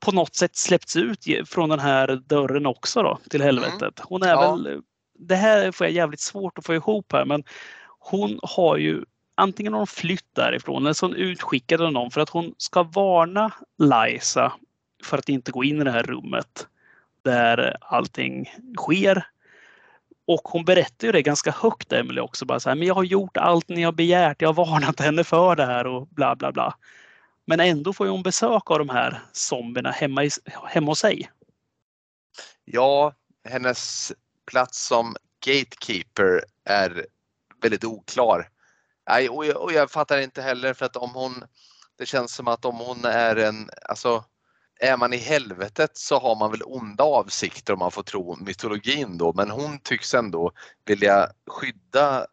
[0.00, 3.46] på något sätt släppts ut från den här dörren också då till mm.
[3.46, 4.00] helvetet.
[4.00, 4.56] Hon är ja.
[4.56, 4.82] väl,
[5.18, 7.44] det här får jag jävligt svårt att få ihop här men
[7.98, 9.04] hon har ju
[9.34, 12.54] antingen har hon flytt därifrån eller så är hon utskickad av någon för att hon
[12.58, 14.52] ska varna Liza
[15.04, 16.66] för att inte gå in i det här rummet
[17.22, 19.26] där allting sker.
[20.26, 22.44] Och hon berättar ju det ganska högt Emily också.
[22.44, 24.42] Bara så här, men jag har gjort allt ni har begärt.
[24.42, 26.74] Jag har varnat henne för det här och bla bla bla.
[27.46, 30.30] Men ändå får hon besök av de här zombierna hemma, i,
[30.64, 31.30] hemma hos sig.
[32.64, 33.14] Ja,
[33.48, 34.12] hennes
[34.46, 37.06] plats som gatekeeper är
[37.62, 38.48] väldigt oklar.
[39.08, 41.44] Nej, och jag, och jag fattar inte heller för att om hon,
[41.98, 44.24] det känns som att om hon är en, alltså
[44.80, 49.18] är man i helvetet så har man väl onda avsikter om man får tro mytologin
[49.18, 50.52] då men hon tycks ändå
[50.86, 52.26] vilja skydda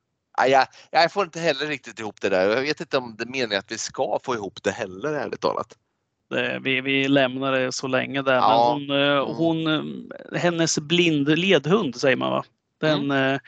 [0.48, 2.50] jag, jag får inte heller riktigt ihop det där.
[2.50, 5.42] Jag vet inte om det är meningen att vi ska få ihop det heller ärligt
[5.42, 5.78] talat.
[6.62, 8.34] Vi, vi lämnar det så länge där.
[8.34, 8.78] Ja.
[8.80, 9.68] Men hon, eh, hon,
[10.32, 12.44] eh, hennes blind ledhund säger man va?
[12.78, 13.34] Den, mm.
[13.34, 13.40] Eh,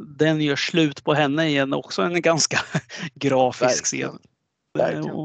[0.00, 1.72] den gör slut på henne igen.
[1.72, 2.58] Också en ganska
[3.14, 4.18] grafisk scen.
[4.74, 5.16] Verkligen.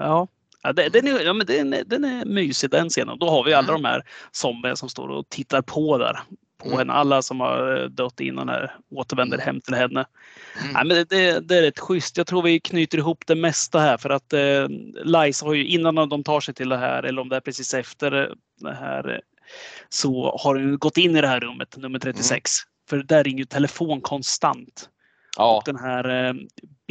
[0.00, 0.28] Ja.
[0.62, 3.18] Ja, den, är, ja, men den, är, den är mysig den scenen.
[3.18, 3.82] Då har vi alla mm.
[3.82, 6.18] de här zombierna som står och tittar på där.
[6.58, 6.78] På mm.
[6.78, 6.92] henne.
[6.92, 10.04] Alla som har dött innan här återvänder hem till henne.
[10.60, 10.72] Mm.
[10.74, 12.16] Ja, men det, det, det, är rätt schysst.
[12.16, 14.68] Jag tror vi knyter ihop det mesta här för att eh,
[15.04, 17.74] Liza har ju innan de tar sig till det här eller om det är precis
[17.74, 19.20] efter det här
[19.88, 22.30] så har hon gått in i det här rummet, nummer 36.
[22.30, 22.68] Mm.
[22.88, 24.88] För där ringer ju telefon konstant.
[25.36, 25.56] Ja.
[25.56, 26.34] Och den här eh,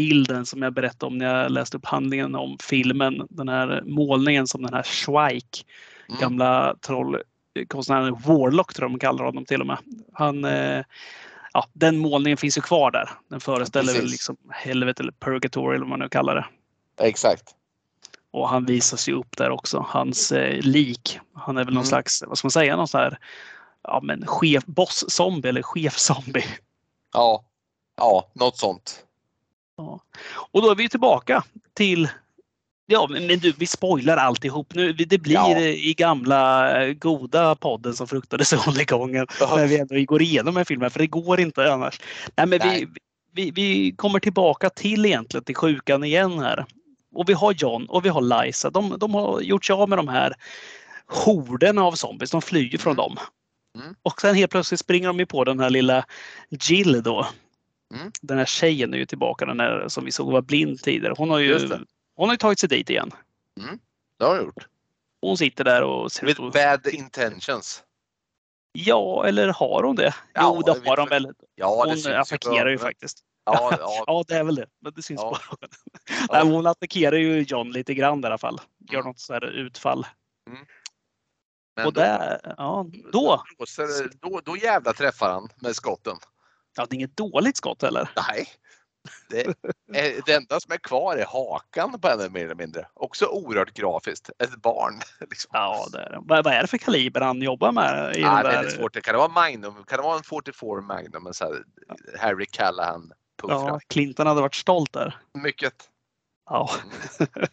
[0.02, 3.28] bilden som jag berättade om när jag läste upp handlingen om filmen.
[3.30, 5.66] Den här målningen som den här Schweik,
[6.10, 6.22] mm.
[6.22, 9.78] gamla trollkonstnären Warlock tror jag de kallar honom till och med.
[10.14, 10.84] Han, eh,
[11.54, 13.10] ja, den målningen finns ju kvar där.
[13.30, 16.46] Den föreställer väl liksom helvete eller purgatory eller vad man nu kallar det.
[17.08, 17.56] Exakt.
[18.32, 21.20] Och han visas ju upp där också, hans eh, lik.
[21.34, 21.76] Han är väl mm.
[21.76, 23.18] någon slags, vad ska man säga, någon sån här
[23.84, 26.46] ja, men chef, boss-zombie eller chef-zombie.
[27.14, 27.44] Ja,
[27.98, 29.06] ja, något sånt.
[29.82, 30.02] Ja.
[30.52, 31.44] Och då är vi tillbaka
[31.74, 32.10] till
[32.92, 34.94] Ja, men du, vi spoilar alltihop nu.
[34.94, 35.60] Det blir ja.
[35.60, 39.56] i gamla eh, goda podden som fruktade solnedgången ja.
[39.56, 42.02] när vi ändå går igenom en film, för det går inte annars.
[42.36, 42.88] Nej, men Nej.
[43.34, 46.66] Vi, vi, vi kommer tillbaka till egentligen till sjukan igen här.
[47.16, 48.70] Och vi har John och vi har Liza.
[48.70, 50.34] De, de har gjort sig av med de här
[51.08, 52.32] horderna av zombies.
[52.32, 52.98] De flyr från mm.
[52.98, 53.18] dem.
[53.80, 53.96] Mm.
[54.04, 56.06] Och sen helt plötsligt springer de ju på den här lilla
[56.50, 57.28] Jill då
[57.94, 58.12] Mm.
[58.22, 61.14] Den här tjejen är ju tillbaka, den här som vi såg var blind tidigare.
[61.18, 61.70] Hon har ju,
[62.16, 63.12] hon har ju tagit sig dit igen.
[63.60, 63.80] Mm.
[64.20, 64.68] Det har hon gjort.
[65.22, 66.12] Hon sitter där och...
[66.22, 66.52] With och...
[66.52, 67.84] bad intentions.
[68.72, 70.16] Ja, eller har hon det?
[70.34, 71.34] Ja, jo, det har hon väl.
[71.56, 73.24] Ja, hon attackerar ju faktiskt.
[73.46, 74.04] Ja, ja.
[74.08, 74.68] ja, det är väl det.
[74.80, 75.30] Men det syns ja.
[75.30, 75.68] bara.
[76.44, 78.62] Nej, hon attackerar ju John lite grann i alla fall.
[78.92, 79.08] Gör mm.
[79.08, 80.08] något så här utfall.
[80.48, 81.88] Mm.
[81.88, 83.44] och då, där, ja, då.
[83.58, 83.66] Då,
[84.22, 86.18] då, då jävla träffar han med skotten.
[86.78, 88.10] Ja, det är inget dåligt skott heller.
[88.30, 88.48] Nej.
[89.30, 89.56] Det,
[90.26, 92.88] det enda som är kvar är hakan på henne mer eller mindre.
[92.94, 94.30] Också oerhört grafiskt.
[94.44, 94.94] Ett barn.
[95.30, 95.50] Liksom.
[95.54, 98.16] Ja, det är, vad, vad är det för kaliber han jobbar med?
[98.16, 98.70] I ja, där...
[98.70, 99.02] svårt.
[99.02, 99.84] Kan det vara Magnum?
[99.84, 101.28] Kan det vara en 44 Magnum?
[101.28, 101.64] En så här
[102.20, 103.14] Harry Callahan
[103.48, 105.18] Ja, Clinton hade varit stolt där.
[105.34, 105.74] Mycket.
[106.50, 106.70] Ja.
[107.20, 107.30] Mm.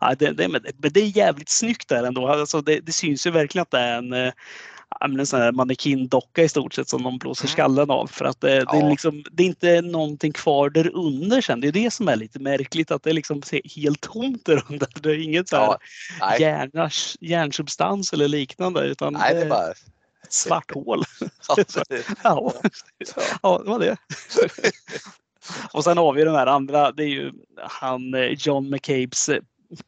[0.00, 2.28] ja det, det, men det är jävligt snyggt där ändå.
[2.28, 4.32] Alltså det, det syns ju verkligen att det är en
[5.00, 7.52] en sån här mannekinndocka i stort sett som de blåser mm.
[7.52, 8.06] skallen av.
[8.06, 8.72] För att det, ja.
[8.72, 11.60] det, är liksom, det är inte någonting kvar där under sen.
[11.60, 14.88] Det är det som är lite märkligt att det liksom ser helt tomt där under.
[15.00, 15.78] Det är inget ja.
[16.38, 16.90] hjärna,
[17.20, 18.86] hjärnsubstans eller liknande.
[18.86, 19.74] Utan Nej, det är bara
[20.28, 21.04] svart hål.
[22.22, 22.52] ja,
[23.42, 23.96] ja, det var det.
[25.72, 29.42] Och sen har vi den här andra, det är ju han eh, John McCabes eh,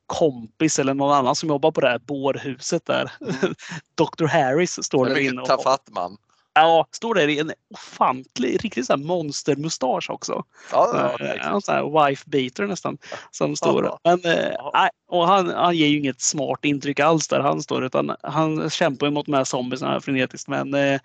[0.07, 3.13] kompis eller någon annan som jobbar på det här bårhuset där.
[3.21, 3.55] Mm.
[3.95, 5.47] Dr Harris står där inne.
[5.47, 6.17] Tafatt man.
[6.55, 10.45] Ja, står där i en ofantlig, riktigt så här monstermustasch också.
[10.73, 12.99] Ja, ja, en sån här wife beater nästan.
[13.31, 13.85] Som står.
[13.85, 17.85] Ja, Men, äh, och han, han ger ju inget smart intryck alls där han står
[17.85, 20.49] utan han kämpar mot de här zombiesarna frenetiskt.
[20.49, 21.01] Men äh,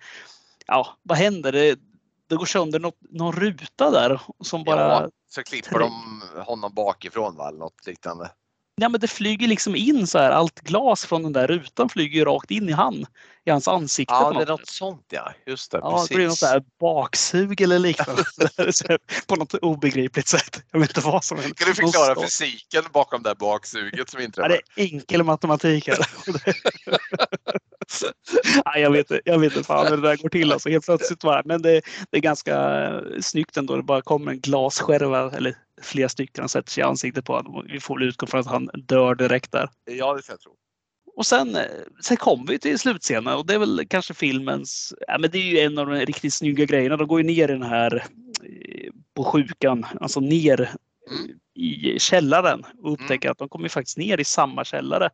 [0.66, 1.52] ja, vad händer?
[1.52, 1.78] Det,
[2.28, 4.80] det går sönder något, någon ruta där som bara...
[4.80, 7.48] Ja, så klipper de honom bakifrån va?
[7.48, 8.30] Eller något liknande.
[8.80, 10.30] Ja, men det flyger liksom in så här.
[10.30, 13.06] Allt glas från den där rutan flyger rakt in i han.
[13.44, 14.14] I hans ansikte.
[14.14, 15.32] Ja, det är något sånt ja.
[15.46, 15.78] Just det.
[15.78, 16.08] Ja, precis.
[16.08, 18.24] det blir något där baksug eller liknande.
[19.26, 20.62] på något obegripligt sätt.
[20.72, 21.54] Jag vet inte vad som händer.
[21.54, 24.50] Kan du förklara fysiken bakom det här baksuget som inträffar?
[24.50, 25.98] Ja, det är enkel matematik här.
[28.64, 30.52] Nej, jag, vet, jag vet inte fan hur det där går till.
[30.52, 31.80] Alltså, helt plötsligt var, men det,
[32.10, 32.90] det är ganska
[33.22, 33.76] snyggt ändå.
[33.76, 37.66] Det bara kommer en glasskärva, eller flera stycken, och sätter sig i ansiktet på honom.
[37.68, 39.70] Vi får väl utgå från att han dör direkt där.
[39.84, 40.52] Ja, det ska jag tro.
[41.18, 41.62] Och sen, eh,
[42.00, 45.42] sen kommer vi till slutscenen och det är väl kanske filmens, ja men det är
[45.42, 46.96] ju en av de riktigt snygga grejerna.
[46.96, 48.06] De går ju ner i den här
[48.42, 51.38] eh, på sjukan, alltså ner mm.
[51.54, 53.32] i källaren och upptäcker mm.
[53.32, 55.10] att de kommer faktiskt ner i samma källare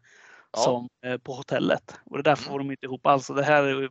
[0.57, 0.63] ja.
[0.63, 1.95] som eh, på hotellet.
[2.05, 2.67] Och det där får mm.
[2.67, 3.27] de inte ihop alls.
[3.27, 3.91] Det här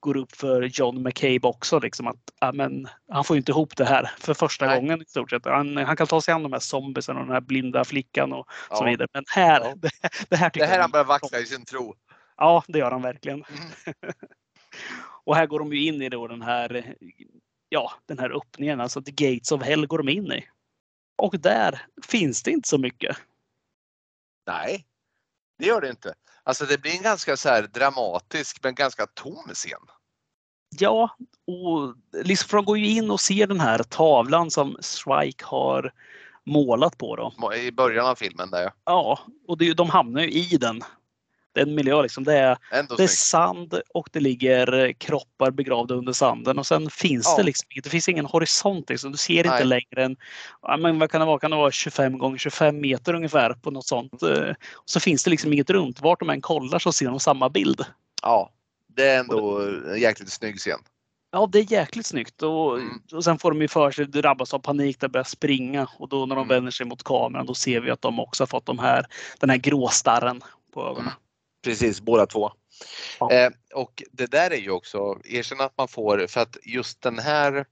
[0.00, 1.80] går upp för John McCabe också.
[1.80, 4.80] Liksom att, ja, men, han får inte ihop det här för första Nej.
[4.80, 5.44] gången i stort sett.
[5.44, 8.46] Han, han, kan ta sig an de här zombiesen och den här blinda flickan och
[8.70, 8.76] ja.
[8.76, 9.08] så vidare.
[9.12, 9.74] Men här, ja.
[9.76, 9.90] det,
[10.28, 11.94] det, här tycker Det här han börjar vackla i sin tro.
[12.36, 13.44] Ja, det gör han verkligen.
[13.48, 13.94] Mm.
[15.24, 16.94] och här går de ju in i då den här,
[17.68, 20.44] ja, den här öppningen, alltså the gates of hell går de in i.
[21.16, 23.16] Och där finns det inte så mycket.
[24.46, 24.84] Nej,
[25.64, 26.14] det gör det inte.
[26.42, 29.80] Alltså det blir en ganska så dramatisk men ganska tom scen.
[30.78, 31.16] Ja,
[31.46, 35.92] och liksom för de går ju in och ser den här tavlan som Strike har
[36.44, 37.16] målat på.
[37.16, 37.54] Då.
[37.54, 38.70] I början av filmen där ja.
[38.84, 39.18] Ja,
[39.48, 40.82] och det, de hamnar ju i den
[41.56, 42.02] en miljö.
[42.02, 42.24] Liksom.
[42.24, 42.58] Det, är,
[42.96, 47.36] det är sand och det ligger kroppar begravda under sanden och sen finns ja.
[47.36, 48.90] det liksom det finns ingen horisont.
[48.90, 49.12] Liksom.
[49.12, 49.52] Du ser Nej.
[49.52, 50.16] inte längre än
[50.78, 51.38] men vad kan det vara?
[51.38, 54.22] Kan det vara 25 gånger 25 meter ungefär på något sånt.
[54.22, 56.00] Eh, och så finns det liksom inget runt.
[56.00, 57.84] Vart de än kollar så ser de samma bild.
[58.22, 58.50] Ja,
[58.96, 60.78] det är ändå en jäkligt snygg scen.
[61.34, 62.42] Ja, det är jäkligt snyggt.
[62.42, 63.02] Och, mm.
[63.12, 66.26] och sen får de ju för sig drabbas av panik där börjar springa och då
[66.26, 66.48] när de mm.
[66.48, 69.06] vänder sig mot kameran då ser vi att de också har fått de här,
[69.40, 70.40] den här gråstarren
[70.74, 71.02] på ögonen.
[71.02, 71.14] Mm.
[71.64, 72.50] Precis, båda två.
[73.20, 73.32] Ja.
[73.32, 77.18] Eh, och det där är ju också, erkänn att man får, för att just den
[77.18, 77.66] här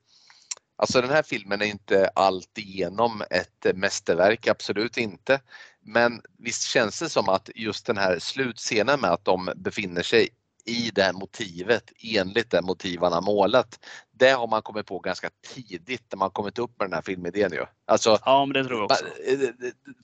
[0.77, 5.40] Alltså den här filmen är inte alltigenom ett mästerverk, absolut inte.
[5.81, 10.28] Men visst känns det som att just den här slutscenen med att de befinner sig
[10.64, 13.78] i det här motivet enligt det motiv han har målat.
[14.12, 17.52] Det har man kommit på ganska tidigt när man kommit upp med den här filmidén
[17.52, 17.66] ju.
[17.86, 19.05] Alltså, ja, men det tror jag också.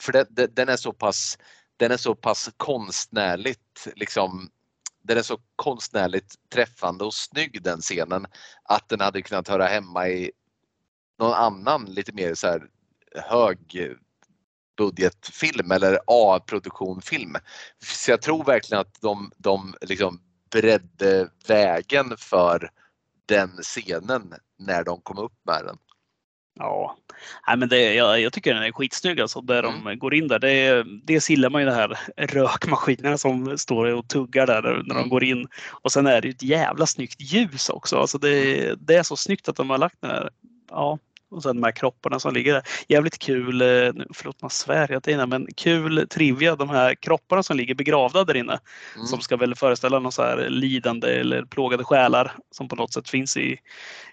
[0.01, 1.39] För det, det, den är så pass
[1.78, 4.50] den är så pass konstnärligt liksom
[5.02, 8.26] den är så konstnärligt träffande och snygg den scenen
[8.64, 10.32] att den hade kunnat höra hemma i
[11.18, 12.68] någon annan lite mer så här
[13.14, 13.59] hög
[14.76, 17.36] budgetfilm eller A-produktionfilm.
[17.82, 22.70] Så jag tror verkligen att de, de liksom bredde vägen för
[23.26, 25.78] den scenen när de kom upp med den.
[26.59, 26.97] Ja,
[27.47, 29.85] Nej, men det, jag, jag tycker den är skitsnygg alltså, där mm.
[29.85, 30.39] de går in där.
[30.39, 34.97] Det, dels gillar man ju de här rökmaskinerna som står och tuggar där när mm.
[34.97, 35.48] de går in.
[35.70, 37.97] Och sen är det ett jävla snyggt ljus också.
[37.97, 38.78] Alltså det, mm.
[38.80, 40.30] det är så snyggt att de har lagt den här.
[40.70, 40.98] Ja,
[41.30, 42.62] och sen de här kropparna som ligger där.
[42.89, 46.56] Jävligt kul, eh, förlåt man svär hela tiden, men kul trivia.
[46.56, 48.59] De här kropparna som ligger begravda där inne.
[48.94, 49.06] Mm.
[49.06, 53.09] Som ska väl föreställa någon så här lidande eller plågade själar som på något sätt
[53.09, 53.59] finns i,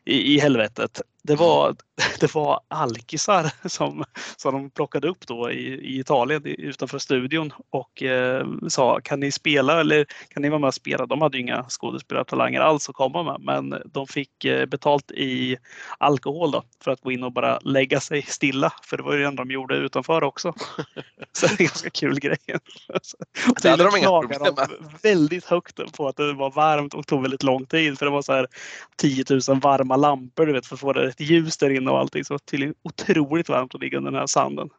[0.06, 1.76] i, i helvetet det var,
[2.20, 4.04] det var alkisar som,
[4.38, 9.32] som de plockade upp då i, i Italien utanför studion och eh, sa kan ni
[9.32, 11.06] spela eller kan ni vara med och spela?
[11.06, 15.58] De hade inga skådespelartalanger alls att komma med men de fick eh, betalt i
[15.98, 19.20] alkohol då, för att gå in och bara lägga sig stilla för det var ju
[19.20, 20.54] det enda de gjorde utanför också.
[21.34, 22.38] Så det är en ganska kul grej.
[23.62, 24.70] det hade de inga problem med.
[25.02, 28.22] Väldigt högt på att det var varmt och tog väldigt lång tid för det var
[28.22, 28.48] så här
[28.96, 32.00] 10 000 varma lampor du vet för att få det ett ljus där inne och
[32.00, 32.26] allting.
[32.26, 34.70] Så det var tydligen otroligt varmt att ligga under den här sanden.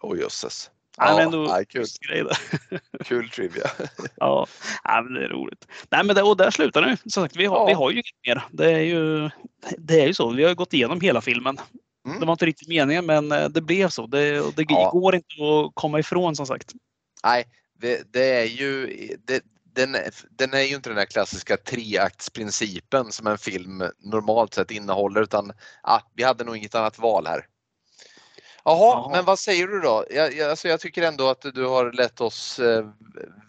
[0.00, 0.70] Åh oh, jösses.
[0.96, 1.86] Ja, men ändå kul.
[3.04, 3.70] kul trivia.
[4.16, 4.46] ja,
[4.84, 5.66] ja, men det är roligt.
[5.90, 6.96] Nej, men det, och där slutar det.
[7.00, 7.66] Som sagt, vi har, ja.
[7.66, 8.44] vi har ju inget mer.
[8.50, 9.30] Det är ju,
[9.78, 10.30] det är ju så.
[10.30, 11.58] Vi har gått igenom hela filmen.
[12.06, 12.20] Mm.
[12.20, 14.06] Det var inte riktigt meningen, men eh, det blev så.
[14.06, 14.90] Det, det ja.
[14.90, 16.72] går inte att komma ifrån som sagt.
[17.24, 17.44] Nej,
[17.80, 18.86] det, det är ju
[19.24, 19.42] det,
[19.78, 19.96] den,
[20.30, 25.52] den, är ju inte den där klassiska treaktsprincipen som en film normalt sett innehåller utan
[25.82, 27.46] ah, vi hade nog inget annat val här.
[28.64, 30.04] Jaha, men vad säger du då?
[30.10, 32.86] Jag, jag, alltså jag tycker ändå att du har lett oss eh,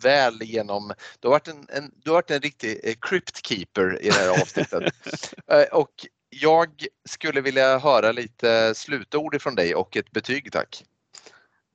[0.04, 0.94] väl igenom.
[1.20, 4.30] Du har varit en, en, du har varit en riktig eh, cryptkeeper i det här
[4.30, 4.94] avsnittet.
[5.52, 5.92] eh, och
[6.30, 6.70] jag
[7.10, 10.84] skulle vilja höra lite slutord ifrån dig och ett betyg tack.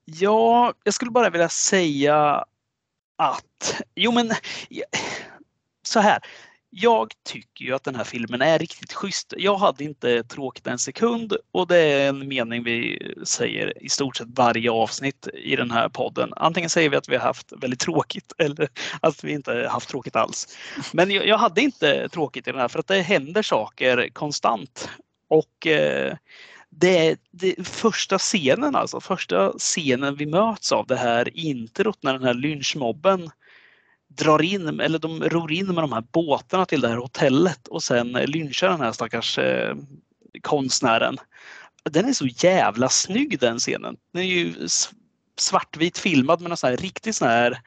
[0.05, 2.45] Ja, jag skulle bara vilja säga
[3.16, 4.32] att, jo men
[5.82, 6.19] så här.
[6.77, 9.35] Jag tycker ju att den här filmen är riktigt schysst.
[9.36, 14.16] Jag hade inte tråkigt en sekund och det är en mening vi säger i stort
[14.16, 16.32] sett varje avsnitt i den här podden.
[16.36, 18.69] Antingen säger vi att vi har haft väldigt tråkigt eller
[19.01, 20.59] att vi inte haft tråkigt alls.
[20.93, 24.89] Men jag, hade inte tråkigt i den här för att det händer saker konstant.
[25.28, 26.16] Och eh,
[26.79, 32.13] det är det, första scenen, alltså första scenen vi möts av det här introt när
[32.13, 33.31] den här lynchmobben
[34.09, 37.83] drar in, eller de ror in med de här båtarna till det här hotellet och
[37.83, 39.77] sen lynchar den här stackars eh,
[40.43, 41.17] konstnären.
[41.85, 43.97] Den är så jävla snygg den scenen.
[44.13, 44.69] Den är ju
[45.37, 47.61] svartvit filmad med en sån här riktig sån här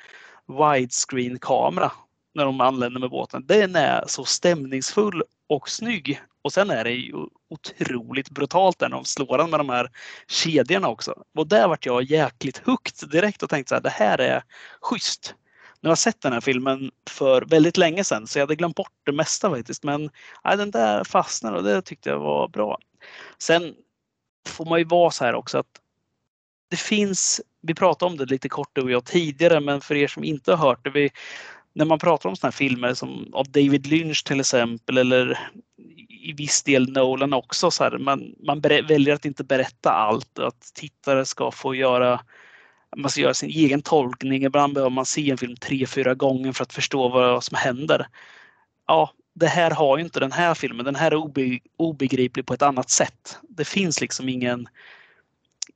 [0.47, 1.91] widescreen kamera
[2.35, 3.45] när de anländer med båten.
[3.45, 6.21] Den är så stämningsfull och snygg.
[6.41, 7.15] Och sen är det ju
[7.49, 9.91] otroligt brutalt när de slår den med de här
[10.27, 11.23] kedjorna också.
[11.35, 14.43] Och där vart jag jäkligt hooked direkt och tänkte så här, det här är
[14.81, 15.35] schysst.
[15.81, 18.75] Nu har jag sett den här filmen för väldigt länge sedan så jag hade glömt
[18.75, 19.83] bort det mesta faktiskt.
[19.83, 20.09] Men
[20.43, 22.77] ja, den där fastnade och det tyckte jag var bra.
[23.37, 23.75] Sen
[24.47, 25.81] får man ju vara så här också att
[26.69, 30.07] det finns, vi pratade om det lite kort du och jag tidigare, men för er
[30.07, 30.89] som inte har hört det.
[30.89, 31.09] Vi,
[31.77, 35.39] när man pratar om sådana här filmer som av David Lynch till exempel eller
[36.09, 37.71] i viss del Nolan också.
[37.71, 40.39] Så här, man, man väljer att inte berätta allt.
[40.39, 42.19] Att tittare ska få göra
[42.97, 44.43] man ska göra sin egen tolkning.
[44.43, 48.07] Ibland behöver man se en film tre, fyra gånger för att förstå vad som händer.
[48.87, 50.85] Ja, det här har ju inte den här filmen.
[50.85, 53.39] Den här är obe, obegriplig på ett annat sätt.
[53.49, 54.67] Det finns liksom ingen,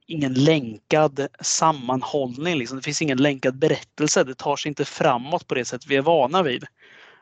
[0.07, 2.55] ingen länkad sammanhållning.
[2.55, 2.77] Liksom.
[2.77, 4.23] Det finns ingen länkad berättelse.
[4.23, 6.65] Det tar sig inte framåt på det sätt vi är vana vid.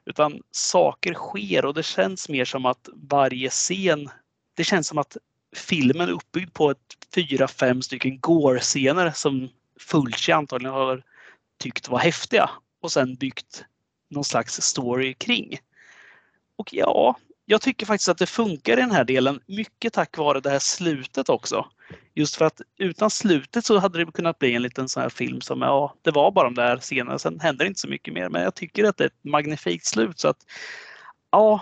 [0.05, 4.09] Utan saker sker och det känns mer som att varje scen,
[4.53, 5.17] det känns som att
[5.55, 11.03] filmen är uppbyggd på ett fyra, fem stycken gore-scener som Fulci antagligen har
[11.57, 12.49] tyckt var häftiga
[12.81, 13.65] och sen byggt
[14.09, 15.59] någon slags story kring.
[16.55, 17.15] Och ja,
[17.51, 20.59] jag tycker faktiskt att det funkar i den här delen mycket tack vare det här
[20.59, 21.65] slutet också.
[22.15, 25.41] Just för att utan slutet så hade det kunnat bli en liten sån här film
[25.41, 28.29] som, ja, det var bara de där scenerna, sen händer inte så mycket mer.
[28.29, 30.37] Men jag tycker att det är ett magnifikt slut så att
[31.31, 31.61] ja,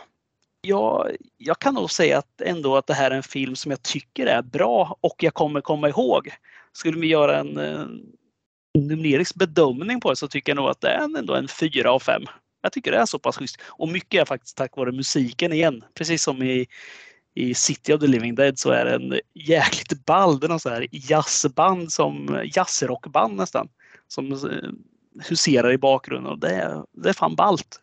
[0.62, 3.84] jag, jag kan nog säga att ändå att det här är en film som jag
[3.84, 6.30] tycker är bra och jag kommer komma ihåg.
[6.74, 8.02] Skulle vi göra en, en
[8.74, 12.00] numerisk bedömning på det så tycker jag nog att det är ändå en 4 av
[12.00, 12.24] 5.
[12.62, 13.58] Jag tycker det är så pass schysst.
[13.66, 15.84] Och mycket är faktiskt tack vare musiken igen.
[15.94, 16.68] Precis som i,
[17.34, 20.40] i City of the Living Dead så är det en jäkligt ball.
[20.40, 23.70] Det är någon så här jazzband som jazzrockband nästan.
[24.08, 24.70] Som eh,
[25.30, 27.82] huserar i bakgrunden och det är, det är fan ballt.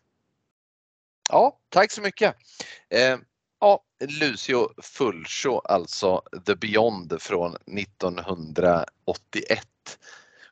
[1.29, 2.35] Ja, tack så mycket.
[2.89, 3.17] Eh,
[3.59, 3.83] ja,
[4.21, 9.67] Lucio Fulcio, alltså The Beyond från 1981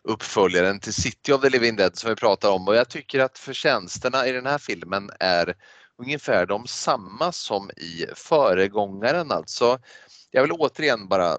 [0.04, 3.38] uppföljaren till City of the Living Dead som vi pratar om och jag tycker att
[3.38, 5.56] förtjänsterna i den här filmen är
[5.98, 9.80] ungefär de samma som i föregångaren alltså.
[10.32, 11.38] Jag vill återigen bara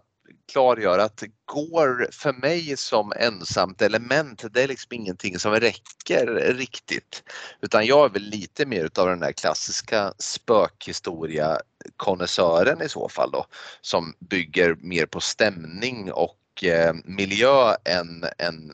[0.53, 7.23] klargöra att går för mig som ensamt element, det är liksom ingenting som räcker riktigt.
[7.61, 11.61] Utan jag är väl lite mer utav den där klassiska spökhistoria
[11.97, 13.47] konnässören i så fall då,
[13.81, 18.73] som bygger mer på stämning och eh, miljö än, än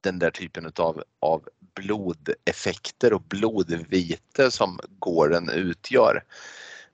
[0.00, 6.24] den där typen utav, av blodeffekter och blodvite som gården utgör.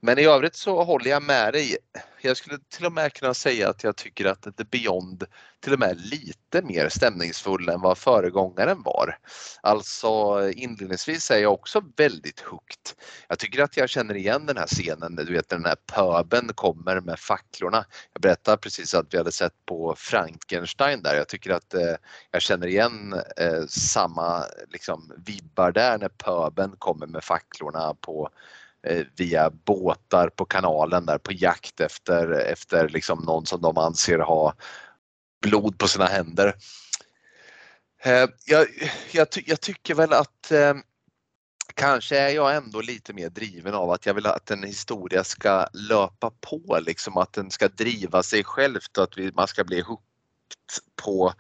[0.01, 1.77] Men i övrigt så håller jag med dig.
[2.23, 5.25] Jag skulle till och med kunna säga att jag tycker att The Beyond
[5.61, 9.19] till och med är lite mer stämningsfull än vad föregångaren var.
[9.63, 12.91] Alltså inledningsvis är jag också väldigt hooked.
[13.29, 16.51] Jag tycker att jag känner igen den här scenen, du vet när den här pöben
[16.55, 17.85] kommer med facklorna.
[18.13, 21.17] Jag berättade precis att vi hade sett på Frankenstein där.
[21.17, 21.95] Jag tycker att eh,
[22.31, 28.31] jag känner igen eh, samma liksom, vibbar där när pöben kommer med facklorna på
[28.87, 34.19] Eh, via båtar på kanalen där på jakt efter, efter liksom någon som de anser
[34.19, 34.55] ha
[35.43, 36.55] blod på sina händer.
[38.03, 38.67] Eh, jag,
[39.13, 40.75] jag, jag tycker väl att eh,
[41.75, 45.67] kanske är jag ändå lite mer driven av att jag vill att en historia ska
[45.73, 49.81] löpa på, liksom att den ska driva sig självt och att vi, man ska bli
[49.81, 50.05] hooked
[51.03, 51.33] på,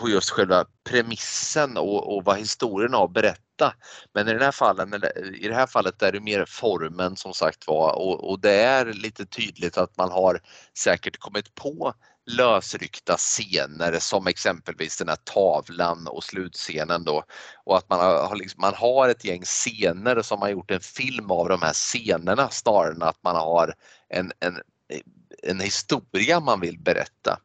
[0.00, 3.74] på just själva premissen och, och vad historien har att berätta.
[4.14, 4.94] Men i, den här fallen,
[5.40, 8.84] i det här fallet är det mer formen som sagt var och, och det är
[8.86, 10.40] lite tydligt att man har
[10.78, 11.94] säkert kommit på
[12.26, 17.24] lösryckta scener som exempelvis den här tavlan och slutscenen då.
[17.64, 21.30] Och att man har, liksom, man har ett gäng scener som har gjort en film
[21.30, 23.74] av de här scenerna snarare än att man har
[24.08, 24.58] en, en,
[25.42, 27.38] en historia man vill berätta.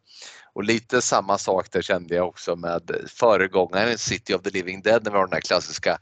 [0.54, 5.04] Och lite samma sak där kände jag också med föregångaren City of the Living Dead
[5.04, 5.98] när vi har den här klassiska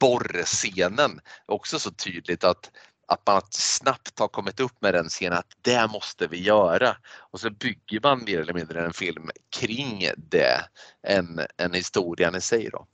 [0.00, 1.20] borrscenen.
[1.46, 2.70] Också så tydligt att
[3.08, 6.96] att man snabbt har kommit upp med den scenen att det måste vi göra.
[7.30, 10.64] Och så bygger man mer eller mindre en film kring det,
[11.06, 12.70] än, än historien i sig.
[12.72, 12.86] Då.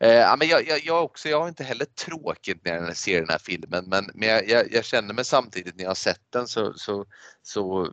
[0.00, 3.28] Eh, men jag, jag, jag, också, jag har inte heller tråkigt när jag ser den
[3.28, 6.72] här filmen men, men jag, jag, känner mig samtidigt när jag har sett den så,
[6.76, 7.06] så,
[7.42, 7.92] så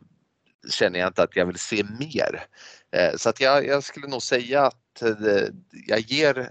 [0.70, 2.46] känner jag inte att jag vill se mer.
[2.92, 5.48] Eh, så att jag, jag skulle nog säga att eh,
[5.86, 6.50] jag ger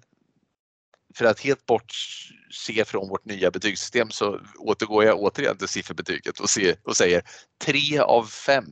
[1.15, 6.49] för att helt bortse från vårt nya betygssystem så återgår jag återigen till sifferbetyget och,
[6.49, 7.21] se, och säger
[7.65, 8.65] 3 av 5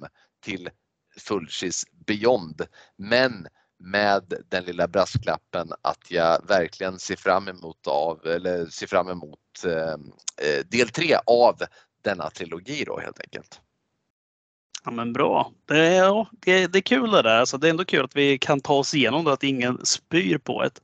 [0.44, 0.70] till
[1.18, 2.62] Fulcis Beyond.
[2.98, 3.48] Men
[3.80, 9.40] med den lilla brasklappen att jag verkligen ser fram emot, av, eller ser fram emot
[9.66, 9.94] eh,
[10.48, 11.62] eh del 3 av
[12.04, 13.62] denna trilogi då helt enkelt.
[14.86, 15.52] Ja men bra.
[15.66, 17.40] Det är, ja, det, det är kul det där.
[17.40, 20.38] Alltså, det är ändå kul att vi kan ta oss igenom det, att ingen spyr
[20.38, 20.82] på ett.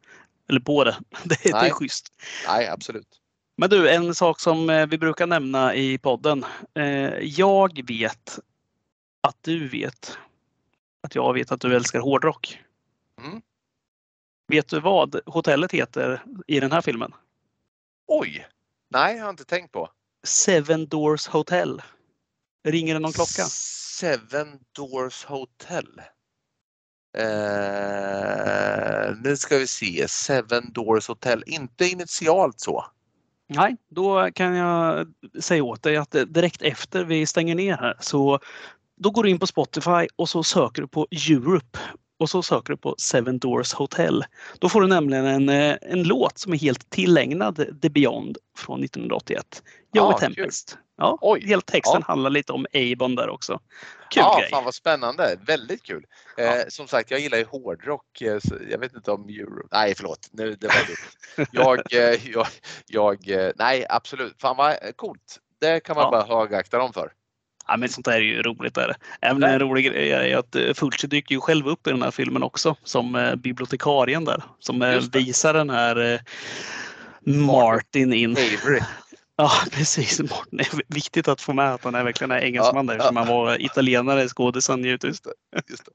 [0.49, 0.98] Eller på det.
[1.23, 2.14] Det, det är schysst.
[2.48, 3.07] Nej, absolut.
[3.57, 6.45] Men du, en sak som eh, vi brukar nämna i podden.
[6.73, 6.84] Eh,
[7.19, 8.40] jag vet
[9.22, 10.18] att du vet
[11.03, 12.60] att jag vet att du älskar hårdrock.
[13.22, 13.41] Mm.
[14.48, 17.14] Vet du vad hotellet heter i den här filmen?
[18.07, 18.48] Oj!
[18.90, 19.90] Nej, jag har inte tänkt på.
[20.23, 21.82] Seven Doors Hotel.
[22.63, 23.43] Ringer det någon klocka?
[23.99, 26.01] Seven Doors Hotel.
[27.17, 32.85] Eh, nu ska vi se, Seven Doors Hotel, inte initialt så.
[33.47, 35.07] Nej, då kan jag
[35.39, 38.39] säga åt dig att direkt efter vi stänger ner här så
[38.97, 41.79] då går du in på Spotify och så söker du på Europe
[42.19, 44.23] och så söker du på Seven Doors Hotel.
[44.59, 48.83] Då får du nämligen en, eh, en låt som är helt tillägnad The Beyond från
[48.83, 49.63] 1981.
[49.93, 50.77] Joey ah, Tempest.
[51.02, 51.44] Ja, Oj.
[51.45, 52.06] Hela texten ja.
[52.07, 53.60] handlar lite om Avon där också.
[54.10, 54.49] Kul ja, grej.
[54.49, 56.06] Fan vad spännande, väldigt kul.
[56.38, 56.44] Ja.
[56.44, 58.22] Eh, som sagt, jag gillar ju hårdrock.
[58.22, 59.68] Eh, jag vet inte om euro...
[59.72, 60.30] Nej, förlåt.
[60.32, 61.48] Nu, det var dumt.
[61.52, 62.48] jag, eh, jag,
[62.88, 64.36] jag, eh, nej, absolut.
[64.41, 65.40] Fan vad coolt.
[65.61, 66.11] Det kan man ja.
[66.11, 67.11] bara högakta dem för.
[67.68, 68.76] Ja, men sånt där är ju roligt.
[68.76, 68.95] Där.
[69.22, 72.11] Även en rolig grej är att eh, Fulci dyker ju själv upp i den här
[72.11, 74.44] filmen också som eh, bibliotekarien där.
[74.60, 76.22] Som eh, visar den här
[77.26, 78.32] Martin in.
[78.32, 78.82] Avery.
[79.36, 80.18] Ja precis.
[80.18, 83.16] Det är viktigt att få med att han är verkligen är engelsman ja, där eftersom
[83.16, 83.24] ja.
[83.24, 84.84] han var italienare skådisen.
[84.84, 85.03] Just.
[85.03, 85.34] Just det,
[85.68, 85.91] just det.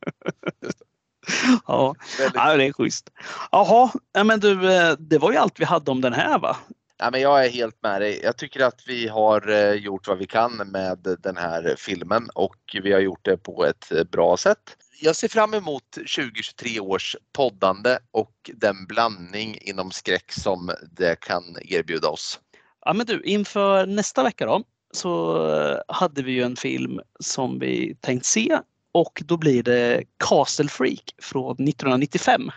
[1.66, 1.94] ja,
[2.34, 3.10] ja, det är schysst.
[3.52, 3.90] Jaha,
[4.24, 4.54] men du,
[4.98, 6.56] det var ju allt vi hade om den här va?
[6.98, 8.20] Ja, men jag är helt med dig.
[8.22, 12.76] Jag tycker att vi har eh, gjort vad vi kan med den här filmen och
[12.82, 14.76] vi har gjort det på ett eh, bra sätt.
[15.00, 21.56] Jag ser fram emot 2023 års poddande och den blandning inom skräck som det kan
[21.62, 22.40] erbjuda oss.
[22.86, 27.58] Ja men du, inför nästa vecka då så eh, hade vi ju en film som
[27.58, 28.60] vi tänkt se
[28.92, 32.50] och då blir det Castle Freak från 1995.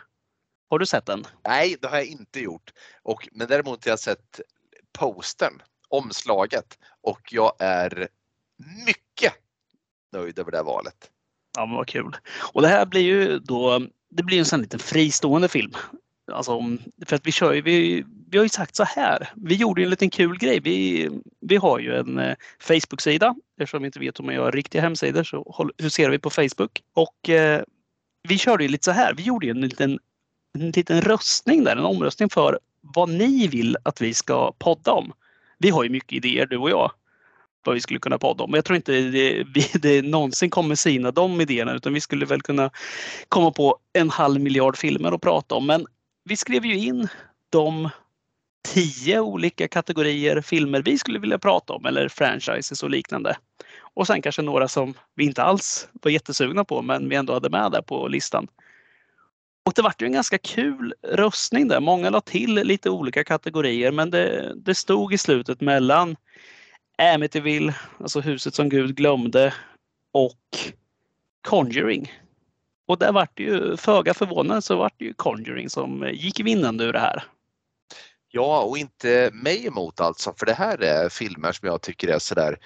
[0.70, 1.26] Har du sett den?
[1.48, 2.74] Nej, det har jag inte gjort.
[3.04, 4.40] Och, men däremot har jag sett
[5.00, 8.08] postern, omslaget och jag är
[8.86, 9.34] mycket
[10.12, 11.12] nöjd över det här valet.
[11.58, 12.18] Ja, men vad kul.
[12.54, 15.74] Och det här blir ju då, det blir en sån liten fristående film.
[16.32, 16.62] Alltså,
[17.06, 19.30] för att vi kör ju, vi, vi har ju sagt så här.
[19.36, 20.60] Vi gjorde en liten kul grej.
[20.60, 21.10] Vi,
[21.42, 23.36] vi har ju en eh, Facebook-sida.
[23.60, 26.82] Eftersom vi inte vet om man gör riktiga hemsidor så huserar vi på Facebook.
[26.94, 27.62] Och eh,
[28.28, 29.14] vi körde ju lite så här.
[29.14, 30.00] Vi gjorde ju en liten
[30.54, 35.14] en liten röstning där, en omröstning för vad ni vill att vi ska podda om.
[35.58, 36.92] Vi har ju mycket idéer du och jag
[37.66, 38.54] vad vi skulle kunna podda om.
[38.54, 42.42] Jag tror inte det, vi, det någonsin kommer sina de idéerna utan vi skulle väl
[42.42, 42.70] kunna
[43.30, 45.68] komma på en halv miljard filmer att prata om.
[45.68, 45.86] Men
[46.24, 47.08] vi skrev ju in
[47.50, 47.90] de
[48.68, 53.38] tio olika kategorier filmer vi skulle vilja prata om eller franchises och liknande.
[53.94, 57.49] Och sen kanske några som vi inte alls var jättesugna på men vi ändå hade
[57.49, 58.48] med där på listan.
[59.65, 61.80] Och det vart ju en ganska kul röstning där.
[61.80, 66.15] Många la till lite olika kategorier men det, det stod i slutet mellan
[66.98, 69.53] Amityville, alltså huset som Gud glömde
[70.11, 70.73] och
[71.48, 72.11] Conjuring.
[72.88, 76.84] Och där vart det ju föga förvånande så vart det ju Conjuring som gick vinnande
[76.84, 77.23] ur det här.
[78.32, 82.20] Ja, och inte mig emot alltså, för det här är filmer som jag tycker är
[82.20, 82.58] sådär,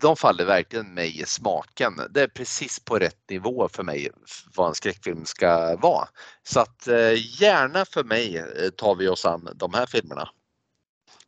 [0.00, 1.92] de faller verkligen mig i smaken.
[2.10, 4.10] Det är precis på rätt nivå för mig
[4.54, 6.08] vad en skräckfilm ska vara.
[6.42, 10.28] Så att eh, gärna för mig eh, tar vi oss an de här filmerna.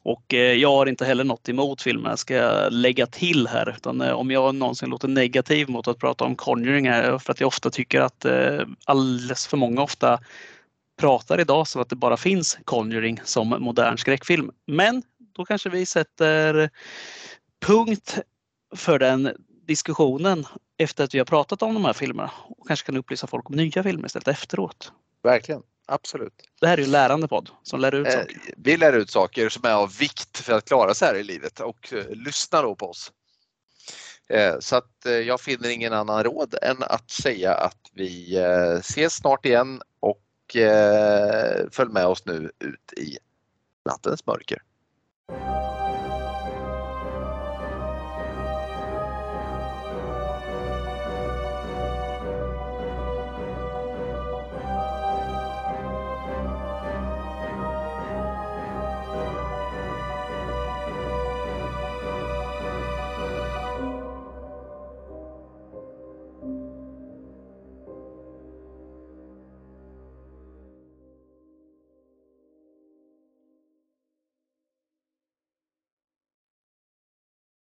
[0.02, 3.74] Och eh, jag har inte heller något emot filmerna ska jag lägga till här.
[3.76, 7.48] Utan om jag någonsin låter negativ mot att prata om Conjuring här för att jag
[7.48, 8.26] ofta tycker att
[8.84, 10.20] alldeles för många ofta
[10.96, 14.50] pratar idag som att det bara finns Conjuring som modern skräckfilm.
[14.66, 15.02] Men
[15.36, 16.70] då kanske vi sätter
[17.66, 18.18] punkt
[18.76, 19.30] för den
[19.66, 20.46] diskussionen
[20.78, 23.56] efter att vi har pratat om de här filmerna och kanske kan upplysa folk om
[23.56, 24.92] nya filmer istället efteråt.
[25.22, 26.32] Verkligen, absolut.
[26.60, 28.36] Det här är ju lärande podd som lär ut eh, saker.
[28.56, 31.60] Vi lär ut saker som är av vikt för att klara sig här i livet
[31.60, 33.12] och eh, lyssna då på oss.
[34.28, 34.92] Eh, så att
[35.26, 38.36] jag finner ingen annan råd än att säga att vi
[38.80, 43.18] ses snart igen och och eh, följ med oss nu ut i
[43.84, 44.62] nattens mörker.